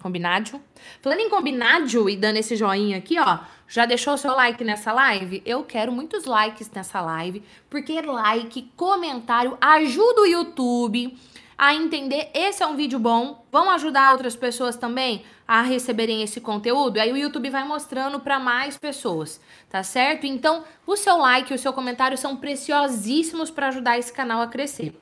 Combinado? 0.00 0.60
Falando 1.02 1.20
em 1.20 1.28
combinado 1.28 2.08
e 2.08 2.16
dando 2.16 2.36
esse 2.36 2.54
joinha 2.56 2.98
aqui, 2.98 3.18
ó, 3.18 3.40
já 3.68 3.84
deixou 3.84 4.16
seu 4.16 4.34
like 4.34 4.64
nessa 4.64 4.92
live? 4.92 5.42
Eu 5.44 5.62
quero 5.62 5.92
muitos 5.92 6.24
likes 6.24 6.70
nessa 6.70 7.00
live, 7.00 7.42
porque 7.68 8.00
like, 8.00 8.72
comentário 8.74 9.58
ajuda 9.60 10.22
o 10.22 10.26
YouTube 10.26 11.16
a 11.58 11.74
entender 11.74 12.30
esse 12.32 12.62
é 12.62 12.66
um 12.66 12.76
vídeo 12.76 13.00
bom. 13.00 13.44
Vão 13.50 13.68
ajudar 13.70 14.12
outras 14.12 14.36
pessoas 14.36 14.76
também 14.76 15.24
a 15.46 15.60
receberem 15.60 16.22
esse 16.22 16.40
conteúdo. 16.40 16.98
Aí 16.98 17.12
o 17.12 17.16
YouTube 17.16 17.50
vai 17.50 17.64
mostrando 17.64 18.20
para 18.20 18.38
mais 18.38 18.78
pessoas, 18.78 19.40
tá 19.68 19.82
certo? 19.82 20.24
Então, 20.24 20.62
o 20.86 20.96
seu 20.96 21.18
like 21.18 21.52
e 21.52 21.56
o 21.56 21.58
seu 21.58 21.72
comentário 21.72 22.16
são 22.16 22.36
preciosíssimos 22.36 23.50
para 23.50 23.68
ajudar 23.68 23.98
esse 23.98 24.12
canal 24.12 24.40
a 24.40 24.46
crescer. 24.46 24.98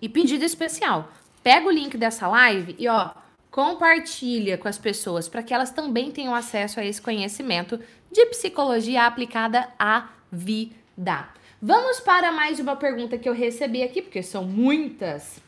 E 0.00 0.08
pedido 0.08 0.44
especial, 0.44 1.10
pega 1.42 1.66
o 1.66 1.70
link 1.70 1.96
dessa 1.98 2.26
live 2.28 2.74
e 2.78 2.88
ó, 2.88 3.10
compartilha 3.54 4.58
com 4.58 4.66
as 4.66 4.78
pessoas 4.78 5.28
para 5.28 5.40
que 5.40 5.54
elas 5.54 5.70
também 5.70 6.10
tenham 6.10 6.34
acesso 6.34 6.80
a 6.80 6.84
esse 6.84 7.00
conhecimento 7.00 7.78
de 8.10 8.26
psicologia 8.26 9.06
aplicada 9.06 9.68
à 9.78 10.08
vida. 10.32 11.28
Vamos 11.62 12.00
para 12.00 12.32
mais 12.32 12.58
uma 12.58 12.74
pergunta 12.74 13.16
que 13.16 13.28
eu 13.28 13.32
recebi 13.32 13.84
aqui, 13.84 14.02
porque 14.02 14.24
são 14.24 14.42
muitas. 14.42 15.38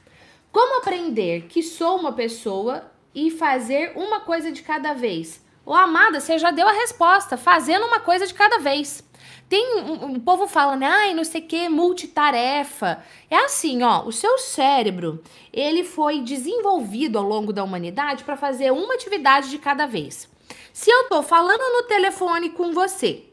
Como 0.53 0.79
aprender 0.79 1.47
que 1.49 1.65
sou 1.65 1.99
uma 1.99 2.13
pessoa 2.13 2.89
e 3.13 3.29
fazer 3.29 3.91
uma 3.97 4.21
coisa 4.21 4.53
de 4.53 4.63
cada 4.63 4.93
vez? 4.93 5.45
Ô, 5.67 5.75
amada, 5.75 6.21
você 6.21 6.39
já 6.39 6.53
deu 6.53 6.69
a 6.69 6.73
resposta, 6.73 7.37
fazendo 7.37 7.87
uma 7.87 7.99
coisa 7.99 8.25
de 8.25 8.33
cada 8.33 8.61
vez. 8.61 9.03
Tem 9.49 9.81
um, 9.81 10.13
um 10.13 10.21
povo 10.21 10.47
fala, 10.47 10.77
né? 10.77 10.87
Ai, 10.87 11.13
não 11.13 11.25
sei 11.25 11.41
o 11.41 11.45
que, 11.45 11.69
multitarefa. 11.69 13.03
É 13.29 13.45
assim, 13.45 13.83
ó, 13.83 14.05
o 14.05 14.13
seu 14.13 14.39
cérebro, 14.39 15.21
ele 15.53 15.83
foi 15.83 16.21
desenvolvido 16.21 17.19
ao 17.19 17.25
longo 17.25 17.53
da 17.53 17.65
humanidade 17.65 18.23
para 18.23 18.37
fazer 18.37 18.71
uma 18.71 18.95
atividade 18.95 19.51
de 19.51 19.59
cada 19.59 19.87
vez. 19.87 20.31
Se 20.73 20.89
eu 20.89 21.09
tô 21.09 21.21
falando 21.21 21.59
no 21.59 21.83
telefone 21.89 22.51
com 22.51 22.73
você, 22.73 23.25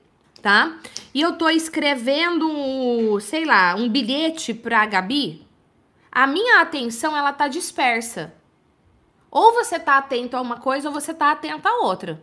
tá? 0.41 0.79
E 1.13 1.21
eu 1.21 1.37
tô 1.37 1.47
escrevendo, 1.49 3.19
sei 3.19 3.45
lá, 3.45 3.75
um 3.75 3.87
bilhete 3.87 4.55
pra 4.55 4.87
Gabi, 4.87 5.45
a 6.11 6.25
minha 6.25 6.61
atenção 6.61 7.15
ela 7.15 7.31
tá 7.31 7.47
dispersa. 7.47 8.33
Ou 9.33 9.51
você 9.51 9.79
tá 9.79 9.97
atento 9.97 10.37
a 10.37 10.41
uma 10.41 10.57
coisa 10.57 10.89
ou 10.89 10.93
você 10.93 11.11
tá 11.11 11.31
atento 11.31 11.67
a 11.67 11.77
outra. 11.77 12.21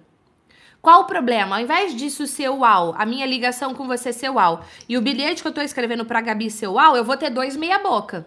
Qual 0.81 1.01
o 1.01 1.05
problema? 1.07 1.57
Ao 1.57 1.61
invés 1.61 1.93
disso 1.93 2.25
ser 2.25 2.49
uau, 2.49 2.95
a 2.97 3.05
minha 3.05 3.27
ligação 3.27 3.75
com 3.75 3.89
você 3.89 4.13
ser 4.13 4.31
uau, 4.31 4.65
e 4.89 4.97
o 4.97 5.03
bilhete 5.03 5.43
que 5.43 5.49
eu 5.49 5.53
tô 5.53 5.61
escrevendo 5.61 6.05
pra 6.05 6.21
Gabi 6.21 6.49
ser 6.49 6.69
uau, 6.69 6.97
eu 6.97 7.03
vou 7.03 7.17
ter 7.17 7.29
dois 7.29 7.57
meia 7.57 7.81
boca. 7.81 8.25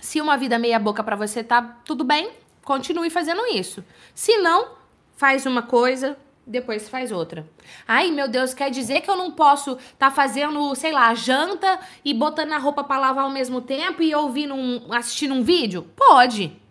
Se 0.00 0.20
uma 0.20 0.36
vida 0.36 0.58
meia 0.58 0.80
boca 0.80 1.04
para 1.04 1.14
você 1.14 1.44
tá 1.44 1.62
tudo 1.84 2.02
bem, 2.02 2.32
continue 2.64 3.08
fazendo 3.10 3.46
isso. 3.46 3.84
Se 4.12 4.38
não, 4.38 4.72
faz 5.16 5.46
uma 5.46 5.62
coisa, 5.62 6.18
depois 6.44 6.88
faz 6.88 7.12
outra. 7.12 7.48
Ai, 7.86 8.10
meu 8.10 8.26
Deus, 8.26 8.52
quer 8.52 8.72
dizer 8.72 9.02
que 9.02 9.10
eu 9.10 9.16
não 9.16 9.30
posso 9.30 9.74
estar 9.74 9.94
tá 9.96 10.10
fazendo, 10.10 10.74
sei 10.74 10.90
lá, 10.90 11.14
janta 11.14 11.78
e 12.04 12.12
botando 12.12 12.54
a 12.54 12.58
roupa 12.58 12.82
para 12.82 12.98
lavar 12.98 13.22
ao 13.22 13.30
mesmo 13.30 13.60
tempo 13.60 14.02
e 14.02 14.12
ouvindo 14.12 14.52
um, 14.52 14.92
assistindo 14.92 15.32
um 15.32 15.44
vídeo? 15.44 15.88
Pode. 15.94 16.63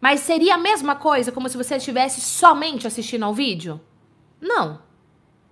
Mas 0.00 0.20
seria 0.20 0.54
a 0.54 0.58
mesma 0.58 0.94
coisa 0.96 1.30
como 1.30 1.48
se 1.48 1.56
você 1.56 1.76
estivesse 1.76 2.20
somente 2.20 2.86
assistindo 2.86 3.24
ao 3.24 3.34
vídeo? 3.34 3.80
Não. 4.40 4.80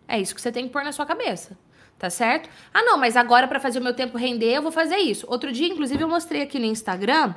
É 0.07 0.18
isso 0.18 0.34
que 0.34 0.40
você 0.40 0.51
tem 0.51 0.66
que 0.66 0.72
pôr 0.72 0.82
na 0.82 0.92
sua 0.92 1.05
cabeça. 1.05 1.59
Tá 1.99 2.09
certo? 2.09 2.49
Ah, 2.72 2.82
não, 2.82 2.96
mas 2.96 3.16
agora 3.16 3.49
para 3.49 3.59
fazer 3.59 3.80
o 3.80 3.82
meu 3.82 3.92
tempo 3.92 4.16
render, 4.16 4.55
eu 4.55 4.62
vou 4.62 4.70
fazer 4.70 4.99
isso. 4.99 5.26
Outro 5.28 5.51
dia, 5.51 5.66
inclusive, 5.66 6.01
eu 6.01 6.09
mostrei 6.09 6.42
aqui 6.42 6.57
no 6.57 6.64
Instagram 6.64 7.34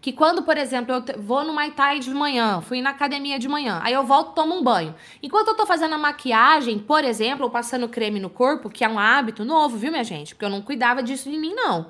que 0.00 0.12
quando, 0.12 0.42
por 0.42 0.56
exemplo, 0.56 0.92
eu 0.92 1.22
vou 1.22 1.44
no 1.44 1.52
Muay 1.52 1.70
Thai 1.70 2.00
de 2.00 2.10
manhã, 2.10 2.60
fui 2.60 2.80
na 2.82 2.90
academia 2.90 3.38
de 3.38 3.46
manhã, 3.46 3.80
aí 3.84 3.92
eu 3.92 4.02
volto, 4.02 4.34
tomo 4.34 4.54
um 4.54 4.64
banho. 4.64 4.94
Enquanto 5.22 5.48
eu 5.48 5.54
tô 5.54 5.64
fazendo 5.64 5.94
a 5.94 5.98
maquiagem, 5.98 6.78
por 6.78 7.04
exemplo, 7.04 7.44
ou 7.44 7.50
passando 7.50 7.88
creme 7.88 8.18
no 8.18 8.30
corpo, 8.30 8.68
que 8.68 8.82
é 8.82 8.88
um 8.88 8.98
hábito 8.98 9.44
novo, 9.44 9.76
viu, 9.76 9.92
minha 9.92 10.02
gente? 10.02 10.34
Porque 10.34 10.44
eu 10.44 10.50
não 10.50 10.62
cuidava 10.62 11.02
disso 11.02 11.30
de 11.30 11.38
mim, 11.38 11.54
não. 11.54 11.86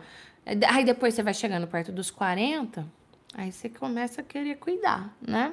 Aí 0.68 0.84
depois 0.84 1.14
você 1.14 1.22
vai 1.22 1.32
chegando 1.32 1.66
perto 1.66 1.92
dos 1.92 2.10
40, 2.10 2.86
aí 3.34 3.52
você 3.52 3.68
começa 3.68 4.20
a 4.20 4.24
querer 4.24 4.56
cuidar, 4.56 5.14
né? 5.20 5.52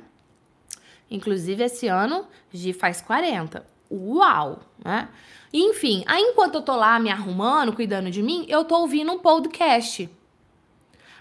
Inclusive, 1.10 1.64
esse 1.64 1.88
ano, 1.88 2.28
Gi 2.52 2.74
faz 2.74 3.02
40. 3.02 3.66
Uau, 3.90 4.60
né? 4.84 5.10
Enfim, 5.54 6.04
aí 6.06 6.22
enquanto 6.22 6.56
eu 6.56 6.62
tô 6.62 6.76
lá 6.76 7.00
me 7.00 7.10
arrumando, 7.10 7.74
cuidando 7.74 8.12
de 8.12 8.22
mim, 8.22 8.46
eu 8.50 8.66
tô 8.66 8.80
ouvindo 8.80 9.12
um 9.12 9.20
podcast. 9.20 10.10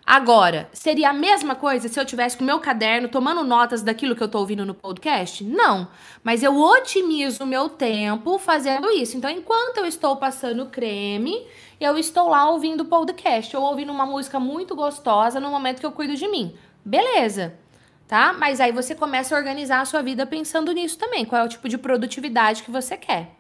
Agora, 0.05 0.69
seria 0.73 1.11
a 1.11 1.13
mesma 1.13 1.57
coisa 1.57 1.89
se 1.89 1.99
eu 1.99 2.05
tivesse 2.05 2.37
com 2.37 2.45
meu 2.45 2.61
caderno 2.61 3.09
tomando 3.09 3.43
notas 3.43 3.83
daquilo 3.83 4.15
que 4.15 4.23
eu 4.23 4.29
tô 4.29 4.39
ouvindo 4.39 4.65
no 4.65 4.73
podcast? 4.73 5.43
Não. 5.43 5.89
Mas 6.23 6.45
eu 6.45 6.57
otimizo 6.57 7.43
o 7.43 7.47
meu 7.47 7.69
tempo 7.69 8.39
fazendo 8.39 8.89
isso. 8.89 9.17
Então, 9.17 9.29
enquanto 9.29 9.79
eu 9.79 9.85
estou 9.85 10.17
passando 10.17 10.67
creme, 10.67 11.45
eu 11.81 11.99
estou 11.99 12.29
lá 12.29 12.49
ouvindo 12.49 12.85
podcast 12.85 13.57
ou 13.57 13.63
ouvindo 13.63 13.93
uma 13.93 14.07
música 14.07 14.41
muito 14.41 14.75
gostosa 14.75 15.41
no 15.41 15.51
momento 15.51 15.81
que 15.81 15.87
eu 15.87 15.93
cuido 15.93 16.15
de 16.17 16.29
mim. 16.29 16.57
Beleza 16.85 17.59
tá? 18.07 18.33
Mas 18.33 18.61
aí 18.61 18.73
você 18.73 18.95
começa 18.95 19.35
a 19.35 19.39
organizar 19.39 19.81
a 19.81 19.85
sua 19.85 20.03
vida 20.03 20.27
pensando 20.27 20.73
nisso 20.73 20.99
também. 20.99 21.25
Qual 21.25 21.43
é 21.43 21.45
o 21.45 21.49
tipo 21.49 21.69
de 21.69 21.79
produtividade 21.79 22.63
que 22.63 22.71
você 22.71 22.97
quer? 22.97 23.35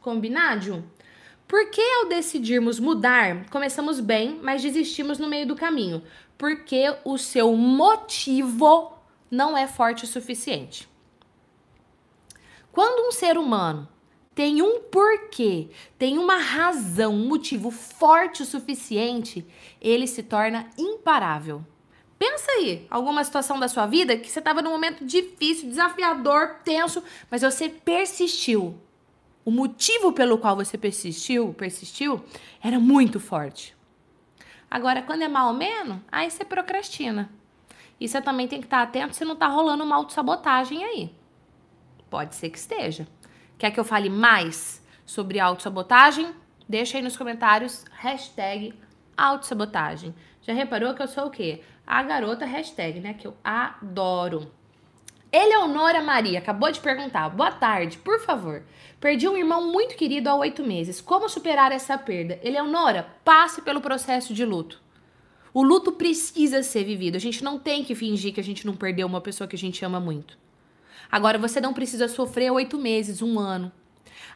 Combinado? 0.00 0.84
Porque 1.46 1.80
ao 1.80 2.08
decidirmos 2.08 2.78
mudar, 2.78 3.46
começamos 3.50 4.00
bem, 4.00 4.38
mas 4.42 4.62
desistimos 4.62 5.18
no 5.18 5.28
meio 5.28 5.46
do 5.46 5.56
caminho? 5.56 6.02
Porque 6.36 6.94
o 7.04 7.16
seu 7.16 7.54
motivo 7.56 8.92
não 9.30 9.56
é 9.56 9.66
forte 9.66 10.04
o 10.04 10.06
suficiente. 10.06 10.88
Quando 12.70 13.08
um 13.08 13.12
ser 13.12 13.38
humano 13.38 13.88
tem 14.38 14.62
um 14.62 14.82
porquê, 14.82 15.68
tem 15.98 16.16
uma 16.16 16.36
razão, 16.36 17.12
um 17.12 17.26
motivo 17.26 17.72
forte 17.72 18.40
o 18.40 18.46
suficiente, 18.46 19.44
ele 19.80 20.06
se 20.06 20.22
torna 20.22 20.70
imparável. 20.78 21.66
Pensa 22.16 22.48
aí, 22.52 22.86
alguma 22.88 23.24
situação 23.24 23.58
da 23.58 23.66
sua 23.66 23.84
vida 23.86 24.16
que 24.16 24.30
você 24.30 24.38
estava 24.38 24.62
num 24.62 24.70
momento 24.70 25.04
difícil, 25.04 25.68
desafiador, 25.68 26.60
tenso, 26.62 27.02
mas 27.28 27.42
você 27.42 27.68
persistiu. 27.68 28.78
O 29.44 29.50
motivo 29.50 30.12
pelo 30.12 30.38
qual 30.38 30.54
você 30.54 30.78
persistiu, 30.78 31.52
persistiu, 31.54 32.24
era 32.62 32.78
muito 32.78 33.18
forte. 33.18 33.76
Agora, 34.70 35.02
quando 35.02 35.22
é 35.22 35.28
mal 35.28 35.48
ou 35.48 35.54
menos, 35.54 35.98
aí 36.12 36.30
você 36.30 36.44
procrastina. 36.44 37.28
E 37.98 38.06
você 38.06 38.22
também 38.22 38.46
tem 38.46 38.60
que 38.60 38.68
estar 38.68 38.82
atento 38.82 39.16
se 39.16 39.24
não 39.24 39.32
está 39.34 39.48
rolando 39.48 39.82
uma 39.82 39.96
autossabotagem 39.96 40.84
aí. 40.84 41.12
Pode 42.08 42.36
ser 42.36 42.50
que 42.50 42.58
esteja. 42.58 43.08
Quer 43.58 43.70
que 43.72 43.80
eu 43.80 43.84
fale 43.84 44.08
mais 44.08 44.82
sobre 45.04 45.40
autossabotagem? 45.40 46.32
Deixa 46.68 46.96
aí 46.96 47.02
nos 47.02 47.16
comentários, 47.16 47.84
hashtag 47.90 48.72
autossabotagem. 49.16 50.14
Já 50.42 50.52
reparou 50.52 50.94
que 50.94 51.02
eu 51.02 51.08
sou 51.08 51.26
o 51.26 51.30
quê? 51.30 51.60
a 51.88 52.02
garota 52.02 52.44
hashtag, 52.44 53.00
né? 53.00 53.14
Que 53.14 53.26
eu 53.26 53.34
adoro. 53.42 54.52
Eleonora 55.32 56.02
Maria 56.02 56.38
acabou 56.38 56.70
de 56.70 56.80
perguntar. 56.80 57.30
Boa 57.30 57.50
tarde, 57.50 57.96
por 57.96 58.20
favor. 58.20 58.62
Perdi 59.00 59.26
um 59.26 59.36
irmão 59.36 59.72
muito 59.72 59.96
querido 59.96 60.28
há 60.28 60.34
oito 60.34 60.62
meses. 60.62 61.00
Como 61.00 61.28
superar 61.30 61.72
essa 61.72 61.96
perda? 61.96 62.38
Eleonora, 62.42 63.08
passe 63.24 63.62
pelo 63.62 63.80
processo 63.80 64.34
de 64.34 64.44
luto. 64.44 64.82
O 65.54 65.62
luto 65.62 65.92
precisa 65.92 66.62
ser 66.62 66.84
vivido. 66.84 67.16
A 67.16 67.20
gente 67.20 67.42
não 67.42 67.58
tem 67.58 67.82
que 67.82 67.94
fingir 67.94 68.34
que 68.34 68.40
a 68.40 68.44
gente 68.44 68.66
não 68.66 68.76
perdeu 68.76 69.06
uma 69.06 69.20
pessoa 69.20 69.48
que 69.48 69.56
a 69.56 69.58
gente 69.58 69.82
ama 69.82 69.98
muito. 69.98 70.36
Agora, 71.10 71.38
você 71.38 71.60
não 71.60 71.72
precisa 71.72 72.08
sofrer 72.08 72.50
oito 72.50 72.78
meses, 72.78 73.22
um 73.22 73.38
ano. 73.38 73.72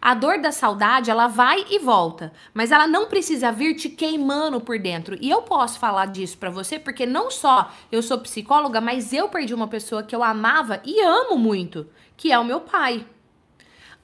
A 0.00 0.14
dor 0.14 0.40
da 0.40 0.50
saudade, 0.50 1.12
ela 1.12 1.28
vai 1.28 1.64
e 1.70 1.78
volta, 1.78 2.32
mas 2.52 2.72
ela 2.72 2.88
não 2.88 3.06
precisa 3.06 3.52
vir 3.52 3.76
te 3.76 3.88
queimando 3.88 4.60
por 4.60 4.76
dentro. 4.76 5.16
E 5.20 5.30
eu 5.30 5.42
posso 5.42 5.78
falar 5.78 6.06
disso 6.06 6.36
para 6.38 6.50
você 6.50 6.76
porque 6.76 7.06
não 7.06 7.30
só 7.30 7.70
eu 7.90 8.02
sou 8.02 8.18
psicóloga, 8.18 8.80
mas 8.80 9.12
eu 9.12 9.28
perdi 9.28 9.54
uma 9.54 9.68
pessoa 9.68 10.02
que 10.02 10.14
eu 10.14 10.24
amava 10.24 10.82
e 10.84 11.00
amo 11.00 11.38
muito, 11.38 11.86
que 12.16 12.32
é 12.32 12.38
o 12.38 12.44
meu 12.44 12.60
pai. 12.60 13.06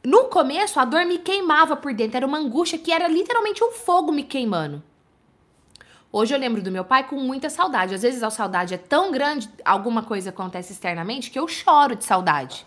No 0.04 0.26
começo, 0.26 0.78
a 0.78 0.84
dor 0.84 1.04
me 1.04 1.18
queimava 1.18 1.74
por 1.74 1.92
dentro, 1.92 2.16
era 2.16 2.26
uma 2.26 2.38
angústia 2.38 2.78
que 2.78 2.92
era 2.92 3.08
literalmente 3.08 3.64
um 3.64 3.72
fogo 3.72 4.12
me 4.12 4.22
queimando. 4.22 4.80
Hoje 6.10 6.34
eu 6.34 6.38
lembro 6.38 6.62
do 6.62 6.70
meu 6.70 6.84
pai 6.84 7.06
com 7.06 7.16
muita 7.16 7.50
saudade. 7.50 7.94
Às 7.94 8.02
vezes 8.02 8.22
a 8.22 8.30
saudade 8.30 8.72
é 8.72 8.78
tão 8.78 9.12
grande, 9.12 9.48
alguma 9.64 10.02
coisa 10.02 10.30
acontece 10.30 10.72
externamente, 10.72 11.30
que 11.30 11.38
eu 11.38 11.46
choro 11.46 11.94
de 11.94 12.04
saudade. 12.04 12.64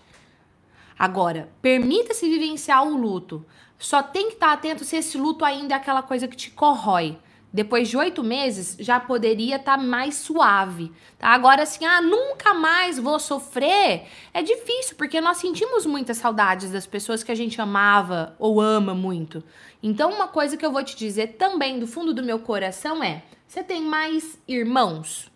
Agora, 0.98 1.50
permita-se 1.62 2.30
vivenciar 2.30 2.86
o 2.86 2.96
luto. 2.96 3.44
Só 3.80 4.04
tem 4.04 4.28
que 4.28 4.34
estar 4.36 4.54
atento 4.54 4.86
se 4.86 4.96
esse 4.96 5.18
luto 5.18 5.44
ainda 5.44 5.74
é 5.74 5.78
aquela 5.78 6.04
coisa 6.04 6.28
que 6.28 6.36
te 6.36 6.52
corrói. 6.52 7.18
Depois 7.54 7.90
de 7.90 7.98
oito 7.98 8.24
meses, 8.24 8.78
já 8.80 8.98
poderia 8.98 9.58
estar 9.58 9.78
tá 9.78 9.84
mais 9.84 10.16
suave. 10.16 10.90
Tá? 11.18 11.30
Agora, 11.30 11.64
assim, 11.64 11.84
ah, 11.84 12.02
nunca 12.02 12.54
mais 12.54 12.98
vou 12.98 13.20
sofrer. 13.20 14.08
É 14.34 14.42
difícil, 14.42 14.96
porque 14.96 15.20
nós 15.20 15.38
sentimos 15.38 15.86
muitas 15.86 16.18
saudades 16.18 16.72
das 16.72 16.88
pessoas 16.88 17.24
que 17.24 17.32
a 17.32 17.36
gente 17.36 17.60
amava 17.60 18.36
ou 18.40 18.62
ama 18.62 18.96
muito. 18.96 19.44
Então, 19.84 20.12
uma 20.12 20.30
coisa 20.30 20.56
que 20.56 20.66
eu 20.66 20.72
vou 20.72 20.84
te 20.84 20.96
dizer 20.96 21.34
também 21.34 21.78
do 21.78 21.88
fundo 21.88 22.14
do 22.14 22.24
meu 22.24 22.40
coração 22.40 23.04
é: 23.04 23.24
você 23.46 23.62
tem 23.62 23.82
mais 23.82 24.40
irmãos? 24.48 25.30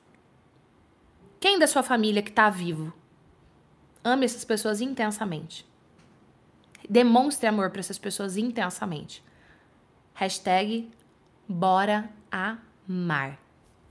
Quem 1.38 1.60
da 1.60 1.68
sua 1.68 1.84
família 1.84 2.22
que 2.22 2.30
está 2.30 2.50
vivo? 2.50 2.94
Ame 4.02 4.24
essas 4.24 4.46
pessoas 4.46 4.80
intensamente. 4.80 5.66
Demonstre 6.90 7.48
amor 7.48 7.72
para 7.72 7.82
essas 7.82 7.98
pessoas 7.98 8.38
intensamente. 8.38 9.22
Hashtag 10.14 10.90
bora 11.48 12.10
amar. 12.32 13.38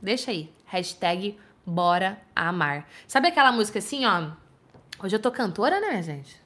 Deixa 0.01 0.31
aí. 0.31 0.53
Hashtag 0.67 1.39
bora 1.65 2.19
amar. 2.35 2.87
Sabe 3.07 3.29
aquela 3.29 3.53
música 3.53 3.79
assim, 3.79 4.05
ó? 4.05 4.31
Hoje 5.03 5.17
eu 5.17 5.21
tô 5.21 5.31
cantora, 5.31 5.81
né, 5.81 6.03
gente? 6.03 6.43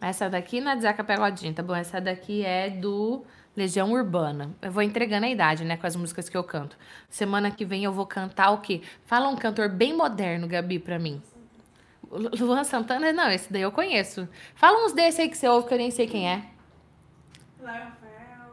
Essa 0.00 0.28
daqui 0.28 0.60
não 0.60 0.72
é 0.72 0.76
de 0.76 0.82
Zeca 0.82 1.02
Pegodinho, 1.02 1.54
tá 1.54 1.62
bom? 1.62 1.74
Essa 1.74 2.00
daqui 2.00 2.44
é 2.44 2.70
do 2.70 3.24
Legião 3.56 3.92
Urbana. 3.92 4.54
Eu 4.60 4.70
vou 4.70 4.82
entregando 4.82 5.26
a 5.26 5.28
idade, 5.28 5.64
né, 5.64 5.76
com 5.76 5.86
as 5.86 5.96
músicas 5.96 6.28
que 6.28 6.36
eu 6.36 6.44
canto. 6.44 6.76
Semana 7.08 7.50
que 7.50 7.64
vem 7.64 7.84
eu 7.84 7.92
vou 7.92 8.06
cantar 8.06 8.50
o 8.50 8.58
quê? 8.58 8.82
Fala 9.04 9.28
um 9.28 9.36
cantor 9.36 9.68
bem 9.68 9.96
moderno, 9.96 10.46
Gabi, 10.46 10.78
pra 10.78 10.98
mim. 10.98 11.22
Luan 12.10 12.62
Santana? 12.64 13.12
Não, 13.12 13.30
esse 13.30 13.52
daí 13.52 13.62
eu 13.62 13.72
conheço. 13.72 14.28
Fala 14.54 14.84
uns 14.84 14.92
desses 14.92 15.20
aí 15.20 15.28
que 15.28 15.36
você 15.36 15.48
ouve 15.48 15.66
que 15.66 15.74
eu 15.74 15.78
nem 15.78 15.90
sei 15.90 16.06
quem 16.06 16.28
é. 16.28 16.44
Rafael. 17.64 18.05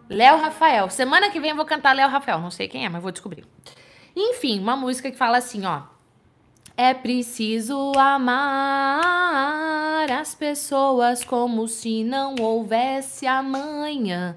Léo 0.09 0.37
Rafael. 0.37 0.89
Semana 0.89 1.29
que 1.29 1.39
vem 1.39 1.51
eu 1.51 1.55
vou 1.55 1.65
cantar 1.65 1.95
Léo 1.95 2.09
Rafael. 2.09 2.39
Não 2.39 2.51
sei 2.51 2.67
quem 2.67 2.85
é, 2.85 2.89
mas 2.89 3.01
vou 3.01 3.11
descobrir. 3.11 3.45
Enfim, 4.15 4.59
uma 4.59 4.75
música 4.75 5.09
que 5.09 5.17
fala 5.17 5.37
assim, 5.37 5.65
ó. 5.65 5.81
É 6.75 6.93
preciso 6.93 7.91
amar 7.97 9.01
as 10.11 10.33
pessoas 10.33 11.23
como 11.23 11.67
se 11.67 12.03
não 12.03 12.35
houvesse 12.39 13.27
amanhã. 13.27 14.35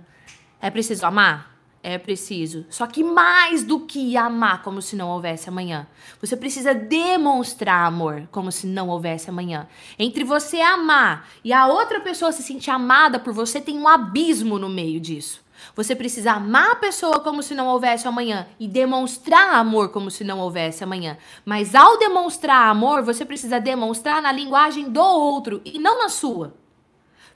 É 0.61 0.69
preciso 0.71 1.07
amar? 1.07 1.57
É 1.83 1.97
preciso. 1.99 2.67
Só 2.69 2.87
que 2.87 3.03
mais 3.05 3.63
do 3.63 3.81
que 3.81 4.17
amar 4.17 4.63
como 4.63 4.83
se 4.83 4.97
não 4.97 5.09
houvesse 5.09 5.49
amanhã. 5.49 5.87
Você 6.21 6.37
precisa 6.37 6.75
demonstrar 6.75 7.87
amor 7.87 8.29
como 8.33 8.51
se 8.51 8.67
não 8.67 8.89
houvesse 8.89 9.31
amanhã. 9.31 9.69
Entre 9.99 10.25
você 10.25 10.61
amar 10.61 11.29
e 11.45 11.53
a 11.53 11.67
outra 11.69 12.01
pessoa 12.01 12.33
se 12.33 12.43
sentir 12.43 12.71
amada 12.71 13.19
por 13.21 13.33
você, 13.33 13.61
tem 13.61 13.79
um 13.79 13.87
abismo 13.87 14.59
no 14.59 14.69
meio 14.69 15.01
disso. 15.01 15.46
Você 15.75 15.95
precisa 15.95 16.33
amar 16.33 16.73
a 16.73 16.77
pessoa 16.77 17.21
como 17.21 17.43
se 17.43 17.55
não 17.55 17.67
houvesse 17.67 18.07
amanhã 18.07 18.47
e 18.59 18.69
demonstrar 18.69 19.55
amor 19.55 19.91
como 19.91 20.11
se 20.11 20.25
não 20.25 20.39
houvesse 20.39 20.85
amanhã. 20.85 21.19
Mas 21.45 21.75
ao 21.75 21.99
demonstrar 21.99 22.69
amor, 22.69 23.03
você 23.03 23.25
precisa 23.25 23.59
demonstrar 23.59 24.23
na 24.23 24.33
linguagem 24.33 24.91
do 24.91 25.03
outro 25.03 25.61
e 25.65 25.79
não 25.79 25.99
na 25.99 26.09
sua. 26.09 26.55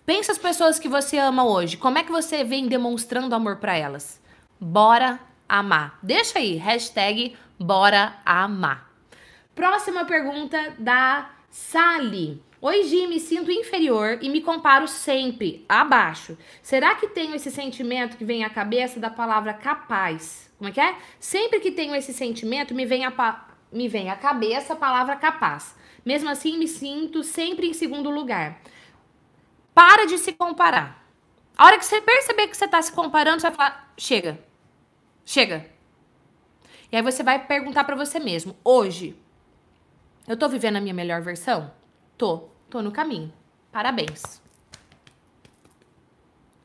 Pensa 0.05 0.33
as 0.33 0.39
pessoas 0.39 0.79
que 0.79 0.89
você 0.89 1.19
ama 1.19 1.45
hoje. 1.45 1.77
Como 1.77 1.99
é 1.99 2.03
que 2.03 2.13
você 2.13 2.43
vem 2.43 2.67
demonstrando 2.67 3.35
amor 3.35 3.57
para 3.57 3.77
elas? 3.77 4.21
Bora 4.61 5.21
amar. 5.49 5.99
Deixa 6.03 6.39
aí, 6.39 6.57
hashtag 6.57 7.37
bora 7.59 8.15
amar. 8.25 8.91
Próxima 9.55 10.05
pergunta 10.05 10.75
da 10.79 11.31
Sally. 11.51 12.43
Gi, 12.63 13.07
me 13.07 13.19
sinto 13.19 13.51
inferior 13.51 14.19
e 14.21 14.29
me 14.29 14.43
comparo 14.43 14.87
sempre 14.87 15.65
abaixo. 15.69 16.37
Será 16.63 16.95
que 16.95 17.09
tenho 17.09 17.35
esse 17.35 17.51
sentimento 17.51 18.19
que 18.19 18.25
vem 18.25 18.45
à 18.45 18.51
cabeça 18.51 19.01
da 19.01 19.09
palavra 19.09 19.55
capaz? 19.55 20.51
Como 20.59 20.69
é 20.69 20.73
que 20.73 20.81
é? 20.81 20.95
Sempre 21.19 21.59
que 21.61 21.71
tenho 21.71 21.95
esse 21.95 22.13
sentimento, 22.13 22.75
me 22.75 22.85
vem 22.85 23.07
a, 23.07 23.47
me 23.73 23.89
vem 23.89 24.11
à 24.11 24.17
cabeça 24.17 24.75
a 24.75 24.77
palavra 24.77 25.17
capaz. 25.17 25.75
Mesmo 26.05 26.29
assim, 26.29 26.59
me 26.59 26.69
sinto 26.69 27.23
sempre 27.23 27.67
em 27.67 27.73
segundo 27.73 28.11
lugar. 28.11 28.61
Para 29.75 30.07
de 30.07 30.19
se 30.19 30.33
comparar. 30.33 31.03
A 31.57 31.65
hora 31.65 31.79
que 31.79 31.85
você 31.85 32.01
perceber 32.01 32.49
que 32.49 32.57
você 32.57 32.67
está 32.67 32.81
se 32.83 32.93
comparando, 32.93 33.41
você 33.41 33.49
vai 33.49 33.57
falar: 33.57 33.93
chega, 33.97 34.39
chega. 35.25 35.67
E 36.93 36.97
aí 36.97 37.03
você 37.03 37.23
vai 37.23 37.47
perguntar 37.47 37.85
para 37.85 37.97
você 37.97 38.19
mesmo: 38.19 38.55
hoje, 38.63 39.17
eu 40.29 40.37
tô 40.37 40.49
vivendo 40.49 40.77
a 40.77 40.81
minha 40.81 40.95
melhor 40.95 41.23
versão? 41.23 41.80
Tô. 42.21 42.51
Tô 42.69 42.83
no 42.83 42.93
caminho. 42.93 43.33
Parabéns. 43.73 44.43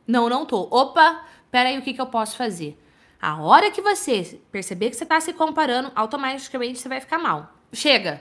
Não, 0.06 0.28
não 0.28 0.46
tô. 0.46 0.64
Opa, 0.70 1.26
peraí, 1.50 1.78
o 1.78 1.82
que, 1.82 1.94
que 1.94 2.02
eu 2.02 2.08
posso 2.08 2.36
fazer? 2.36 2.78
A 3.22 3.42
hora 3.42 3.72
que 3.72 3.82
você 3.82 4.42
perceber 4.52 4.90
que 4.90 4.98
você 4.98 5.06
tá 5.06 5.18
se 5.22 5.32
comparando, 5.32 5.94
automaticamente 5.96 6.78
você 6.78 6.90
vai 6.90 7.00
ficar 7.00 7.20
mal. 7.20 7.54
Chega. 7.72 8.20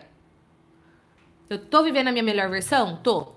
Eu 1.50 1.58
tô 1.58 1.82
vivendo 1.82 2.06
a 2.06 2.12
minha 2.12 2.22
melhor 2.22 2.48
versão? 2.48 3.00
Tô. 3.02 3.32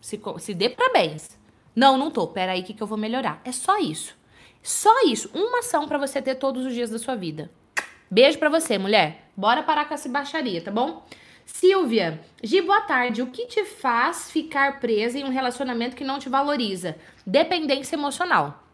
Se, 0.00 0.18
se 0.38 0.54
dê 0.54 0.70
parabéns. 0.70 1.38
Não, 1.76 1.98
não 1.98 2.10
tô. 2.10 2.28
Peraí, 2.28 2.62
o 2.62 2.64
que, 2.64 2.72
que 2.72 2.82
eu 2.82 2.86
vou 2.86 2.96
melhorar? 2.96 3.42
É 3.44 3.52
só 3.52 3.76
isso. 3.76 4.16
Só 4.62 5.02
isso. 5.02 5.30
Uma 5.34 5.58
ação 5.58 5.86
para 5.86 5.98
você 5.98 6.22
ter 6.22 6.36
todos 6.36 6.64
os 6.64 6.72
dias 6.72 6.88
da 6.88 6.98
sua 6.98 7.14
vida. 7.14 7.50
Beijo 8.10 8.38
para 8.38 8.48
você, 8.48 8.78
mulher. 8.78 9.30
Bora 9.36 9.62
parar 9.62 9.84
com 9.84 9.92
essa 9.92 10.08
baixaria, 10.08 10.64
tá 10.64 10.70
bom? 10.70 11.04
Silvia, 11.52 12.20
Gi, 12.42 12.62
boa 12.62 12.80
tarde. 12.82 13.20
O 13.20 13.26
que 13.26 13.46
te 13.46 13.64
faz 13.64 14.30
ficar 14.30 14.80
presa 14.80 15.18
em 15.18 15.24
um 15.24 15.30
relacionamento 15.30 15.96
que 15.96 16.04
não 16.04 16.18
te 16.18 16.28
valoriza? 16.28 16.96
Dependência 17.26 17.96
emocional. 17.96 18.64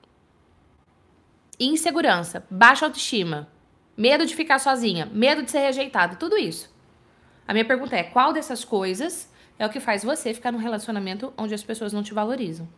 Insegurança, 1.59 2.47
baixa 2.51 2.85
autoestima, 2.85 3.49
medo 3.97 4.27
de 4.27 4.37
ficar 4.37 4.61
sozinha, 4.61 5.07
medo 5.07 5.43
de 5.43 5.51
ser 5.51 5.61
rejeitada, 5.61 6.16
tudo 6.16 6.37
isso. 6.37 6.72
A 7.49 7.53
minha 7.53 7.64
pergunta 7.64 7.97
é: 7.97 8.05
qual 8.05 8.33
dessas 8.33 8.64
coisas 8.64 9.33
é 9.59 9.66
o 9.66 9.70
que 9.70 9.81
faz 9.81 10.05
você 10.05 10.33
ficar 10.35 10.53
num 10.53 10.59
relacionamento 10.59 11.33
onde 11.37 11.55
as 11.55 11.64
pessoas 11.64 11.93
não 11.93 12.03
te 12.03 12.14
valorizam? 12.14 12.68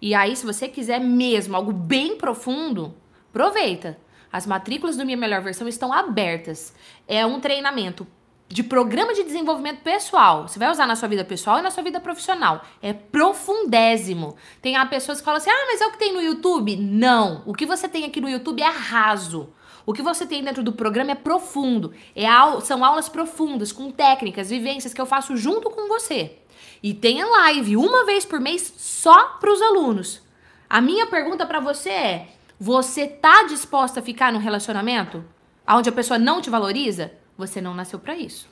E 0.00 0.14
aí, 0.14 0.36
se 0.36 0.46
você 0.46 0.68
quiser 0.68 1.00
mesmo 1.00 1.56
algo 1.56 1.72
bem 1.72 2.18
profundo, 2.18 2.94
aproveita. 3.30 3.98
As 4.30 4.46
matrículas 4.46 4.96
do 4.96 5.04
Minha 5.04 5.16
Melhor 5.16 5.40
Versão 5.40 5.66
estão 5.66 5.92
abertas. 5.92 6.74
É 7.08 7.24
um 7.24 7.40
treinamento 7.40 8.06
de 8.54 8.62
programa 8.62 9.12
de 9.12 9.24
desenvolvimento 9.24 9.80
pessoal. 9.80 10.46
Você 10.46 10.60
vai 10.60 10.70
usar 10.70 10.86
na 10.86 10.94
sua 10.94 11.08
vida 11.08 11.24
pessoal 11.24 11.58
e 11.58 11.62
na 11.62 11.72
sua 11.72 11.82
vida 11.82 11.98
profissional. 11.98 12.64
É 12.80 12.92
profundésimo. 12.92 14.36
Tem 14.62 14.76
pessoas 14.86 15.18
que 15.18 15.24
falam 15.24 15.38
assim: 15.38 15.50
ah, 15.50 15.64
mas 15.66 15.80
é 15.80 15.86
o 15.88 15.90
que 15.90 15.98
tem 15.98 16.12
no 16.12 16.22
YouTube? 16.22 16.76
Não. 16.76 17.42
O 17.46 17.52
que 17.52 17.66
você 17.66 17.88
tem 17.88 18.04
aqui 18.04 18.20
no 18.20 18.28
YouTube 18.28 18.62
é 18.62 18.70
raso. 18.70 19.52
O 19.84 19.92
que 19.92 20.02
você 20.02 20.24
tem 20.24 20.40
dentro 20.40 20.62
do 20.62 20.72
programa 20.72 21.10
é 21.10 21.14
profundo. 21.16 21.92
É 22.14 22.26
são 22.60 22.84
aulas 22.84 23.08
profundas, 23.08 23.72
com 23.72 23.90
técnicas, 23.90 24.50
vivências 24.50 24.94
que 24.94 25.00
eu 25.00 25.06
faço 25.06 25.36
junto 25.36 25.68
com 25.68 25.88
você. 25.88 26.38
E 26.80 26.94
tem 26.94 27.22
a 27.22 27.26
live 27.26 27.76
uma 27.76 28.06
vez 28.06 28.24
por 28.24 28.38
mês 28.38 28.72
só 28.76 29.30
para 29.40 29.52
os 29.52 29.60
alunos. 29.60 30.22
A 30.70 30.80
minha 30.80 31.08
pergunta 31.08 31.44
para 31.44 31.58
você 31.58 31.90
é: 31.90 32.28
você 32.56 33.08
tá 33.08 33.42
disposta 33.48 33.98
a 33.98 34.02
ficar 34.02 34.32
num 34.32 34.38
relacionamento 34.38 35.24
onde 35.66 35.88
a 35.88 35.92
pessoa 35.92 36.20
não 36.20 36.40
te 36.40 36.50
valoriza? 36.50 37.23
Você 37.36 37.60
não 37.60 37.74
nasceu 37.74 37.98
para 37.98 38.16
isso. 38.16 38.48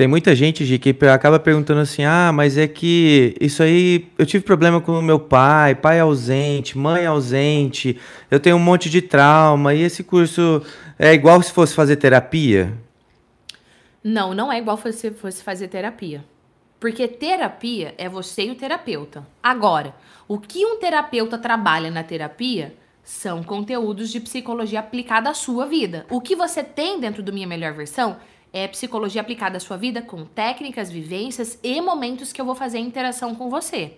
Tem 0.00 0.08
muita 0.08 0.34
gente, 0.34 0.64
Gi, 0.64 0.78
que 0.78 0.96
acaba 1.06 1.38
perguntando 1.38 1.80
assim: 1.80 2.04
ah, 2.04 2.32
mas 2.32 2.56
é 2.56 2.66
que 2.66 3.36
isso 3.38 3.62
aí. 3.62 4.08
Eu 4.16 4.24
tive 4.24 4.42
problema 4.42 4.80
com 4.80 4.98
o 4.98 5.02
meu 5.02 5.20
pai, 5.20 5.74
pai 5.74 6.00
ausente, 6.00 6.78
mãe 6.78 7.04
ausente, 7.04 8.00
eu 8.30 8.40
tenho 8.40 8.56
um 8.56 8.60
monte 8.60 8.88
de 8.88 9.02
trauma, 9.02 9.74
e 9.74 9.82
esse 9.82 10.02
curso 10.02 10.62
é 10.98 11.12
igual 11.12 11.42
se 11.42 11.52
fosse 11.52 11.74
fazer 11.74 11.96
terapia? 11.96 12.72
Não, 14.02 14.32
não 14.32 14.50
é 14.50 14.58
igual 14.58 14.78
se 14.90 15.10
fosse 15.10 15.42
fazer 15.42 15.68
terapia. 15.68 16.24
Porque 16.80 17.06
terapia 17.06 17.94
é 17.98 18.08
você 18.08 18.44
e 18.44 18.50
o 18.50 18.54
terapeuta. 18.54 19.26
Agora, 19.42 19.94
o 20.26 20.38
que 20.38 20.64
um 20.64 20.78
terapeuta 20.78 21.36
trabalha 21.36 21.90
na 21.90 22.02
terapia 22.02 22.74
são 23.02 23.42
conteúdos 23.42 24.10
de 24.10 24.20
psicologia 24.20 24.80
aplicada 24.80 25.30
à 25.30 25.34
sua 25.34 25.66
vida. 25.66 26.06
O 26.10 26.20
que 26.20 26.36
você 26.36 26.62
tem 26.62 27.00
dentro 27.00 27.22
do 27.22 27.32
Minha 27.32 27.46
Melhor 27.46 27.72
Versão 27.72 28.18
é 28.52 28.66
psicologia 28.66 29.20
aplicada 29.20 29.56
à 29.56 29.60
sua 29.60 29.76
vida 29.76 30.02
com 30.02 30.24
técnicas, 30.24 30.90
vivências 30.90 31.58
e 31.62 31.80
momentos 31.80 32.32
que 32.32 32.40
eu 32.40 32.44
vou 32.44 32.54
fazer 32.54 32.78
interação 32.78 33.34
com 33.34 33.48
você. 33.48 33.94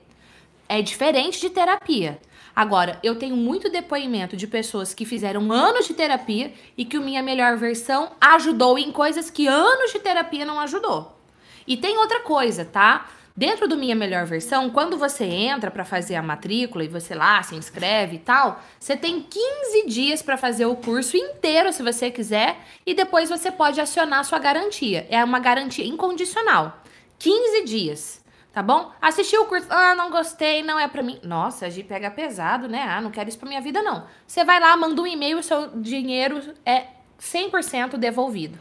É 0.68 0.80
diferente 0.80 1.40
de 1.40 1.50
terapia. 1.50 2.20
Agora, 2.55 2.98
eu 3.03 3.16
tenho 3.18 3.36
muito 3.36 3.70
depoimento 3.70 4.36
de 4.36 4.46
pessoas 4.46 4.92
que 4.92 5.07
fizeram 5.07 5.50
anos 5.50 5.86
de 5.86 5.94
terapia 5.94 6.53
e 6.76 6.84
que 6.84 6.98
o 6.98 7.03
Minha 7.03 7.22
Melhor 7.22 7.57
Versão 7.57 8.12
ajudou 8.20 8.78
em 8.78 8.92
coisas 8.92 9.30
que 9.30 9.46
anos 9.46 9.90
de 9.90 9.98
terapia 9.98 10.44
não 10.44 10.61
ajudou. 10.61 11.18
E 11.66 11.76
tem 11.76 11.96
outra 11.96 12.20
coisa, 12.20 12.64
tá? 12.64 13.09
Dentro 13.35 13.66
do 13.66 13.78
Minha 13.78 13.95
Melhor 13.95 14.26
Versão, 14.26 14.68
quando 14.68 14.99
você 14.99 15.24
entra 15.24 15.70
para 15.70 15.87
fazer 15.87 16.16
a 16.16 16.22
matrícula 16.22 16.85
e 16.85 16.89
você 16.89 17.14
lá 17.14 17.43
se 17.43 17.55
inscreve 17.55 18.16
e 18.16 18.18
tal, 18.18 18.61
você 18.78 18.95
tem 18.95 19.22
15 19.22 19.87
dias 19.87 20.20
para 20.20 20.37
fazer 20.37 20.66
o 20.66 20.76
curso 20.76 21.16
inteiro, 21.16 21.72
se 21.72 21.83
você 21.83 22.11
quiser, 22.11 22.59
e 22.85 22.93
depois 22.95 23.30
você 23.30 23.51
pode 23.51 23.80
acionar 23.80 24.24
sua 24.26 24.39
garantia. 24.39 25.07
É 25.09 25.24
uma 25.24 25.41
garantia 25.41 25.87
incondicional. 25.87 26.83
15 27.18 27.64
dias, 27.64 28.22
tá 28.53 28.62
bom? 28.62 28.93
Assistiu 29.01 29.43
o 29.43 29.47
curso, 29.47 29.66
ah, 29.70 29.95
não 29.95 30.11
gostei, 30.11 30.62
não 30.62 30.78
é 30.78 30.87
para 30.87 31.03
mim. 31.03 31.18
Nossa, 31.22 31.64
a 31.64 31.70
gente 31.70 31.87
pega 31.87 32.11
pesado, 32.11 32.68
né? 32.68 32.83
Ah, 32.83 33.01
não 33.01 33.11
quero 33.11 33.30
isso 33.30 33.39
pra 33.39 33.49
minha 33.49 33.62
vida, 33.62 33.80
não. 33.80 34.05
Você 34.26 34.45
vai 34.45 34.61
lá, 34.61 34.76
manda 34.76 35.01
um 35.01 35.07
e-mail, 35.07 35.43
seu 35.43 35.70
dinheiro 35.80 36.53
é 36.66 36.85
100% 37.18 37.97
devolvido 37.97 38.59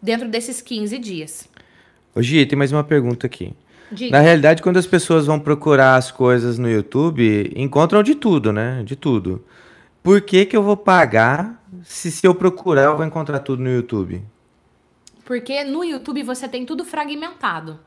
dentro 0.00 0.28
desses 0.28 0.62
15 0.62 0.96
dias. 0.98 1.48
Ô, 2.14 2.22
Gi, 2.22 2.46
tem 2.46 2.56
mais 2.56 2.70
uma 2.70 2.84
pergunta 2.84 3.26
aqui. 3.26 3.52
Diga. 3.92 4.16
Na 4.16 4.22
realidade, 4.22 4.62
quando 4.62 4.78
as 4.78 4.86
pessoas 4.86 5.26
vão 5.26 5.38
procurar 5.38 5.96
as 5.96 6.10
coisas 6.10 6.58
no 6.58 6.68
YouTube, 6.68 7.52
encontram 7.54 8.02
de 8.02 8.14
tudo, 8.14 8.52
né? 8.52 8.82
De 8.84 8.96
tudo. 8.96 9.44
Por 10.02 10.20
que, 10.22 10.46
que 10.46 10.56
eu 10.56 10.62
vou 10.62 10.76
pagar 10.76 11.62
se, 11.84 12.10
se 12.10 12.26
eu 12.26 12.34
procurar 12.34 12.84
eu 12.84 12.96
vou 12.96 13.06
encontrar 13.06 13.38
tudo 13.40 13.62
no 13.62 13.70
YouTube? 13.70 14.22
Porque 15.24 15.62
no 15.62 15.84
YouTube 15.84 16.22
você 16.22 16.48
tem 16.48 16.66
tudo 16.66 16.84
fragmentado. 16.84 17.78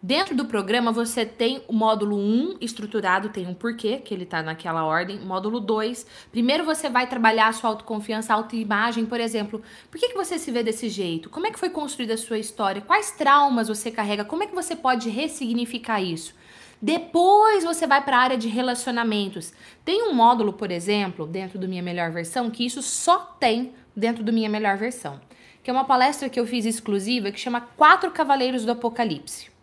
Dentro 0.00 0.36
do 0.36 0.44
programa 0.44 0.92
você 0.92 1.26
tem 1.26 1.60
o 1.66 1.72
módulo 1.72 2.16
1 2.16 2.58
estruturado, 2.60 3.30
tem 3.30 3.48
um 3.48 3.54
porquê, 3.54 3.96
que 3.96 4.14
ele 4.14 4.24
tá 4.24 4.40
naquela 4.40 4.84
ordem. 4.84 5.18
Módulo 5.18 5.58
2, 5.58 6.06
primeiro 6.30 6.64
você 6.64 6.88
vai 6.88 7.08
trabalhar 7.08 7.48
a 7.48 7.52
sua 7.52 7.70
autoconfiança, 7.70 8.32
autoimagem, 8.32 9.04
por 9.04 9.18
exemplo. 9.18 9.60
Por 9.90 9.98
que, 9.98 10.10
que 10.10 10.14
você 10.14 10.38
se 10.38 10.52
vê 10.52 10.62
desse 10.62 10.88
jeito? 10.88 11.28
Como 11.28 11.48
é 11.48 11.50
que 11.50 11.58
foi 11.58 11.70
construída 11.70 12.14
a 12.14 12.16
sua 12.16 12.38
história? 12.38 12.80
Quais 12.80 13.10
traumas 13.10 13.66
você 13.66 13.90
carrega? 13.90 14.24
Como 14.24 14.44
é 14.44 14.46
que 14.46 14.54
você 14.54 14.76
pode 14.76 15.10
ressignificar 15.10 16.00
isso? 16.00 16.32
Depois 16.80 17.64
você 17.64 17.84
vai 17.84 18.00
para 18.04 18.18
a 18.18 18.20
área 18.20 18.38
de 18.38 18.46
relacionamentos. 18.46 19.52
Tem 19.84 20.04
um 20.04 20.14
módulo, 20.14 20.52
por 20.52 20.70
exemplo, 20.70 21.26
dentro 21.26 21.58
do 21.58 21.66
Minha 21.66 21.82
Melhor 21.82 22.12
Versão, 22.12 22.52
que 22.52 22.64
isso 22.64 22.82
só 22.82 23.18
tem 23.40 23.72
dentro 23.96 24.22
do 24.22 24.32
Minha 24.32 24.48
Melhor 24.48 24.76
Versão. 24.76 25.20
Que 25.60 25.70
é 25.70 25.72
uma 25.72 25.84
palestra 25.84 26.28
que 26.28 26.38
eu 26.38 26.46
fiz 26.46 26.64
exclusiva 26.64 27.32
que 27.32 27.40
chama 27.40 27.62
Quatro 27.76 28.12
Cavaleiros 28.12 28.64
do 28.64 28.70
Apocalipse. 28.70 29.57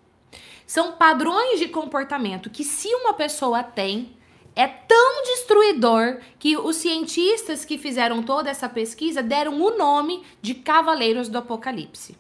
São 0.66 0.93
padrões 0.93 1.59
de 1.59 1.68
comportamento 1.68 2.49
que, 2.49 2.63
se 2.63 2.88
uma 2.95 3.13
pessoa 3.13 3.63
tem, 3.63 4.16
é 4.55 4.68
tão 4.68 5.24
destruidor 5.24 6.20
que 6.39 6.57
os 6.57 6.78
cientistas 6.78 7.66
que 7.66 7.78
fizeram 7.78 8.24
toda 8.24 8.49
essa 8.49 8.70
pesquisa 8.70 9.22
deram 9.22 9.61
o 9.61 9.78
nome 9.78 10.24
de 10.41 10.53
Cavaleiros 10.55 11.28
do 11.28 11.38
Apocalipse. 11.38 12.18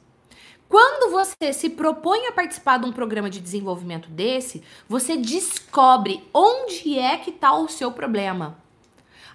Quando 0.67 1.11
você 1.11 1.53
se 1.53 1.69
propõe 1.69 2.25
a 2.27 2.31
participar 2.31 2.79
de 2.79 2.85
um 2.85 2.91
programa 2.91 3.29
de 3.29 3.39
desenvolvimento 3.39 4.09
desse, 4.09 4.63
você 4.89 5.15
descobre 5.15 6.27
onde 6.33 6.99
é 6.99 7.17
que 7.17 7.29
está 7.29 7.55
o 7.55 7.69
seu 7.69 7.91
problema. 7.91 8.57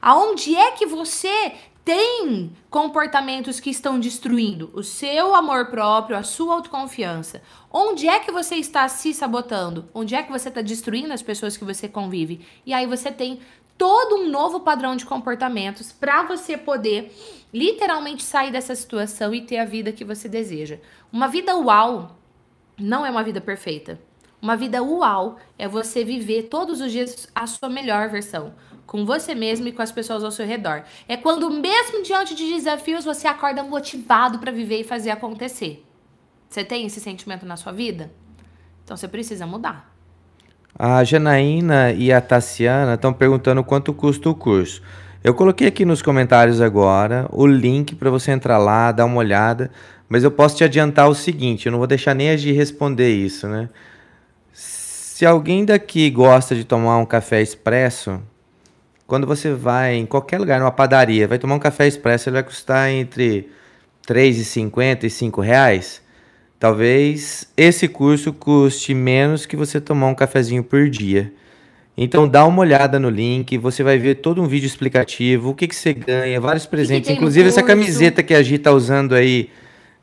Aonde 0.02 0.56
é 0.56 0.72
que 0.72 0.86
você 0.86 1.54
tem 1.84 2.52
comportamentos 2.68 3.58
que 3.58 3.70
estão 3.70 3.98
destruindo 3.98 4.70
o 4.74 4.82
seu 4.82 5.34
amor 5.34 5.70
próprio, 5.70 6.16
a 6.16 6.22
sua 6.22 6.54
autoconfiança. 6.54 7.42
Onde 7.72 8.08
é 8.08 8.18
que 8.18 8.32
você 8.32 8.56
está 8.56 8.88
se 8.88 9.14
sabotando? 9.14 9.88
Onde 9.94 10.16
é 10.16 10.22
que 10.24 10.32
você 10.32 10.48
está 10.48 10.60
destruindo 10.60 11.12
as 11.12 11.22
pessoas 11.22 11.56
que 11.56 11.64
você 11.64 11.88
convive? 11.88 12.44
E 12.66 12.74
aí 12.74 12.84
você 12.84 13.12
tem 13.12 13.38
todo 13.78 14.16
um 14.16 14.28
novo 14.28 14.60
padrão 14.60 14.96
de 14.96 15.06
comportamentos 15.06 15.92
para 15.92 16.24
você 16.24 16.58
poder 16.58 17.14
literalmente 17.54 18.24
sair 18.24 18.50
dessa 18.50 18.74
situação 18.74 19.32
e 19.32 19.42
ter 19.42 19.58
a 19.58 19.64
vida 19.64 19.92
que 19.92 20.04
você 20.04 20.28
deseja. 20.28 20.78
Uma 21.12 21.28
vida 21.28 21.56
uau 21.56 22.16
não 22.76 23.06
é 23.06 23.10
uma 23.10 23.22
vida 23.22 23.40
perfeita. 23.40 24.00
Uma 24.42 24.56
vida 24.56 24.82
uau 24.82 25.36
é 25.56 25.68
você 25.68 26.02
viver 26.02 26.44
todos 26.44 26.80
os 26.80 26.90
dias 26.90 27.28
a 27.32 27.46
sua 27.46 27.68
melhor 27.68 28.08
versão 28.08 28.52
com 28.84 29.06
você 29.06 29.32
mesmo 29.32 29.68
e 29.68 29.72
com 29.72 29.82
as 29.82 29.92
pessoas 29.92 30.24
ao 30.24 30.32
seu 30.32 30.44
redor. 30.44 30.82
É 31.06 31.16
quando, 31.16 31.48
mesmo 31.48 32.02
diante 32.02 32.34
de 32.34 32.52
desafios, 32.52 33.04
você 33.04 33.28
acorda 33.28 33.62
motivado 33.62 34.40
para 34.40 34.50
viver 34.50 34.80
e 34.80 34.84
fazer 34.84 35.10
acontecer. 35.10 35.86
Você 36.50 36.64
tem 36.64 36.84
esse 36.84 36.98
sentimento 36.98 37.46
na 37.46 37.56
sua 37.56 37.70
vida? 37.70 38.10
Então 38.82 38.96
você 38.96 39.06
precisa 39.06 39.46
mudar. 39.46 39.94
A 40.76 41.04
Janaína 41.04 41.92
e 41.92 42.12
a 42.12 42.20
Tassiana 42.20 42.94
estão 42.94 43.12
perguntando 43.12 43.62
quanto 43.62 43.94
custa 43.94 44.28
o 44.28 44.34
curso. 44.34 44.82
Eu 45.22 45.32
coloquei 45.32 45.68
aqui 45.68 45.84
nos 45.84 46.02
comentários 46.02 46.60
agora 46.60 47.28
o 47.30 47.46
link 47.46 47.94
para 47.94 48.10
você 48.10 48.32
entrar 48.32 48.58
lá, 48.58 48.90
dar 48.90 49.04
uma 49.04 49.18
olhada, 49.18 49.70
mas 50.08 50.24
eu 50.24 50.30
posso 50.32 50.56
te 50.56 50.64
adiantar 50.64 51.08
o 51.08 51.14
seguinte, 51.14 51.66
eu 51.66 51.72
não 51.72 51.78
vou 51.78 51.86
deixar 51.86 52.14
nem 52.14 52.30
a 52.30 52.36
Gi 52.36 52.50
responder 52.50 53.14
isso, 53.14 53.46
né? 53.46 53.68
Se 54.52 55.24
alguém 55.24 55.64
daqui 55.64 56.10
gosta 56.10 56.56
de 56.56 56.64
tomar 56.64 56.98
um 56.98 57.06
café 57.06 57.40
expresso, 57.40 58.20
quando 59.06 59.24
você 59.24 59.54
vai 59.54 59.94
em 59.94 60.06
qualquer 60.06 60.40
lugar, 60.40 60.58
numa 60.58 60.72
padaria, 60.72 61.28
vai 61.28 61.38
tomar 61.38 61.54
um 61.54 61.60
café 61.60 61.86
expresso, 61.86 62.28
ele 62.28 62.34
vai 62.34 62.42
custar 62.42 62.90
entre 62.90 63.50
R$ 64.08 64.14
3,50 64.14 65.04
e 65.04 65.26
R$ 65.26 65.46
reais. 65.46 66.09
Talvez 66.60 67.50
esse 67.56 67.88
curso 67.88 68.34
custe 68.34 68.92
menos 68.92 69.46
que 69.46 69.56
você 69.56 69.80
tomar 69.80 70.08
um 70.08 70.14
cafezinho 70.14 70.62
por 70.62 70.90
dia. 70.90 71.32
Então 71.96 72.28
dá 72.28 72.44
uma 72.44 72.60
olhada 72.60 73.00
no 73.00 73.08
link, 73.08 73.56
você 73.56 73.82
vai 73.82 73.96
ver 73.96 74.16
todo 74.16 74.42
um 74.42 74.46
vídeo 74.46 74.66
explicativo, 74.66 75.48
o 75.48 75.54
que, 75.54 75.66
que 75.66 75.74
você 75.74 75.94
ganha, 75.94 76.38
vários 76.38 76.66
presentes, 76.66 77.08
que 77.08 77.14
que 77.14 77.18
inclusive 77.18 77.48
essa 77.48 77.62
camiseta 77.62 78.22
que 78.22 78.34
a 78.34 78.42
Gi 78.42 78.56
está 78.56 78.72
usando 78.72 79.14
aí 79.14 79.48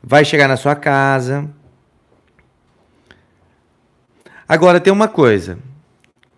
vai 0.02 0.24
chegar 0.24 0.48
na 0.48 0.56
sua 0.56 0.74
casa. 0.74 1.48
Agora 4.48 4.80
tem 4.80 4.92
uma 4.92 5.06
coisa. 5.06 5.60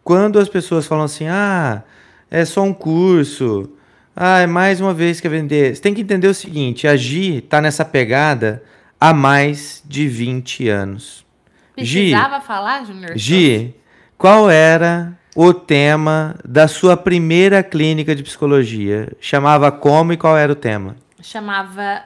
Quando 0.04 0.38
as 0.38 0.50
pessoas 0.50 0.86
falam 0.86 1.04
assim, 1.06 1.28
ah, 1.28 1.82
é 2.30 2.44
só 2.44 2.62
um 2.62 2.74
curso. 2.74 3.70
Ah, 4.14 4.40
é 4.40 4.46
mais 4.46 4.82
uma 4.82 4.92
vez 4.92 5.18
que 5.18 5.28
vender. 5.30 5.74
Você 5.74 5.80
tem 5.80 5.94
que 5.94 6.02
entender 6.02 6.28
o 6.28 6.34
seguinte: 6.34 6.86
a 6.86 6.94
Gi 6.94 7.38
está 7.38 7.60
nessa 7.62 7.86
pegada 7.86 8.62
há 9.00 9.14
mais 9.14 9.82
de 9.86 10.06
20 10.06 10.68
anos. 10.68 11.26
Precisava 11.74 12.38
Gi, 12.38 12.46
falar, 12.46 12.84
Junior? 12.84 13.16
Gi, 13.16 13.74
qual 14.18 14.50
era 14.50 15.18
o 15.34 15.54
tema 15.54 16.36
da 16.44 16.68
sua 16.68 16.96
primeira 16.96 17.62
clínica 17.62 18.14
de 18.14 18.22
psicologia? 18.22 19.16
Chamava 19.18 19.72
como 19.72 20.12
e 20.12 20.16
qual 20.16 20.36
era 20.36 20.52
o 20.52 20.56
tema? 20.56 20.96
Chamava 21.22 22.02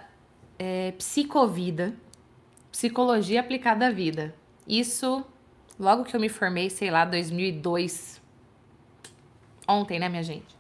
é, 0.59 0.93
Psicovida, 0.93 1.93
Psicologia 2.71 3.41
Aplicada 3.41 3.89
à 3.89 3.91
Vida. 3.91 4.35
Isso 4.67 5.25
logo 5.79 6.05
que 6.05 6.15
eu 6.15 6.21
me 6.21 6.29
formei, 6.29 6.71
sei 6.71 6.91
lá, 6.91 7.05
2002, 7.05 8.23
ontem, 9.67 9.99
né, 9.99 10.09
minha 10.09 10.23
gente? 10.23 10.54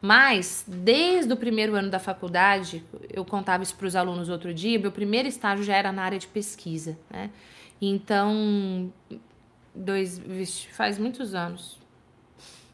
Mas, 0.00 0.64
desde 0.66 1.32
o 1.32 1.36
primeiro 1.36 1.74
ano 1.74 1.90
da 1.90 1.98
faculdade, 1.98 2.84
eu 3.10 3.24
contava 3.24 3.62
isso 3.62 3.74
para 3.74 3.86
os 3.86 3.96
alunos 3.96 4.28
outro 4.28 4.52
dia, 4.52 4.78
meu 4.78 4.92
primeiro 4.92 5.26
estágio 5.26 5.64
já 5.64 5.74
era 5.74 5.90
na 5.90 6.02
área 6.02 6.18
de 6.18 6.26
pesquisa, 6.26 6.98
né? 7.10 7.30
Então, 7.80 8.92
dois, 9.74 10.20
faz 10.72 10.98
muitos 10.98 11.34
anos. 11.34 11.78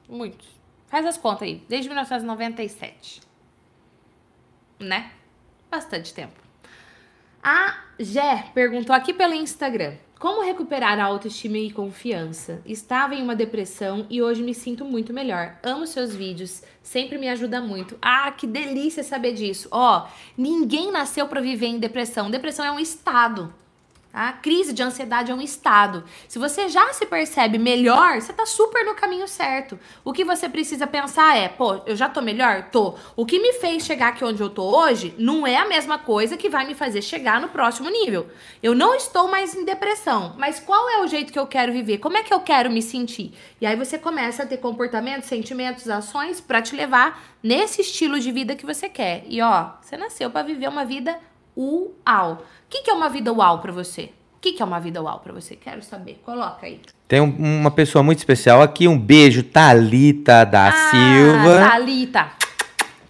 Muitos. 0.09 0.49
Faz 0.89 1.07
as 1.07 1.17
contas 1.17 1.49
aí, 1.49 1.65
desde 1.69 1.89
1997. 1.89 3.23
Né? 4.79 5.11
Bastante 5.71 6.13
tempo. 6.13 6.39
A 7.43 7.85
Gé 7.99 8.51
perguntou 8.55 8.95
aqui 8.95 9.13
pelo 9.13 9.33
Instagram. 9.35 9.97
Como 10.23 10.41
recuperar 10.41 11.01
a 11.01 11.05
autoestima 11.05 11.59
e 11.59 11.73
confiança? 11.73 12.63
Estava 12.65 13.13
em 13.13 13.21
uma 13.21 13.35
depressão 13.35 14.07
e 14.09 14.23
hoje 14.23 14.41
me 14.41 14.55
sinto 14.55 14.85
muito 14.85 15.13
melhor. 15.13 15.59
Amo 15.65 15.85
seus 15.85 16.15
vídeos, 16.15 16.63
sempre 16.81 17.19
me 17.19 17.29
ajuda 17.29 17.61
muito. 17.61 17.99
Ah, 18.01 18.31
que 18.31 18.47
delícia 18.47 19.03
saber 19.03 19.33
disso. 19.33 19.67
Ó, 19.73 20.07
ninguém 20.39 20.93
nasceu 20.93 21.27
para 21.27 21.41
viver 21.41 21.67
em 21.67 21.81
depressão. 21.81 22.31
Depressão 22.31 22.65
é 22.65 22.71
um 22.71 22.79
estado. 22.79 23.53
A 24.15 24.31
crise 24.31 24.75
de 24.75 24.83
ansiedade 24.83 25.33
é 25.33 25.35
um 25.35 25.41
estado. 25.41 26.05
Se 26.29 26.39
você 26.39 26.69
já 26.69 26.93
se 26.93 27.07
percebe 27.07 27.57
melhor, 27.57 28.21
você 28.21 28.31
tá 28.31 28.45
super 28.45 28.85
no 28.85 28.95
caminho 28.95 29.27
certo. 29.27 29.79
O 30.05 30.13
que 30.13 30.23
você 30.23 30.51
precisa 30.51 30.87
pensar 30.87 31.35
é, 31.35 31.49
pô, 31.49 31.81
eu 31.87 31.97
já 31.97 32.11
tô 32.11 32.21
melhor? 32.21 32.69
Tô. 32.71 32.95
O 33.17 33.25
que 33.25 33.41
me 33.41 33.55
fez 33.55 33.87
chegar 33.87 34.09
aqui 34.09 34.23
onde 34.23 34.43
eu 34.43 34.51
tô 34.51 34.65
hoje 34.65 35.15
não 35.17 35.47
é 35.47 35.57
a 35.57 35.67
mesma 35.67 35.99
coisa 35.99 36.37
que 36.37 36.51
vai 36.51 36.67
me 36.67 36.75
fazer 36.75 37.01
chegar 37.01 37.41
no 37.41 37.49
próximo 37.49 37.89
nível. 37.89 38.27
Eu 38.63 38.75
não 38.75 38.95
estou 38.95 39.29
mais 39.29 39.55
em 39.55 39.65
depressão, 39.65 40.35
mas 40.37 40.61
qual 40.61 40.91
é 40.91 41.01
o 41.01 41.07
jeito 41.07 41.33
que 41.33 41.39
eu 41.39 41.47
quero 41.47 41.73
viver? 41.73 41.97
Como 41.97 42.19
é 42.19 42.23
que 42.23 42.35
eu 42.35 42.41
quero 42.41 42.71
me 42.71 42.83
sentir? 42.83 43.33
E 43.63 43.65
aí 43.67 43.77
você 43.77 43.97
começa 43.97 44.43
a 44.43 44.47
ter 44.47 44.59
comportamentos, 44.59 45.27
sentimentos, 45.27 45.89
ações 45.89 46.39
para 46.39 46.61
te 46.61 46.77
levar 46.77 47.23
nesse 47.43 47.81
estilo 47.81 48.21
de 48.21 48.31
vida 48.31 48.55
que 48.55 48.67
você 48.67 48.91
quer. 48.91 49.25
E 49.27 49.41
ó, 49.41 49.71
você 49.81 49.97
nasceu 49.97 50.31
para 50.31 50.43
viver 50.43 50.69
uma 50.69 50.85
vida 50.85 51.19
uau. 51.57 52.33
O 52.35 52.39
que, 52.69 52.83
que 52.83 52.91
é 52.91 52.95
uma 52.95 53.09
vida 53.09 53.33
uau 53.33 53.61
para 53.61 53.73
você? 53.73 54.11
O 54.37 54.41
que, 54.41 54.53
que 54.53 54.63
é 54.63 54.65
uma 54.65 54.81
vida 54.81 55.01
uau 55.01 55.21
para 55.21 55.33
você? 55.33 55.55
Quero 55.55 55.83
saber. 55.83 56.21
Coloca 56.25 56.67
aí. 56.67 56.81
Tem 57.07 57.21
um, 57.21 57.61
uma 57.61 57.71
pessoa 57.71 58.03
muito 58.03 58.19
especial 58.19 58.63
aqui. 58.63 58.89
Um 58.89 58.99
beijo, 58.99 59.43
Talita 59.43 60.45
da 60.45 60.69
ah, 60.69 60.91
Silva. 60.91 61.69
Talita. 61.69 62.31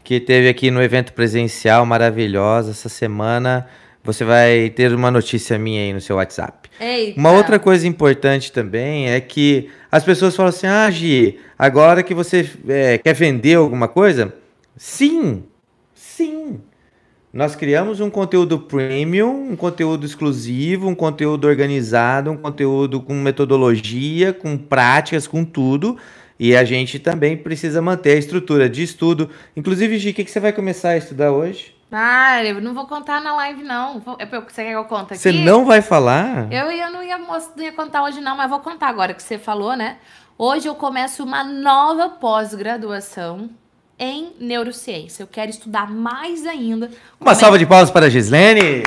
Que 0.05 0.21
teve 0.21 0.49
aqui 0.49 0.71
no 0.71 0.83
evento 0.83 1.13
presencial 1.13 1.87
maravilhosa 1.87 2.73
essa 2.73 2.89
semana. 2.89 3.67
Você 4.05 4.25
vai 4.25 4.71
ter 4.71 4.93
uma 4.93 5.11
notícia 5.11 5.57
minha 5.59 5.83
aí 5.83 5.93
no 5.93 6.01
seu 6.01 6.17
WhatsApp. 6.17 6.69
Eita. 6.81 7.19
Uma 7.19 7.31
outra 7.31 7.59
coisa 7.59 7.87
importante 7.87 8.51
também 8.51 9.09
é 9.09 9.21
que 9.21 9.71
as 9.91 10.03
pessoas 10.03 10.35
falam 10.35 10.51
assim: 10.51 10.67
ah, 10.67 10.91
Gi, 10.91 11.39
agora 11.57 12.03
que 12.03 12.13
você 12.13 12.51
é, 12.69 12.99
quer 12.99 13.15
vender 13.15 13.55
alguma 13.55 13.87
coisa? 13.87 14.35
Sim, 14.77 15.45
sim. 15.95 16.61
Nós 17.33 17.57
criamos 17.57 17.99
um 17.99 18.11
conteúdo 18.11 18.59
premium, 18.59 19.53
um 19.53 19.57
conteúdo 19.57 20.05
exclusivo, 20.05 20.87
um 20.87 20.95
conteúdo 20.95 21.47
organizado, 21.47 22.31
um 22.31 22.37
conteúdo 22.37 23.01
com 23.01 23.15
metodologia, 23.15 24.35
com 24.35 24.59
práticas, 24.59 25.27
com 25.27 25.43
tudo. 25.43 25.97
E 26.39 26.55
a 26.55 26.63
gente 26.63 26.99
também 26.99 27.35
precisa 27.35 27.81
manter 27.81 28.17
a 28.17 28.19
estrutura 28.19 28.69
de 28.69 28.83
estudo. 28.83 29.31
Inclusive, 29.57 29.99
Gi, 29.99 30.11
o 30.11 30.15
que, 30.15 30.25
que 30.25 30.31
você 30.31 30.41
vai 30.41 30.53
começar 30.53 30.91
a 30.91 30.99
estudar 30.99 31.33
hoje? 31.33 31.75
Ah, 31.91 32.45
eu 32.45 32.61
não 32.61 32.75
vou 32.75 32.87
contar 32.87 33.19
na 33.23 33.35
live, 33.37 33.63
não. 33.63 34.03
É 34.19 34.27
porque 34.27 34.53
você 34.53 34.65
quer 34.65 34.71
que 34.73 34.77
eu 34.77 34.85
conte 34.85 35.15
aqui? 35.15 35.19
Você 35.19 35.33
não 35.33 35.65
vai 35.65 35.81
falar? 35.81 36.53
Eu, 36.53 36.71
eu 36.71 36.93
não, 36.93 37.03
ia, 37.03 37.17
não 37.17 37.35
ia 37.57 37.73
contar 37.73 38.03
hoje, 38.03 38.21
não, 38.21 38.37
mas 38.37 38.51
vou 38.51 38.61
contar 38.61 38.89
agora 38.89 39.15
que 39.15 39.23
você 39.23 39.39
falou, 39.39 39.75
né? 39.75 39.97
Hoje 40.37 40.69
eu 40.69 40.75
começo 40.75 41.25
uma 41.25 41.43
nova 41.43 42.11
pós-graduação 42.11 43.49
em 44.03 44.33
neurociência. 44.41 45.23
Eu 45.23 45.29
quero 45.29 45.49
estudar 45.49 45.89
mais 45.89 46.45
ainda. 46.45 46.91
Uma 47.21 47.37
salva 47.37 47.55
é... 47.55 47.61
de 47.61 47.67
palmas 47.67 47.89
para 47.89 48.07
a 48.07 48.11
Gislene. 48.11 48.83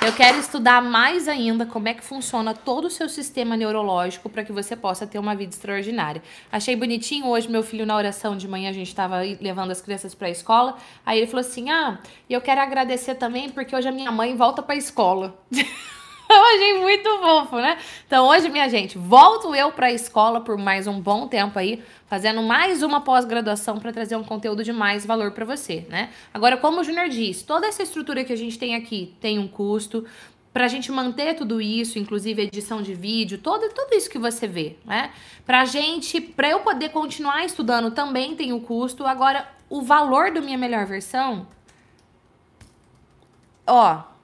Eu 0.00 0.12
quero 0.12 0.38
estudar 0.38 0.80
mais 0.80 1.28
ainda 1.28 1.66
como 1.66 1.88
é 1.88 1.92
que 1.92 2.02
funciona 2.02 2.54
todo 2.54 2.86
o 2.86 2.90
seu 2.90 3.08
sistema 3.08 3.56
neurológico 3.56 4.30
para 4.30 4.42
que 4.42 4.52
você 4.52 4.74
possa 4.74 5.06
ter 5.06 5.18
uma 5.18 5.34
vida 5.34 5.52
extraordinária. 5.52 6.22
Achei 6.50 6.74
bonitinho 6.76 7.26
hoje 7.26 7.50
meu 7.50 7.62
filho 7.62 7.84
na 7.84 7.94
oração 7.94 8.36
de 8.36 8.48
manhã, 8.48 8.70
a 8.70 8.72
gente 8.72 8.88
estava 8.88 9.16
levando 9.38 9.70
as 9.70 9.82
crianças 9.82 10.14
para 10.14 10.28
a 10.28 10.30
escola. 10.30 10.76
Aí 11.04 11.18
ele 11.18 11.26
falou 11.26 11.44
assim: 11.44 11.68
"Ah, 11.68 11.98
e 12.30 12.32
eu 12.32 12.40
quero 12.40 12.60
agradecer 12.60 13.16
também 13.16 13.50
porque 13.50 13.76
hoje 13.76 13.88
a 13.88 13.92
minha 13.92 14.12
mãe 14.12 14.34
volta 14.34 14.62
para 14.62 14.76
a 14.76 14.78
escola". 14.78 15.36
Eu 16.28 16.42
achei 16.42 16.78
muito 16.80 17.08
fofo, 17.18 17.56
né? 17.56 17.78
Então 18.06 18.26
hoje, 18.26 18.48
minha 18.48 18.68
gente, 18.68 18.98
volto 18.98 19.54
eu 19.54 19.70
para 19.70 19.86
a 19.86 19.92
escola 19.92 20.40
por 20.40 20.58
mais 20.58 20.86
um 20.86 21.00
bom 21.00 21.28
tempo 21.28 21.58
aí, 21.58 21.82
fazendo 22.06 22.42
mais 22.42 22.82
uma 22.82 23.00
pós-graduação 23.00 23.78
para 23.78 23.92
trazer 23.92 24.16
um 24.16 24.24
conteúdo 24.24 24.64
de 24.64 24.72
mais 24.72 25.06
valor 25.06 25.30
para 25.30 25.44
você, 25.44 25.86
né? 25.88 26.10
Agora, 26.34 26.56
como 26.56 26.80
o 26.80 26.84
Junior 26.84 27.08
disse, 27.08 27.44
toda 27.44 27.66
essa 27.66 27.82
estrutura 27.82 28.24
que 28.24 28.32
a 28.32 28.36
gente 28.36 28.58
tem 28.58 28.74
aqui 28.74 29.14
tem 29.20 29.38
um 29.38 29.46
custo 29.46 30.04
para 30.52 30.64
a 30.64 30.68
gente 30.68 30.90
manter 30.90 31.34
tudo 31.34 31.60
isso, 31.60 31.98
inclusive 31.98 32.42
edição 32.42 32.80
de 32.80 32.94
vídeo, 32.94 33.38
todo, 33.38 33.68
tudo 33.74 33.94
isso 33.94 34.08
que 34.08 34.18
você 34.18 34.48
vê, 34.48 34.76
né? 34.84 35.12
Pra 35.44 35.64
gente, 35.64 36.20
para 36.20 36.48
eu 36.48 36.60
poder 36.60 36.88
continuar 36.88 37.44
estudando 37.44 37.90
também 37.90 38.34
tem 38.34 38.52
um 38.52 38.60
custo. 38.60 39.06
Agora, 39.06 39.46
o 39.68 39.82
valor 39.82 40.32
do 40.32 40.42
minha 40.42 40.56
melhor 40.56 40.86
versão, 40.86 41.46
ó, 43.66 44.15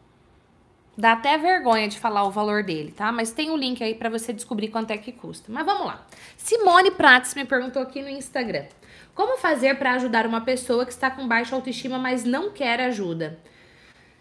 Dá 0.97 1.13
até 1.13 1.39
vergonha 1.39 1.89
de 1.89 1.99
falar 1.99 2.25
o 2.25 2.31
valor 2.31 2.63
dele, 2.63 2.93
tá? 2.93 3.11
Mas 3.11 3.31
tem 3.31 3.51
o 3.51 3.55
um 3.55 3.57
link 3.57 3.83
aí 3.83 3.95
para 3.95 4.11
você 4.11 4.33
descobrir 4.33 4.69
quanto 4.69 4.91
é 4.91 4.99
que 4.99 5.11
custa. 5.11 5.51
Mas 5.51 5.65
vamos 5.65 5.87
lá. 5.87 6.05
Simone 6.37 6.91
Prates 6.91 7.35
me 7.35 7.47
perguntou 7.47 7.81
aqui 7.81 8.03
no 8.03 8.11
Instagram. 8.11 8.67
Como 9.15 9.39
fazer 9.39 9.79
para 9.79 9.95
ajudar 9.95 10.27
uma 10.27 10.43
pessoa 10.43 10.85
que 10.85 10.93
está 10.93 11.11
com 11.11 11.27
baixa 11.27 11.55
autoestima, 11.55 11.99
mas 11.99 12.25
não 12.25 12.51
quer 12.51 12.81
ajuda? 12.81 13.39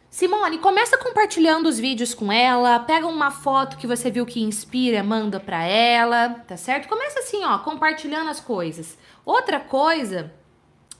Simone, 0.09 0.57
começa 0.57 0.97
compartilhando 0.97 1.67
os 1.67 1.79
vídeos 1.79 2.13
com 2.13 2.31
ela, 2.31 2.79
pega 2.79 3.07
uma 3.07 3.31
foto 3.31 3.77
que 3.77 3.87
você 3.87 4.11
viu 4.11 4.25
que 4.25 4.41
inspira, 4.41 5.01
manda 5.01 5.39
para 5.39 5.63
ela, 5.63 6.29
tá 6.45 6.57
certo? 6.57 6.89
Começa 6.89 7.19
assim, 7.19 7.43
ó, 7.45 7.59
compartilhando 7.59 8.29
as 8.29 8.41
coisas. 8.41 8.97
Outra 9.25 9.59
coisa 9.59 10.33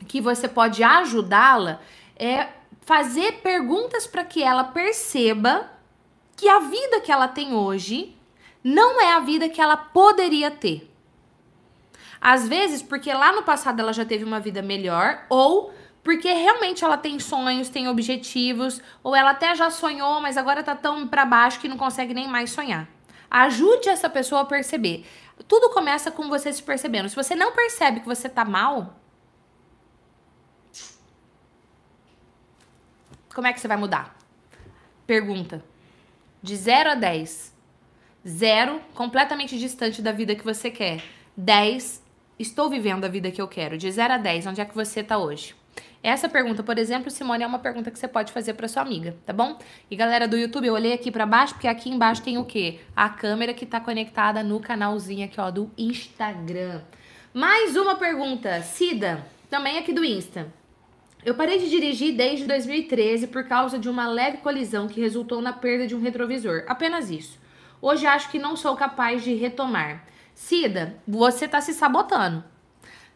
que 0.08 0.22
você 0.22 0.48
pode 0.48 0.82
ajudá-la 0.82 1.82
é 2.16 2.48
fazer 2.92 3.40
perguntas 3.42 4.06
para 4.06 4.26
que 4.26 4.44
ela 4.44 4.66
perceba 4.66 5.72
que 6.36 6.50
a 6.50 6.60
vida 6.60 7.00
que 7.00 7.10
ela 7.10 7.26
tem 7.26 7.54
hoje 7.54 8.18
não 8.62 9.00
é 9.00 9.14
a 9.14 9.20
vida 9.22 9.48
que 9.48 9.62
ela 9.62 9.78
poderia 9.78 10.52
ter. 10.52 10.94
Às 12.20 12.50
vezes, 12.50 12.82
porque 12.82 13.14
lá 13.14 13.32
no 13.32 13.44
passado 13.44 13.80
ela 13.80 13.94
já 13.94 14.04
teve 14.04 14.26
uma 14.26 14.42
vida 14.42 14.62
melhor, 14.62 15.26
ou 15.30 15.74
porque 16.04 16.34
realmente 16.34 16.84
ela 16.84 16.98
tem 16.98 17.18
sonhos, 17.18 17.70
tem 17.70 17.88
objetivos, 17.88 18.82
ou 19.02 19.16
ela 19.16 19.30
até 19.30 19.56
já 19.56 19.70
sonhou, 19.70 20.20
mas 20.20 20.36
agora 20.36 20.62
tá 20.62 20.76
tão 20.76 21.08
para 21.08 21.24
baixo 21.24 21.62
que 21.62 21.70
não 21.70 21.78
consegue 21.78 22.14
nem 22.14 22.28
mais 22.28 22.52
sonhar. 22.52 22.90
Ajude 23.30 23.88
essa 23.88 24.10
pessoa 24.10 24.42
a 24.42 24.46
perceber. 24.46 25.06
Tudo 25.48 25.70
começa 25.70 26.12
com 26.12 26.28
você 26.28 26.52
se 26.52 26.62
percebendo. 26.62 27.08
Se 27.08 27.16
você 27.16 27.36
não 27.36 27.54
percebe 27.54 28.02
que 28.02 28.06
você 28.06 28.28
tá 28.28 28.44
mal, 28.44 29.01
como 33.34 33.48
é 33.48 33.54
que 33.54 33.60
você 33.60 33.68
vai 33.68 33.78
mudar? 33.78 34.18
Pergunta. 35.08 35.64
De 36.42 36.56
0 36.56 36.92
a 36.92 36.96
10. 36.96 37.52
0, 38.28 38.80
completamente 38.94 39.58
distante 39.58 40.02
da 40.02 40.12
vida 40.12 40.36
que 40.36 40.44
você 40.44 40.70
quer. 40.70 41.02
10, 41.36 42.04
estou 42.38 42.70
vivendo 42.70 43.06
a 43.06 43.08
vida 43.08 43.32
que 43.32 43.42
eu 43.42 43.48
quero. 43.48 43.78
De 43.78 43.92
0 43.92 44.14
a 44.14 44.18
10, 44.18 44.48
onde 44.48 44.62
é 44.62 44.66
que 44.66 44.76
você 44.76 45.00
está 45.00 45.18
hoje? 45.18 45.56
Essa 46.04 46.28
pergunta, 46.28 46.64
por 46.64 46.78
exemplo, 46.78 47.12
Simone, 47.12 47.44
é 47.44 47.48
uma 47.48 47.60
pergunta 47.60 47.92
que 47.92 47.98
você 47.98 48.08
pode 48.08 48.32
fazer 48.32 48.56
para 48.56 48.68
sua 48.68 48.82
amiga, 48.82 49.16
tá 49.26 49.32
bom? 49.32 49.58
E 49.90 49.96
galera 49.96 50.28
do 50.28 50.36
YouTube, 50.36 50.68
eu 50.68 50.74
olhei 50.74 50.94
aqui 50.94 51.12
para 51.12 51.26
baixo, 51.26 51.54
porque 51.54 51.68
aqui 51.68 51.90
embaixo 51.90 52.24
tem 52.24 52.38
o 52.38 52.46
quê? 52.46 52.80
A 52.96 53.08
câmera 53.10 53.54
que 53.54 53.66
tá 53.66 53.80
conectada 53.80 54.44
no 54.44 54.60
canalzinho 54.60 55.26
aqui, 55.26 55.40
ó, 55.40 55.52
do 55.52 55.72
Instagram. 55.78 56.82
Mais 57.34 57.76
uma 57.76 57.96
pergunta, 57.96 58.62
Cida, 58.62 59.26
também 59.50 59.78
aqui 59.78 59.94
do 59.94 60.04
Insta. 60.04 60.52
Eu 61.24 61.36
parei 61.36 61.60
de 61.60 61.70
dirigir 61.70 62.16
desde 62.16 62.48
2013 62.48 63.28
por 63.28 63.44
causa 63.44 63.78
de 63.78 63.88
uma 63.88 64.08
leve 64.08 64.38
colisão 64.38 64.88
que 64.88 65.00
resultou 65.00 65.40
na 65.40 65.54
perda 65.54 65.86
de 65.86 65.96
um 65.96 66.02
retrovisor. 66.02 66.64
Apenas 66.68 67.12
isso. 67.12 67.40
Hoje 67.80 68.08
acho 68.08 68.30
que 68.30 68.40
não 68.40 68.56
sou 68.56 68.76
capaz 68.76 69.24
de 69.24 69.36
retomar. 69.36 70.04
Cida, 70.34 70.96
você 71.08 71.48
tá 71.48 71.62
se 71.62 71.74
sabotando. 71.74 72.44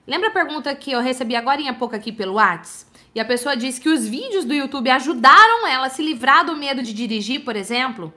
Lembra 0.06 0.30
a 0.30 0.32
pergunta 0.32 0.76
que 0.76 0.92
eu 0.92 1.02
recebi 1.02 1.36
agora 1.36 1.60
em 1.60 1.74
pouco 1.74 1.96
aqui 1.96 2.12
pelo 2.12 2.36
Whats? 2.36 2.86
E 3.16 3.20
a 3.20 3.26
pessoa 3.26 3.58
disse 3.58 3.82
que 3.82 3.90
os 3.90 4.08
vídeos 4.08 4.46
do 4.46 4.54
YouTube 4.54 4.90
ajudaram 4.92 5.66
ela 5.66 5.88
a 5.88 5.90
se 5.90 6.04
livrar 6.04 6.46
do 6.46 6.56
medo 6.56 6.84
de 6.84 6.94
dirigir, 6.94 7.44
por 7.44 7.56
exemplo? 7.56 8.14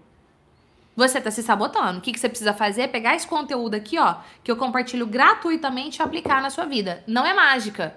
Você 0.94 1.18
tá 1.18 1.30
se 1.30 1.42
sabotando. 1.42 1.98
O 1.98 2.02
que, 2.02 2.12
que 2.12 2.20
você 2.20 2.28
precisa 2.28 2.52
fazer 2.52 2.82
é 2.82 2.88
pegar 2.88 3.14
esse 3.14 3.26
conteúdo 3.26 3.74
aqui, 3.74 3.98
ó, 3.98 4.16
que 4.44 4.50
eu 4.50 4.56
compartilho 4.56 5.06
gratuitamente 5.06 6.00
e 6.00 6.02
aplicar 6.02 6.42
na 6.42 6.50
sua 6.50 6.66
vida. 6.66 7.02
Não 7.06 7.24
é 7.24 7.32
mágica. 7.32 7.94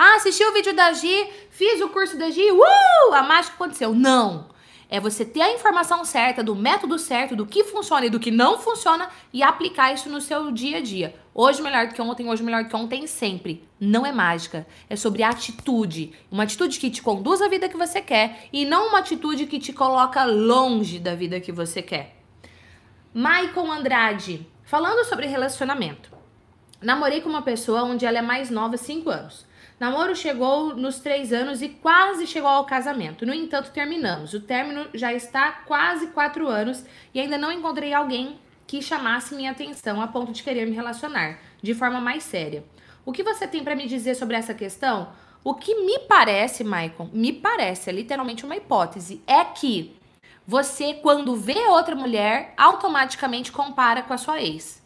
Ah, 0.00 0.14
assisti 0.14 0.44
o 0.44 0.52
vídeo 0.52 0.76
da 0.76 0.92
Gi, 0.92 1.28
fiz 1.50 1.80
o 1.80 1.88
curso 1.88 2.16
da 2.16 2.30
Gi, 2.30 2.52
uh! 2.52 3.14
A 3.14 3.24
mágica 3.24 3.56
aconteceu. 3.56 3.92
Não. 3.92 4.46
É 4.88 5.00
você 5.00 5.24
ter 5.24 5.40
a 5.40 5.52
informação 5.52 6.04
certa, 6.04 6.40
do 6.40 6.54
método 6.54 6.96
certo, 7.00 7.34
do 7.34 7.44
que 7.44 7.64
funciona 7.64 8.06
e 8.06 8.08
do 8.08 8.20
que 8.20 8.30
não 8.30 8.60
funciona 8.60 9.08
e 9.32 9.42
aplicar 9.42 9.92
isso 9.92 10.08
no 10.08 10.20
seu 10.20 10.52
dia 10.52 10.76
a 10.76 10.80
dia. 10.80 11.16
Hoje 11.34 11.60
melhor 11.60 11.88
do 11.88 11.94
que 11.94 12.00
ontem, 12.00 12.28
hoje 12.28 12.44
melhor 12.44 12.62
do 12.62 12.70
que 12.70 12.76
ontem, 12.76 13.08
sempre. 13.08 13.68
Não 13.80 14.06
é 14.06 14.12
mágica. 14.12 14.68
É 14.88 14.94
sobre 14.94 15.24
atitude. 15.24 16.12
Uma 16.30 16.44
atitude 16.44 16.78
que 16.78 16.90
te 16.90 17.02
conduz 17.02 17.42
à 17.42 17.48
vida 17.48 17.68
que 17.68 17.76
você 17.76 18.00
quer 18.00 18.46
e 18.52 18.64
não 18.64 18.90
uma 18.90 19.00
atitude 19.00 19.46
que 19.46 19.58
te 19.58 19.72
coloca 19.72 20.24
longe 20.24 21.00
da 21.00 21.16
vida 21.16 21.40
que 21.40 21.50
você 21.50 21.82
quer. 21.82 22.22
Maicon 23.12 23.68
Andrade, 23.68 24.48
falando 24.62 25.04
sobre 25.04 25.26
relacionamento. 25.26 26.16
Namorei 26.80 27.20
com 27.20 27.28
uma 27.28 27.42
pessoa 27.42 27.82
onde 27.82 28.06
ela 28.06 28.18
é 28.18 28.22
mais 28.22 28.48
nova, 28.48 28.76
5 28.76 29.10
anos. 29.10 29.47
Namoro 29.78 30.16
chegou 30.16 30.74
nos 30.74 30.98
três 30.98 31.32
anos 31.32 31.62
e 31.62 31.68
quase 31.68 32.26
chegou 32.26 32.50
ao 32.50 32.64
casamento. 32.64 33.24
No 33.24 33.32
entanto, 33.32 33.70
terminamos. 33.70 34.34
O 34.34 34.40
término 34.40 34.88
já 34.92 35.12
está 35.12 35.52
quase 35.52 36.08
quatro 36.08 36.48
anos 36.48 36.84
e 37.14 37.20
ainda 37.20 37.38
não 37.38 37.52
encontrei 37.52 37.94
alguém 37.94 38.40
que 38.66 38.82
chamasse 38.82 39.34
minha 39.34 39.52
atenção 39.52 40.00
a 40.02 40.08
ponto 40.08 40.32
de 40.32 40.42
querer 40.42 40.66
me 40.66 40.74
relacionar 40.74 41.38
de 41.62 41.74
forma 41.74 42.00
mais 42.00 42.24
séria. 42.24 42.64
O 43.06 43.12
que 43.12 43.22
você 43.22 43.46
tem 43.46 43.62
para 43.62 43.76
me 43.76 43.86
dizer 43.86 44.14
sobre 44.16 44.36
essa 44.36 44.52
questão? 44.52 45.10
O 45.42 45.54
que 45.54 45.74
me 45.76 46.00
parece, 46.00 46.64
Maicon, 46.64 47.08
me 47.12 47.32
parece, 47.32 47.88
é 47.88 47.92
literalmente 47.92 48.44
uma 48.44 48.56
hipótese, 48.56 49.22
é 49.26 49.44
que 49.44 49.96
você, 50.46 50.94
quando 50.94 51.36
vê 51.36 51.68
outra 51.68 51.94
mulher, 51.94 52.52
automaticamente 52.56 53.52
compara 53.52 54.02
com 54.02 54.12
a 54.12 54.18
sua 54.18 54.42
ex. 54.42 54.82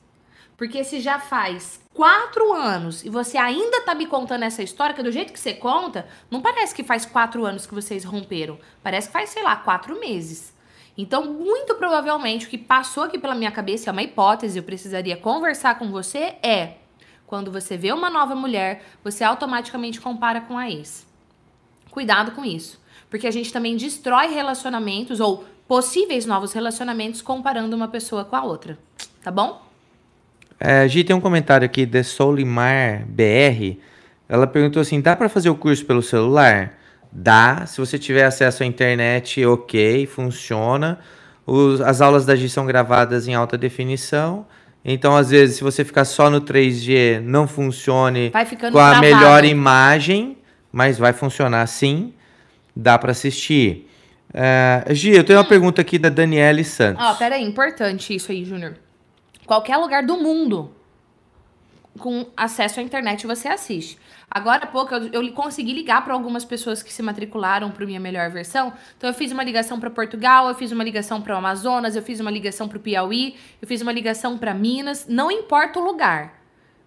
Porque 0.57 0.85
se 0.85 1.01
já 1.01 1.19
faz 1.19 1.82
quatro 1.95 2.53
anos 2.53 3.05
e 3.05 3.11
você 3.11 3.37
ainda 3.37 3.83
tá 3.83 3.95
me 3.95 4.07
contando 4.07 4.45
essa 4.45 4.63
história, 4.63 4.95
que 4.95 5.03
do 5.03 5.13
jeito 5.13 5.33
que 5.33 5.41
você 5.41 5.55
conta, 5.55 6.07
não 6.31 6.41
parece 6.41 6.75
que 6.75 6.83
faz 6.83 7.05
quatro 7.05 7.45
anos 7.45 7.67
que 7.67 7.75
vocês 7.75 8.05
romperam. 8.05 8.59
Parece 8.83 9.09
que 9.09 9.13
faz, 9.13 9.31
sei 9.31 9.43
lá, 9.43 9.57
quatro 9.57 9.99
meses. 9.99 10.53
Então, 10.97 11.25
muito 11.25 11.75
provavelmente, 11.75 12.47
o 12.47 12.51
que 12.51 12.59
passou 12.59 13.05
aqui 13.05 13.19
pela 13.19 13.35
minha 13.35 13.51
cabeça, 13.51 13.89
é 13.89 13.93
uma 13.93 14.03
hipótese, 14.03 14.59
eu 14.59 14.63
precisaria 14.63 15.17
conversar 15.17 15.79
com 15.79 15.91
você, 15.91 16.35
é 16.43 16.75
quando 17.27 17.51
você 17.51 17.79
vê 17.79 17.93
uma 17.93 18.11
nova 18.11 18.35
mulher, 18.35 18.85
você 19.03 19.25
automaticamente 19.25 20.01
compara 20.01 20.43
com 20.43 20.59
a 20.59 20.69
ex. 20.69 21.07
Cuidado 21.91 22.33
com 22.33 22.45
isso. 22.45 22.79
Porque 23.09 23.27
a 23.27 23.31
gente 23.31 23.51
também 23.51 23.75
destrói 23.75 24.27
relacionamentos 24.27 25.19
ou 25.19 25.45
possíveis 25.67 26.27
novos 26.27 26.53
relacionamentos 26.53 27.23
comparando 27.23 27.75
uma 27.75 27.89
pessoa 27.89 28.25
com 28.25 28.37
a 28.37 28.45
outra. 28.45 28.79
Tá 29.23 29.31
bom? 29.31 29.72
É, 30.65 30.87
Gi, 30.87 31.03
tem 31.03 31.15
um 31.17 31.21
comentário 31.21 31.65
aqui 31.65 31.85
de 31.85 32.05
Solimar 32.05 33.05
BR. 33.09 33.81
Ela 34.29 34.47
perguntou 34.47 34.81
assim: 34.81 35.01
dá 35.01 35.17
para 35.17 35.29
fazer 35.29 35.51
o 35.51 35.57
curso 35.57 35.85
pelo 35.85 36.01
celular? 36.03 36.75
Dá. 37.11 37.67
Se 37.67 37.81
você 37.81 37.99
tiver 37.99 38.25
acesso 38.25 38.63
à 38.63 38.67
internet, 38.67 39.45
ok, 39.45 40.07
funciona. 40.07 41.01
Os, 41.45 41.81
as 41.81 42.01
aulas 42.01 42.25
da 42.25 42.37
Gi 42.37 42.49
são 42.49 42.65
gravadas 42.65 43.27
em 43.27 43.35
alta 43.35 43.59
definição. 43.59 44.47
Então, 44.85 45.17
às 45.17 45.31
vezes, 45.31 45.57
se 45.57 45.65
você 45.65 45.85
ficar 45.85 46.05
só 46.05 46.31
no 46.31 46.41
3G, 46.41 47.21
não 47.21 47.49
funcione 47.49 48.31
com 48.31 48.39
a 48.39 48.45
travado. 48.71 49.01
melhor 49.01 49.45
imagem, 49.45 50.39
mas 50.71 50.97
vai 50.97 51.13
funcionar 51.13 51.67
sim. 51.67 52.15
Dá 52.75 52.97
para 52.97 53.11
assistir. 53.11 53.91
Uh, 54.31 54.95
Gi, 54.95 55.11
eu 55.11 55.25
tenho 55.25 55.41
uma 55.41 55.45
pergunta 55.45 55.81
aqui 55.81 55.99
da 55.99 56.09
Daniele 56.09 56.63
Santos. 56.63 57.05
Ó, 57.05 57.11
oh, 57.11 57.15
peraí, 57.17 57.43
importante 57.45 58.15
isso 58.15 58.31
aí, 58.31 58.45
Júnior 58.45 58.75
qualquer 59.53 59.77
lugar 59.77 60.03
do 60.03 60.17
mundo 60.17 60.75
com 61.99 62.27
acesso 62.35 62.81
à 62.81 62.83
internet 62.83 63.27
você 63.27 63.49
assiste. 63.49 63.99
Agora 64.31 64.65
há 64.65 64.67
pouco 64.67 64.95
eu, 64.95 65.09
eu 65.09 65.33
consegui 65.35 65.75
ligar 65.75 66.03
para 66.03 66.15
algumas 66.15 66.43
pessoas 66.43 66.83
que 66.83 66.91
se 66.91 67.03
matricularam 67.03 67.71
para 67.71 67.85
minha 67.85 68.01
melhor 68.01 68.31
versão. 68.31 68.73
Então 68.97 69.11
eu 69.11 69.15
fiz 69.15 69.31
uma 69.31 69.45
ligação 69.45 69.79
para 69.79 69.91
Portugal, 69.91 70.49
eu 70.49 70.55
fiz 70.55 70.73
uma 70.73 70.83
ligação 70.83 71.21
para 71.21 71.35
o 71.35 71.37
Amazonas, 71.37 71.95
eu 71.95 72.03
fiz 72.03 72.19
uma 72.19 72.31
ligação 72.31 72.67
para 72.67 72.79
o 72.79 72.81
Piauí, 72.81 73.37
eu 73.61 73.69
fiz 73.69 73.83
uma 73.83 73.93
ligação 73.93 74.39
para 74.39 74.55
Minas, 74.55 75.07
não 75.07 75.31
importa 75.31 75.79
o 75.79 75.85
lugar. 75.85 76.42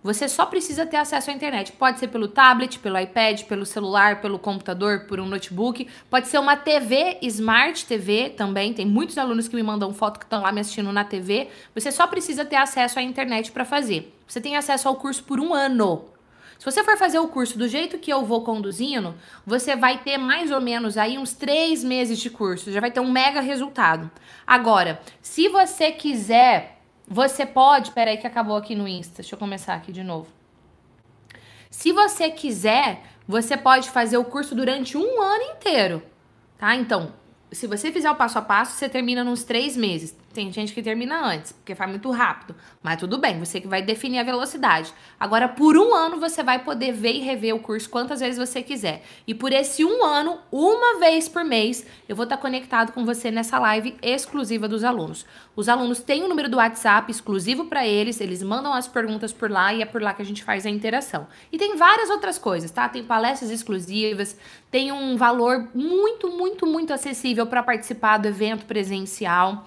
Você 0.06 0.30
só 0.30 0.46
precisa 0.46 0.86
ter 0.86 0.98
acesso 0.98 1.32
à 1.32 1.34
internet. 1.34 1.72
Pode 1.72 1.98
ser 1.98 2.10
pelo 2.10 2.28
tablet, 2.28 2.78
pelo 2.78 2.96
iPad, 3.00 3.42
pelo 3.46 3.66
celular, 3.66 4.22
pelo 4.22 4.38
computador, 4.38 5.08
por 5.08 5.20
um 5.20 5.26
notebook. 5.26 5.88
Pode 6.12 6.28
ser 6.28 6.38
uma 6.38 6.56
TV, 6.56 7.18
Smart 7.24 7.84
TV 7.88 8.30
também. 8.30 8.72
Tem 8.72 8.86
muitos 8.86 9.18
alunos 9.18 9.48
que 9.48 9.56
me 9.56 9.64
mandam 9.64 9.92
foto 9.96 10.20
que 10.20 10.26
estão 10.26 10.44
lá 10.44 10.52
me 10.52 10.62
assistindo 10.62 10.94
na 10.94 11.04
TV. 11.04 11.50
Você 11.74 11.92
só 11.92 12.06
precisa 12.06 12.46
ter 12.46 12.56
acesso 12.56 13.00
à 13.00 13.02
internet 13.02 13.52
para 13.52 13.66
fazer. 13.66 14.16
Você 14.28 14.40
tem 14.40 14.56
acesso 14.56 14.88
ao 14.88 14.96
curso 14.96 15.24
por 15.24 15.40
um 15.40 15.56
ano. 15.56 16.06
Se 16.60 16.66
você 16.66 16.84
for 16.84 16.98
fazer 16.98 17.18
o 17.18 17.28
curso 17.28 17.58
do 17.58 17.68
jeito 17.68 17.98
que 17.98 18.14
eu 18.14 18.24
vou 18.24 18.44
conduzindo, 18.44 19.16
você 19.44 19.76
vai 19.76 19.98
ter 19.98 20.20
mais 20.20 20.52
ou 20.52 20.62
menos 20.62 21.00
aí 21.00 21.18
uns 21.18 21.34
três 21.34 21.84
meses 21.84 22.20
de 22.20 22.30
curso. 22.30 22.72
Já 22.72 22.80
vai 22.80 22.92
ter 22.92 23.00
um 23.00 23.10
mega 23.10 23.42
resultado. 23.42 24.12
Agora, 24.46 25.02
se 25.20 25.50
você 25.50 25.92
quiser 25.92 26.75
você 27.08 27.46
pode. 27.46 27.92
Peraí, 27.92 28.18
que 28.18 28.28
acabou 28.28 28.56
aqui 28.56 28.76
no 28.76 28.88
Insta. 28.88 29.22
Deixa 29.22 29.36
eu 29.36 29.40
começar 29.40 29.74
aqui 29.74 29.92
de 29.92 30.04
novo. 30.04 30.28
Se 31.70 31.92
você 31.92 32.30
quiser, 32.30 33.04
você 33.28 33.58
pode 33.58 33.90
fazer 33.90 34.18
o 34.18 34.26
curso 34.26 34.56
durante 34.56 34.98
um 34.98 35.22
ano 35.22 35.44
inteiro. 35.44 36.04
Tá? 36.58 36.76
Então, 36.76 37.14
se 37.52 37.68
você 37.68 37.92
fizer 37.92 38.10
o 38.10 38.16
passo 38.16 38.40
a 38.40 38.42
passo, 38.42 38.78
você 38.78 38.88
termina 38.88 39.24
nos 39.24 39.44
três 39.44 39.76
meses. 39.76 40.16
Tem 40.36 40.52
gente 40.52 40.74
que 40.74 40.84
termina 40.84 41.26
antes, 41.26 41.54
porque 41.54 41.74
faz 41.74 41.90
muito 41.90 42.12
rápido. 42.12 42.54
Mas 42.84 43.00
tudo 43.00 43.18
bem, 43.18 43.40
você 43.40 43.62
que 43.62 43.70
vai 43.70 43.82
definir 43.82 44.20
a 44.20 44.24
velocidade. 44.24 44.94
Agora, 45.18 45.48
por 45.48 45.78
um 45.78 45.96
ano, 45.96 46.20
você 46.20 46.44
vai 46.44 46.60
poder 46.60 46.92
ver 46.92 47.14
e 47.14 47.20
rever 47.22 47.56
o 47.56 47.60
curso 47.60 47.90
quantas 47.90 48.20
vezes 48.20 48.38
você 48.38 48.62
quiser. 48.62 49.02
E 49.26 49.34
por 49.34 49.54
esse 49.54 49.86
um 49.86 50.04
ano, 50.04 50.38
uma 50.52 51.00
vez 51.00 51.30
por 51.30 51.46
mês, 51.46 51.88
eu 52.10 52.18
vou 52.18 52.24
estar 52.24 52.36
conectado 52.36 52.92
com 52.92 53.06
você 53.06 53.32
nessa 53.32 53.58
live 53.60 53.96
exclusiva 54.02 54.68
dos 54.68 54.84
alunos. 54.84 55.26
Os 55.56 55.70
alunos 55.70 56.02
têm 56.02 56.24
o 56.24 56.26
um 56.26 56.28
número 56.28 56.50
do 56.50 56.58
WhatsApp 56.58 57.10
exclusivo 57.10 57.68
para 57.68 57.88
eles, 57.88 58.20
eles 58.20 58.44
mandam 58.44 58.74
as 58.74 58.90
perguntas 58.90 59.32
por 59.32 59.50
lá 59.50 59.74
e 59.74 59.82
é 59.82 59.86
por 59.86 60.02
lá 60.02 60.14
que 60.14 60.22
a 60.22 60.26
gente 60.26 60.44
faz 60.44 60.66
a 60.66 60.70
interação. 60.70 61.28
E 61.50 61.58
tem 61.58 61.78
várias 61.78 62.10
outras 62.10 62.38
coisas, 62.38 62.70
tá? 62.72 62.90
Tem 62.90 63.06
palestras 63.06 63.50
exclusivas, 63.52 64.38
tem 64.76 64.92
um 64.92 65.16
valor 65.16 65.70
muito, 65.74 66.30
muito, 66.30 66.68
muito 66.68 66.92
acessível 66.92 67.48
para 67.48 67.64
participar 67.64 68.18
do 68.18 68.28
evento 68.28 68.66
presencial. 68.66 69.64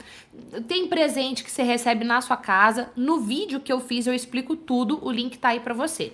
Tem 0.68 0.86
presente 0.86 1.42
que 1.42 1.50
você 1.50 1.62
recebe 1.62 2.04
na 2.04 2.20
sua 2.20 2.36
casa. 2.36 2.90
No 2.94 3.18
vídeo 3.18 3.58
que 3.58 3.72
eu 3.72 3.80
fiz, 3.80 4.06
eu 4.06 4.12
explico 4.12 4.54
tudo. 4.54 5.02
O 5.02 5.10
link 5.10 5.38
tá 5.38 5.48
aí 5.48 5.60
para 5.60 5.72
você. 5.72 6.12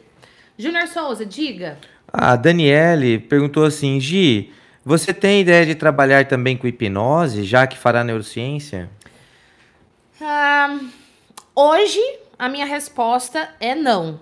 Júnior 0.57 0.87
Souza, 0.87 1.27
diga. 1.27 1.77
A 2.07 2.37
Daniele 2.37 3.19
perguntou 3.19 3.65
assim: 3.65 3.99
Gi, 3.99 4.53
você 4.85 5.13
tem 5.13 5.41
ideia 5.41 5.67
de 5.67 5.75
trabalhar 5.75 6.29
também 6.29 6.57
com 6.57 6.69
hipnose, 6.69 7.43
já 7.43 7.67
que 7.67 7.77
fará 7.77 8.05
neurociência? 8.05 8.89
Ah, 10.21 10.79
hoje, 11.53 12.01
a 12.39 12.49
minha 12.49 12.65
resposta 12.65 13.53
é 13.59 13.75
não. 13.75 14.21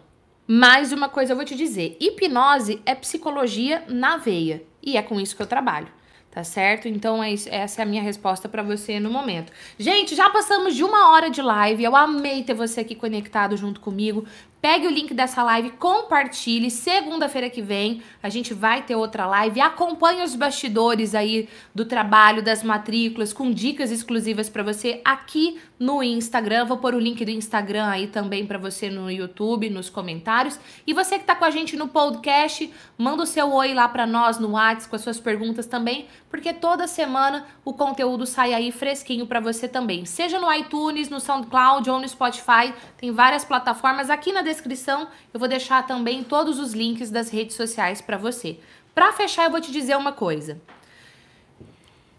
Mas 0.54 0.92
uma 0.92 1.08
coisa 1.08 1.32
eu 1.32 1.36
vou 1.36 1.46
te 1.46 1.54
dizer: 1.54 1.96
hipnose 1.98 2.82
é 2.84 2.94
psicologia 2.94 3.84
na 3.88 4.18
veia. 4.18 4.62
E 4.82 4.98
é 4.98 5.02
com 5.02 5.18
isso 5.18 5.34
que 5.34 5.40
eu 5.40 5.46
trabalho. 5.46 5.88
Tá 6.30 6.44
certo? 6.44 6.88
Então, 6.88 7.22
é 7.22 7.32
isso, 7.32 7.48
essa 7.50 7.80
é 7.80 7.84
a 7.84 7.86
minha 7.86 8.02
resposta 8.02 8.50
para 8.50 8.62
você 8.62 9.00
no 9.00 9.10
momento. 9.10 9.50
Gente, 9.78 10.14
já 10.14 10.28
passamos 10.28 10.74
de 10.74 10.84
uma 10.84 11.10
hora 11.10 11.30
de 11.30 11.40
live. 11.40 11.82
Eu 11.82 11.96
amei 11.96 12.42
ter 12.42 12.52
você 12.52 12.80
aqui 12.80 12.94
conectado 12.94 13.56
junto 13.56 13.80
comigo. 13.80 14.26
Pegue 14.62 14.86
o 14.86 14.90
link 14.90 15.12
dessa 15.12 15.42
live, 15.42 15.70
compartilhe. 15.70 16.70
Segunda-feira 16.70 17.50
que 17.50 17.60
vem 17.60 18.00
a 18.22 18.28
gente 18.28 18.54
vai 18.54 18.80
ter 18.80 18.94
outra 18.94 19.26
live. 19.26 19.60
Acompanhe 19.60 20.22
os 20.22 20.36
bastidores 20.36 21.16
aí 21.16 21.48
do 21.74 21.84
trabalho, 21.84 22.44
das 22.44 22.62
matrículas, 22.62 23.32
com 23.32 23.50
dicas 23.50 23.90
exclusivas 23.90 24.48
para 24.48 24.62
você 24.62 25.00
aqui 25.04 25.60
no 25.80 26.00
Instagram. 26.00 26.64
Vou 26.64 26.76
pôr 26.76 26.94
o 26.94 27.00
link 27.00 27.24
do 27.24 27.30
Instagram 27.32 27.88
aí 27.88 28.06
também 28.06 28.46
para 28.46 28.56
você 28.56 28.88
no 28.88 29.10
YouTube, 29.10 29.68
nos 29.68 29.90
comentários. 29.90 30.60
E 30.86 30.94
você 30.94 31.18
que 31.18 31.24
tá 31.24 31.34
com 31.34 31.44
a 31.44 31.50
gente 31.50 31.76
no 31.76 31.88
podcast, 31.88 32.72
manda 32.96 33.24
o 33.24 33.26
seu 33.26 33.52
oi 33.52 33.74
lá 33.74 33.88
para 33.88 34.06
nós 34.06 34.38
no 34.38 34.52
WhatsApp 34.52 34.90
com 34.90 34.94
as 34.94 35.02
suas 35.02 35.18
perguntas 35.18 35.66
também, 35.66 36.06
porque 36.30 36.52
toda 36.52 36.86
semana 36.86 37.44
o 37.64 37.72
conteúdo 37.72 38.24
sai 38.26 38.54
aí 38.54 38.70
fresquinho 38.70 39.26
para 39.26 39.40
você 39.40 39.66
também. 39.66 40.04
Seja 40.04 40.38
no 40.38 40.52
iTunes, 40.54 41.10
no 41.10 41.18
SoundCloud 41.18 41.90
ou 41.90 41.98
no 41.98 42.08
Spotify, 42.08 42.72
tem 42.96 43.10
várias 43.10 43.44
plataformas 43.44 44.08
aqui 44.08 44.30
na 44.30 44.51
descrição 44.52 45.08
eu 45.32 45.40
vou 45.40 45.48
deixar 45.48 45.86
também 45.86 46.22
todos 46.22 46.58
os 46.58 46.72
links 46.72 47.10
das 47.10 47.30
redes 47.30 47.56
sociais 47.56 48.00
para 48.00 48.16
você. 48.16 48.58
Para 48.94 49.12
fechar, 49.12 49.44
eu 49.44 49.50
vou 49.50 49.60
te 49.60 49.72
dizer 49.72 49.96
uma 49.96 50.12
coisa. 50.12 50.60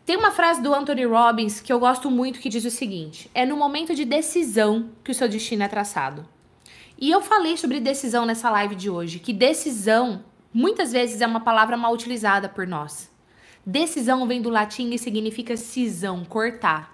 Tem 0.06 0.18
uma 0.18 0.32
frase 0.32 0.62
do 0.62 0.74
Anthony 0.74 1.06
Robbins 1.06 1.62
que 1.62 1.72
eu 1.72 1.80
gosto 1.80 2.12
muito 2.12 2.40
que 2.40 2.50
diz 2.50 2.66
o 2.66 2.70
seguinte: 2.70 3.30
é 3.34 3.46
no 3.46 3.56
momento 3.56 3.96
de 3.96 4.04
decisão 4.04 4.90
que 5.04 5.12
o 5.12 5.14
seu 5.14 5.30
destino 5.30 5.64
é 5.64 5.68
traçado. 5.68 6.28
E 6.98 7.10
eu 7.10 7.22
falei 7.22 7.56
sobre 7.58 7.80
decisão 7.80 8.26
nessa 8.26 8.50
live 8.50 8.76
de 8.76 8.90
hoje, 8.90 9.20
que 9.20 9.32
decisão 9.34 10.24
muitas 10.54 10.92
vezes 10.92 11.22
é 11.22 11.28
uma 11.28 11.40
palavra 11.40 11.78
mal 11.78 11.94
utilizada 11.94 12.50
por 12.50 12.68
nós. 12.68 13.12
Decisão 13.66 14.28
vem 14.28 14.42
do 14.42 14.50
latim 14.50 14.92
e 14.92 15.00
significa 15.00 15.56
cisão, 15.56 16.26
cortar. 16.26 16.94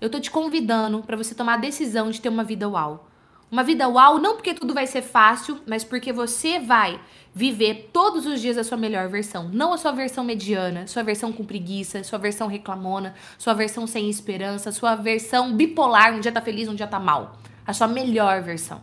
Eu 0.00 0.08
tô 0.08 0.20
te 0.20 0.30
convidando 0.30 1.02
para 1.02 1.16
você 1.16 1.34
tomar 1.34 1.54
a 1.54 1.58
decisão 1.58 2.10
de 2.10 2.20
ter 2.20 2.28
uma 2.28 2.44
vida 2.44 2.68
uau. 2.68 3.05
Uma 3.50 3.62
vida 3.62 3.88
uau, 3.88 4.18
não 4.18 4.34
porque 4.34 4.54
tudo 4.54 4.74
vai 4.74 4.86
ser 4.86 5.02
fácil, 5.02 5.60
mas 5.66 5.84
porque 5.84 6.12
você 6.12 6.58
vai 6.58 7.00
viver 7.32 7.90
todos 7.92 8.26
os 8.26 8.40
dias 8.40 8.58
a 8.58 8.64
sua 8.64 8.76
melhor 8.76 9.08
versão. 9.08 9.48
Não 9.52 9.72
a 9.72 9.78
sua 9.78 9.92
versão 9.92 10.24
mediana, 10.24 10.86
sua 10.86 11.04
versão 11.04 11.32
com 11.32 11.44
preguiça, 11.44 12.02
sua 12.02 12.18
versão 12.18 12.48
reclamona, 12.48 13.14
sua 13.38 13.54
versão 13.54 13.86
sem 13.86 14.10
esperança, 14.10 14.72
sua 14.72 14.96
versão 14.96 15.54
bipolar, 15.54 16.14
um 16.14 16.20
dia 16.20 16.32
tá 16.32 16.40
feliz, 16.40 16.68
um 16.68 16.74
dia 16.74 16.88
tá 16.88 16.98
mal. 16.98 17.38
A 17.64 17.72
sua 17.72 17.86
melhor 17.86 18.42
versão. 18.42 18.80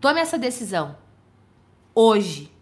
Tome 0.00 0.20
essa 0.20 0.38
decisão. 0.38 0.96
Hoje. 1.94 2.52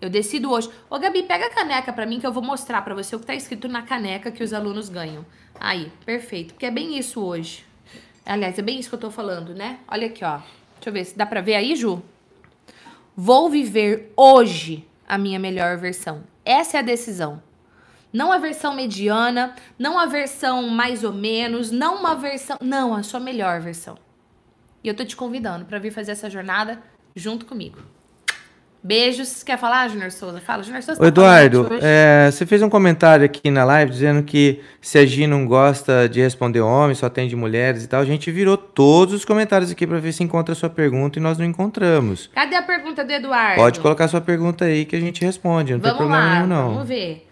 Eu 0.00 0.10
decido 0.10 0.50
hoje. 0.50 0.68
Ô, 0.90 0.98
Gabi, 0.98 1.22
pega 1.22 1.46
a 1.46 1.50
caneca 1.50 1.90
para 1.90 2.04
mim 2.04 2.20
que 2.20 2.26
eu 2.26 2.32
vou 2.32 2.42
mostrar 2.42 2.82
para 2.82 2.94
você 2.94 3.16
o 3.16 3.20
que 3.20 3.26
tá 3.26 3.34
escrito 3.34 3.68
na 3.68 3.80
caneca 3.80 4.30
que 4.30 4.44
os 4.44 4.52
alunos 4.52 4.90
ganham. 4.90 5.24
Aí, 5.58 5.90
perfeito. 6.04 6.52
Porque 6.52 6.66
é 6.66 6.70
bem 6.70 6.98
isso 6.98 7.22
hoje. 7.24 7.64
Aliás, 8.26 8.58
é 8.58 8.62
bem 8.62 8.78
isso 8.78 8.88
que 8.88 8.94
eu 8.94 9.00
tô 9.00 9.10
falando, 9.10 9.54
né? 9.54 9.80
Olha 9.86 10.06
aqui, 10.06 10.24
ó. 10.24 10.38
Deixa 10.74 10.88
eu 10.88 10.92
ver 10.92 11.04
se 11.04 11.16
dá 11.16 11.26
pra 11.26 11.40
ver 11.40 11.54
aí, 11.54 11.76
Ju. 11.76 12.02
Vou 13.16 13.48
viver 13.48 14.12
hoje 14.16 14.88
a 15.06 15.18
minha 15.18 15.38
melhor 15.38 15.76
versão. 15.76 16.24
Essa 16.44 16.78
é 16.78 16.80
a 16.80 16.82
decisão. 16.82 17.42
Não 18.12 18.30
a 18.32 18.38
versão 18.38 18.74
mediana, 18.74 19.54
não 19.78 19.98
a 19.98 20.06
versão 20.06 20.68
mais 20.68 21.04
ou 21.04 21.12
menos, 21.12 21.70
não 21.70 21.96
uma 21.96 22.14
versão. 22.14 22.56
Não, 22.60 22.94
a 22.94 23.02
sua 23.02 23.20
melhor 23.20 23.60
versão. 23.60 23.98
E 24.82 24.88
eu 24.88 24.94
tô 24.94 25.04
te 25.04 25.16
convidando 25.16 25.64
para 25.64 25.78
vir 25.78 25.90
fazer 25.90 26.12
essa 26.12 26.30
jornada 26.30 26.82
junto 27.14 27.44
comigo. 27.44 27.78
Beijos. 28.84 29.42
Quer 29.42 29.56
falar, 29.56 29.88
Junior 29.88 30.10
Souza? 30.10 30.42
Fala, 30.42 30.62
Junior 30.62 30.82
Souza. 30.82 31.00
Tá 31.00 31.06
Eduardo, 31.06 31.68
é, 31.80 32.30
você 32.30 32.44
fez 32.44 32.60
um 32.60 32.68
comentário 32.68 33.24
aqui 33.24 33.50
na 33.50 33.64
live 33.64 33.90
dizendo 33.90 34.22
que 34.22 34.60
se 34.78 34.98
a 34.98 35.06
Gi 35.06 35.26
não 35.26 35.46
gosta 35.46 36.06
de 36.06 36.20
responder 36.20 36.60
homens, 36.60 36.98
só 36.98 37.06
atende 37.06 37.34
mulheres 37.34 37.82
e 37.82 37.88
tal. 37.88 38.02
A 38.02 38.04
gente 38.04 38.30
virou 38.30 38.58
todos 38.58 39.14
os 39.14 39.24
comentários 39.24 39.70
aqui 39.70 39.86
para 39.86 39.98
ver 39.98 40.12
se 40.12 40.22
encontra 40.22 40.52
a 40.52 40.54
sua 40.54 40.68
pergunta 40.68 41.18
e 41.18 41.22
nós 41.22 41.38
não 41.38 41.46
encontramos. 41.46 42.28
Cadê 42.34 42.56
a 42.56 42.62
pergunta 42.62 43.02
do 43.02 43.10
Eduardo? 43.10 43.56
Pode 43.56 43.80
colocar 43.80 44.04
a 44.04 44.08
sua 44.08 44.20
pergunta 44.20 44.66
aí 44.66 44.84
que 44.84 44.94
a 44.94 45.00
gente 45.00 45.24
responde. 45.24 45.72
Não 45.72 45.80
vamos 45.80 45.96
tem 45.96 46.06
problema 46.06 46.26
lá, 46.26 46.34
nenhum, 46.34 46.46
não. 46.46 46.74
Vamos 46.74 46.88
ver. 46.88 47.26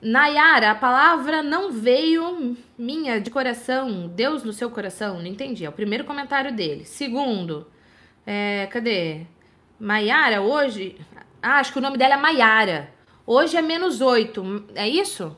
Nayara, 0.00 0.70
a 0.70 0.74
palavra 0.74 1.42
não 1.42 1.72
veio 1.72 2.56
minha 2.78 3.20
de 3.20 3.30
coração. 3.30 4.10
Deus 4.14 4.42
no 4.42 4.52
seu 4.52 4.70
coração. 4.70 5.18
Não 5.18 5.26
entendi. 5.26 5.66
É 5.66 5.68
o 5.68 5.72
primeiro 5.72 6.04
comentário 6.04 6.54
dele. 6.54 6.86
Segundo, 6.86 7.66
é, 8.26 8.66
cadê? 8.72 9.26
Maiara, 9.78 10.40
hoje. 10.40 10.98
Ah, 11.42 11.60
acho 11.60 11.72
que 11.72 11.78
o 11.78 11.82
nome 11.82 11.98
dela 11.98 12.14
é 12.14 12.16
Maiara. 12.16 12.90
Hoje 13.26 13.56
é 13.56 13.62
menos 13.62 14.00
8, 14.00 14.66
é 14.74 14.88
isso? 14.88 15.36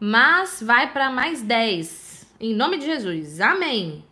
Mas 0.00 0.62
vai 0.62 0.92
para 0.92 1.10
mais 1.10 1.42
10. 1.42 2.34
Em 2.40 2.54
nome 2.54 2.78
de 2.78 2.86
Jesus. 2.86 3.40
Amém. 3.40 4.04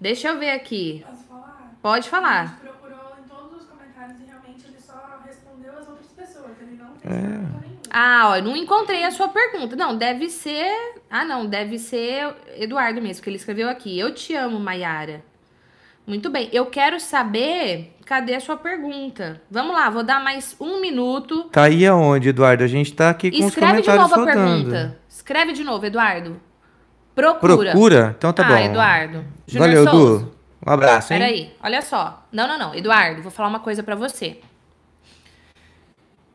Deixa 0.00 0.28
eu 0.28 0.38
ver 0.38 0.50
aqui. 0.50 1.04
Posso 1.08 1.24
falar? 1.24 1.78
Pode 1.80 2.08
falar. 2.08 2.40
A 2.40 2.46
gente 2.46 2.60
procurou 2.60 3.16
em 3.18 3.28
todos 3.28 3.62
os 3.62 3.68
comentários 3.68 4.20
e 4.20 4.24
realmente 4.24 4.66
ele 4.66 4.78
só 4.78 5.20
respondeu 5.24 5.72
as 5.78 5.88
outras 5.88 6.08
pessoas. 6.08 6.50
Ele 6.60 6.76
não 6.76 6.90
tem 6.96 7.10
é. 7.10 7.68
Ah, 7.90 8.34
ó, 8.34 8.42
não 8.42 8.54
encontrei 8.54 9.04
a 9.04 9.10
sua 9.10 9.28
pergunta. 9.28 9.74
Não, 9.74 9.96
deve 9.96 10.28
ser. 10.28 11.00
Ah, 11.08 11.24
não, 11.24 11.46
deve 11.46 11.78
ser 11.78 12.36
Eduardo 12.56 13.00
mesmo, 13.00 13.22
que 13.22 13.30
ele 13.30 13.36
escreveu 13.36 13.68
aqui. 13.68 13.98
Eu 13.98 14.14
te 14.14 14.34
amo, 14.34 14.60
Maiara. 14.60 15.24
Muito 16.06 16.30
bem. 16.30 16.48
Eu 16.52 16.66
quero 16.66 17.00
saber 17.00 17.94
cadê 18.08 18.36
a 18.36 18.40
sua 18.40 18.56
pergunta. 18.56 19.42
Vamos 19.50 19.74
lá, 19.74 19.90
vou 19.90 20.02
dar 20.02 20.18
mais 20.18 20.56
um 20.58 20.80
minuto. 20.80 21.44
Tá 21.52 21.64
aí 21.64 21.86
aonde, 21.86 22.30
Eduardo? 22.30 22.64
A 22.64 22.66
gente 22.66 22.94
tá 22.94 23.10
aqui 23.10 23.30
com 23.30 23.46
Escreve 23.46 23.80
os 23.80 23.86
comentários 23.86 23.86
Escreve 23.86 23.98
de 23.98 24.08
novo 24.08 24.14
rodando. 24.14 24.40
a 24.40 24.56
pergunta. 24.56 24.98
Escreve 25.06 25.52
de 25.52 25.64
novo, 25.64 25.86
Eduardo. 25.86 26.40
Procura. 27.14 27.72
Procura? 27.72 28.14
Então 28.16 28.32
tá 28.32 28.46
ah, 28.46 28.48
bom. 28.48 28.54
Ah, 28.54 28.64
Eduardo. 28.64 29.24
Junior 29.46 29.84
Valeu, 29.84 29.90
Souza. 29.90 30.22
Edu. 30.22 30.34
Um 30.66 30.72
abraço, 30.72 31.12
hein? 31.12 31.18
Peraí, 31.18 31.54
olha 31.62 31.82
só. 31.82 32.26
Não, 32.32 32.48
não, 32.48 32.58
não. 32.58 32.74
Eduardo, 32.74 33.20
vou 33.20 33.30
falar 33.30 33.50
uma 33.50 33.60
coisa 33.60 33.82
para 33.82 33.94
você. 33.94 34.40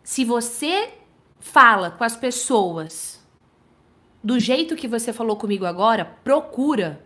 Se 0.04 0.24
você 0.24 0.90
fala 1.40 1.90
com 1.90 2.04
as 2.04 2.16
pessoas 2.16 3.20
do 4.24 4.40
jeito 4.40 4.76
que 4.76 4.88
você 4.88 5.12
falou 5.12 5.38
comigo 5.38 5.66
agora, 5.66 6.06
procura 6.24 7.02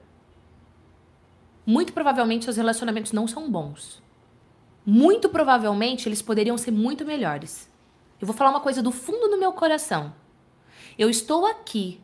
muito 1.66 1.94
provavelmente 1.94 2.44
seus 2.44 2.58
relacionamentos 2.58 3.14
não 3.14 3.28
são 3.28 3.50
bons. 3.50 4.06
Muito 4.90 5.28
provavelmente 5.28 6.08
eles 6.08 6.22
poderiam 6.22 6.58
ser 6.58 6.72
muito 6.72 7.04
melhores. 7.04 7.70
Eu 8.22 8.26
vou 8.26 8.34
falar 8.34 8.52
uma 8.52 8.62
coisa 8.62 8.82
do 8.82 8.90
fundo 8.90 9.28
do 9.28 9.38
meu 9.38 9.52
coração. 9.52 10.16
Eu 10.98 11.10
estou 11.10 11.46
aqui 11.46 12.00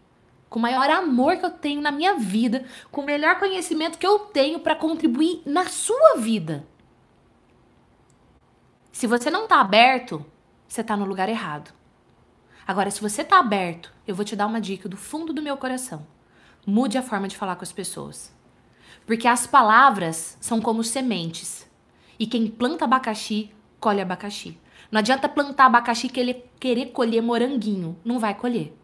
com 0.50 0.60
o 0.60 0.62
maior 0.62 0.90
amor 0.90 1.38
que 1.38 1.46
eu 1.46 1.50
tenho 1.50 1.80
na 1.80 1.94
minha 1.94 2.16
vida, 2.16 2.66
com 2.92 3.00
o 3.00 3.06
melhor 3.06 3.40
conhecimento 3.40 3.98
que 3.98 4.06
eu 4.06 4.20
tenho 4.20 4.60
para 4.60 4.76
contribuir 4.76 5.42
na 5.46 5.66
sua 5.68 6.18
vida. 6.18 6.68
Se 8.92 9.08
você 9.08 9.32
não 9.32 9.46
está 9.46 9.62
aberto, 9.62 10.24
você 10.68 10.82
está 10.82 10.98
no 10.98 11.06
lugar 11.06 11.30
errado. 11.30 11.74
Agora, 12.68 12.92
se 12.92 13.00
você 13.00 13.22
está 13.22 13.40
aberto, 13.40 13.94
eu 14.06 14.14
vou 14.14 14.26
te 14.26 14.36
dar 14.36 14.46
uma 14.46 14.60
dica 14.60 14.90
do 14.90 14.98
fundo 14.98 15.32
do 15.32 15.42
meu 15.42 15.56
coração. 15.56 16.06
Mude 16.68 16.98
a 16.98 17.02
forma 17.02 17.30
de 17.30 17.38
falar 17.38 17.56
com 17.56 17.64
as 17.64 17.72
pessoas. 17.72 18.36
Porque 19.06 19.28
as 19.28 19.48
palavras 19.48 20.38
são 20.42 20.60
como 20.60 20.84
sementes. 20.84 21.72
E 22.20 22.28
quem 22.28 22.48
planta 22.48 22.86
abacaxi, 22.86 23.52
colhe 23.80 24.02
abacaxi. 24.02 24.58
Não 24.92 25.00
adianta 25.00 25.28
plantar 25.28 25.66
abacaxi 25.66 26.08
e 26.08 26.10
querer, 26.60 26.92
colher 26.92 27.22
moranguinho. 27.22 27.98
Não 28.06 28.20
vai 28.20 28.36
colher. 28.36 28.78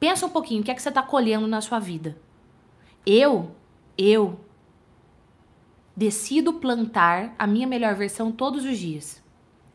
Pensa 0.00 0.26
um 0.26 0.30
pouquinho, 0.30 0.62
o 0.62 0.64
que 0.64 0.70
é 0.70 0.74
que 0.74 0.82
você 0.82 0.88
está 0.88 1.02
colhendo 1.02 1.46
na 1.46 1.60
sua 1.60 1.78
vida? 1.78 2.16
Eu, 3.06 3.54
eu 3.96 4.40
decido 5.96 6.54
plantar 6.54 7.34
a 7.38 7.46
minha 7.46 7.66
melhor 7.66 7.94
versão 7.94 8.32
todos 8.32 8.64
os 8.64 8.78
dias. 8.78 9.22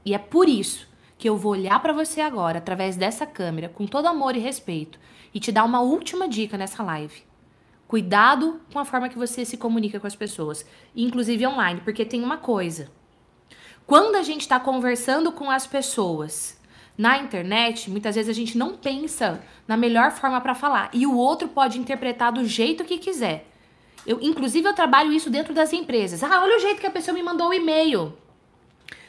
E 0.04 0.14
é 0.14 0.18
por 0.18 0.50
isso 0.50 0.88
que 1.18 1.30
eu 1.30 1.38
vou 1.38 1.52
olhar 1.52 1.80
para 1.82 1.94
você 1.94 2.22
agora, 2.22 2.58
através 2.58 2.96
dessa 2.96 3.26
câmera, 3.26 3.70
com 3.70 3.86
todo 3.86 4.08
amor 4.08 4.36
e 4.36 4.40
respeito, 4.40 5.00
e 5.34 5.40
te 5.40 5.52
dar 5.52 5.64
uma 5.64 5.82
última 5.82 6.28
dica 6.28 6.58
nessa 6.58 6.84
live. 6.84 7.27
Cuidado 7.88 8.60
com 8.72 8.80
a 8.80 8.86
forma 8.86 9.08
que 9.08 9.18
você 9.18 9.46
se 9.46 9.56
comunica 9.56 10.00
com 10.00 10.08
as 10.08 10.16
pessoas, 10.16 10.66
inclusive 10.96 11.48
online, 11.48 11.82
porque 11.82 12.04
tem 12.04 12.22
uma 12.22 12.38
coisa. 12.38 12.92
Quando 13.86 14.16
a 14.16 14.22
gente 14.22 14.42
está 14.42 14.60
conversando 14.60 15.32
com 15.32 15.50
as 15.50 15.66
pessoas 15.66 16.60
na 16.98 17.18
internet, 17.18 17.90
muitas 17.90 18.16
vezes 18.16 18.30
a 18.30 18.34
gente 18.34 18.58
não 18.58 18.76
pensa 18.76 19.42
na 19.66 19.78
melhor 19.78 20.12
forma 20.12 20.42
para 20.42 20.54
falar 20.54 20.90
e 20.92 21.08
o 21.08 21.16
outro 21.16 21.48
pode 21.48 21.80
interpretar 21.80 22.34
do 22.34 22.44
jeito 22.44 22.84
que 22.84 22.98
quiser. 22.98 23.48
Eu, 24.06 24.20
inclusive, 24.22 24.68
eu 24.68 24.74
trabalho 24.74 25.14
isso 25.14 25.30
dentro 25.30 25.54
das 25.54 25.72
empresas. 25.72 26.24
Ah, 26.24 26.42
olha 26.42 26.58
o 26.58 26.60
jeito 26.60 26.82
que 26.82 26.88
a 26.88 26.92
pessoa 26.92 27.16
me 27.16 27.24
mandou 27.24 27.50
o 27.50 27.54
e-mail. 27.54 28.18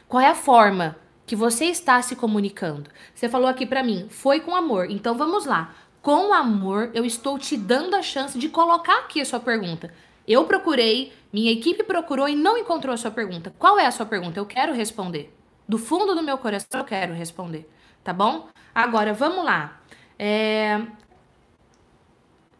Qual 0.06 0.20
é 0.20 0.28
a 0.28 0.34
forma 0.34 0.96
que 1.26 1.34
você 1.34 1.66
está 1.66 2.00
se 2.00 2.14
comunicando? 2.14 2.90
Você 3.14 3.28
falou 3.28 3.48
aqui 3.48 3.66
para 3.66 3.82
mim, 3.82 4.06
foi 4.08 4.40
com 4.40 4.54
amor. 4.54 4.90
Então 4.90 5.16
vamos 5.16 5.44
lá. 5.46 5.74
Com 6.08 6.32
amor, 6.32 6.90
eu 6.94 7.04
estou 7.04 7.38
te 7.38 7.54
dando 7.54 7.94
a 7.94 8.00
chance 8.00 8.38
de 8.38 8.48
colocar 8.48 9.00
aqui 9.00 9.20
a 9.20 9.26
sua 9.26 9.38
pergunta. 9.38 9.92
Eu 10.26 10.46
procurei, 10.46 11.12
minha 11.30 11.52
equipe 11.52 11.84
procurou 11.84 12.26
e 12.26 12.34
não 12.34 12.56
encontrou 12.56 12.94
a 12.94 12.96
sua 12.96 13.10
pergunta. 13.10 13.52
Qual 13.58 13.78
é 13.78 13.84
a 13.84 13.90
sua 13.90 14.06
pergunta? 14.06 14.40
Eu 14.40 14.46
quero 14.46 14.72
responder. 14.72 15.30
Do 15.68 15.76
fundo 15.76 16.14
do 16.14 16.22
meu 16.22 16.38
coração, 16.38 16.80
eu 16.80 16.84
quero 16.86 17.12
responder 17.12 17.68
tá 18.02 18.14
bom? 18.14 18.48
Agora, 18.74 19.12
vamos 19.12 19.44
lá. 19.44 19.82
É... 20.18 20.80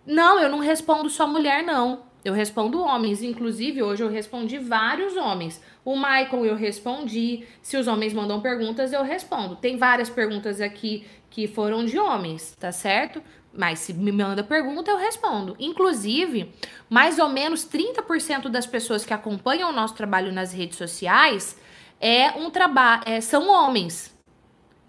Não, 0.05 0.38
eu 0.38 0.51
não 0.51 0.59
respondo 0.59 1.09
só 1.09 1.26
mulher, 1.26 1.62
não. 1.62 2.03
Eu 2.22 2.34
respondo 2.34 2.82
homens. 2.82 3.22
Inclusive, 3.22 3.82
hoje 3.82 4.03
eu 4.03 4.11
respondi 4.11 4.59
vários 4.59 5.16
homens. 5.16 5.62
O 5.82 5.96
Michael 5.96 6.44
eu 6.44 6.55
respondi. 6.55 7.46
Se 7.62 7.78
os 7.78 7.86
homens 7.86 8.12
mandam 8.12 8.42
perguntas, 8.42 8.92
eu 8.92 9.03
respondo. 9.03 9.57
Tem 9.57 9.78
várias 9.78 10.11
perguntas 10.11 10.61
aqui 10.61 11.07
que 11.30 11.46
foram 11.46 11.84
de 11.84 11.99
homens, 11.99 12.55
tá 12.59 12.72
certo? 12.72 13.22
Mas 13.59 13.80
se 13.80 13.92
me 13.92 14.12
manda 14.12 14.44
pergunta, 14.44 14.88
eu 14.88 14.96
respondo. 14.96 15.56
Inclusive, 15.59 16.54
mais 16.88 17.18
ou 17.18 17.28
menos 17.28 17.66
30% 17.66 18.48
das 18.48 18.64
pessoas 18.66 19.04
que 19.04 19.12
acompanham 19.12 19.68
o 19.70 19.72
nosso 19.72 19.94
trabalho 19.94 20.32
nas 20.32 20.52
redes 20.52 20.78
sociais 20.78 21.59
é 22.00 22.30
um 22.38 22.50
trabalho, 22.50 23.02
é, 23.04 23.20
são 23.20 23.50
homens 23.50 24.16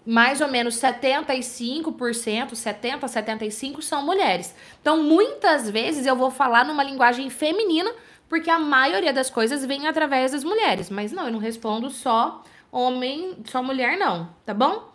mais 0.06 0.40
ou 0.40 0.46
menos 0.48 0.76
75%, 0.76 2.54
70, 2.54 3.08
75 3.08 3.82
são 3.82 4.04
mulheres. 4.04 4.54
Então, 4.80 5.02
muitas 5.02 5.68
vezes 5.68 6.06
eu 6.06 6.14
vou 6.14 6.30
falar 6.30 6.64
numa 6.64 6.84
linguagem 6.84 7.28
feminina, 7.28 7.92
porque 8.28 8.48
a 8.48 8.58
maioria 8.58 9.12
das 9.12 9.28
coisas 9.28 9.66
vem 9.66 9.88
através 9.88 10.30
das 10.30 10.44
mulheres. 10.44 10.88
Mas 10.90 11.10
não, 11.10 11.26
eu 11.26 11.32
não 11.32 11.40
respondo 11.40 11.90
só 11.90 12.42
homem, 12.70 13.36
só 13.44 13.62
mulher 13.62 13.98
não, 13.98 14.30
tá 14.46 14.54
bom? 14.54 14.90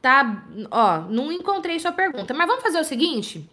Tá, 0.00 0.44
ó, 0.70 0.98
não 1.08 1.32
encontrei 1.32 1.78
sua 1.78 1.92
pergunta, 1.92 2.32
mas 2.32 2.46
vamos 2.46 2.62
fazer 2.62 2.78
o 2.78 2.84
seguinte, 2.84 3.50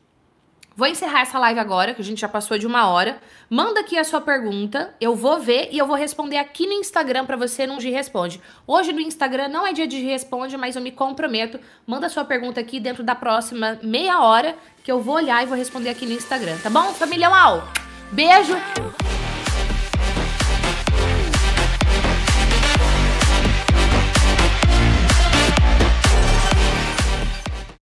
Vou 0.78 0.88
encerrar 0.88 1.22
essa 1.22 1.40
live 1.40 1.58
agora, 1.58 1.94
que 1.94 2.02
a 2.02 2.04
gente 2.04 2.20
já 2.20 2.28
passou 2.28 2.58
de 2.58 2.68
uma 2.68 2.90
hora. 2.90 3.18
Manda 3.50 3.80
aqui 3.80 3.98
a 3.98 4.04
sua 4.04 4.20
pergunta, 4.20 4.94
eu 5.00 5.16
vou 5.16 5.40
ver 5.40 5.70
e 5.72 5.78
eu 5.78 5.88
vou 5.88 5.96
responder 5.96 6.36
aqui 6.36 6.68
no 6.68 6.74
Instagram 6.74 7.26
para 7.26 7.38
você 7.38 7.66
no 7.66 7.80
G 7.80 7.90
Responde. 7.92 8.42
Hoje 8.68 8.92
no 8.92 9.00
Instagram 9.00 9.48
não 9.48 9.66
é 9.66 9.72
dia 9.72 9.88
de 9.88 10.02
Responde, 10.02 10.58
mas 10.58 10.76
eu 10.76 10.82
me 10.82 10.92
comprometo. 10.92 11.58
Manda 11.88 12.08
a 12.08 12.10
sua 12.10 12.26
pergunta 12.26 12.60
aqui 12.60 12.82
dentro 12.82 13.04
da 13.04 13.16
próxima 13.16 13.80
meia 13.82 14.20
hora, 14.20 14.54
que 14.84 14.92
eu 14.92 15.00
vou 15.00 15.16
olhar 15.16 15.42
e 15.42 15.46
vou 15.46 15.58
responder 15.58 15.90
aqui 15.90 16.06
no 16.06 16.12
Instagram, 16.12 16.58
tá 16.62 16.70
bom? 16.70 16.94
Família 16.94 17.30
Uau! 17.30 17.64
Beijo! 18.12 18.56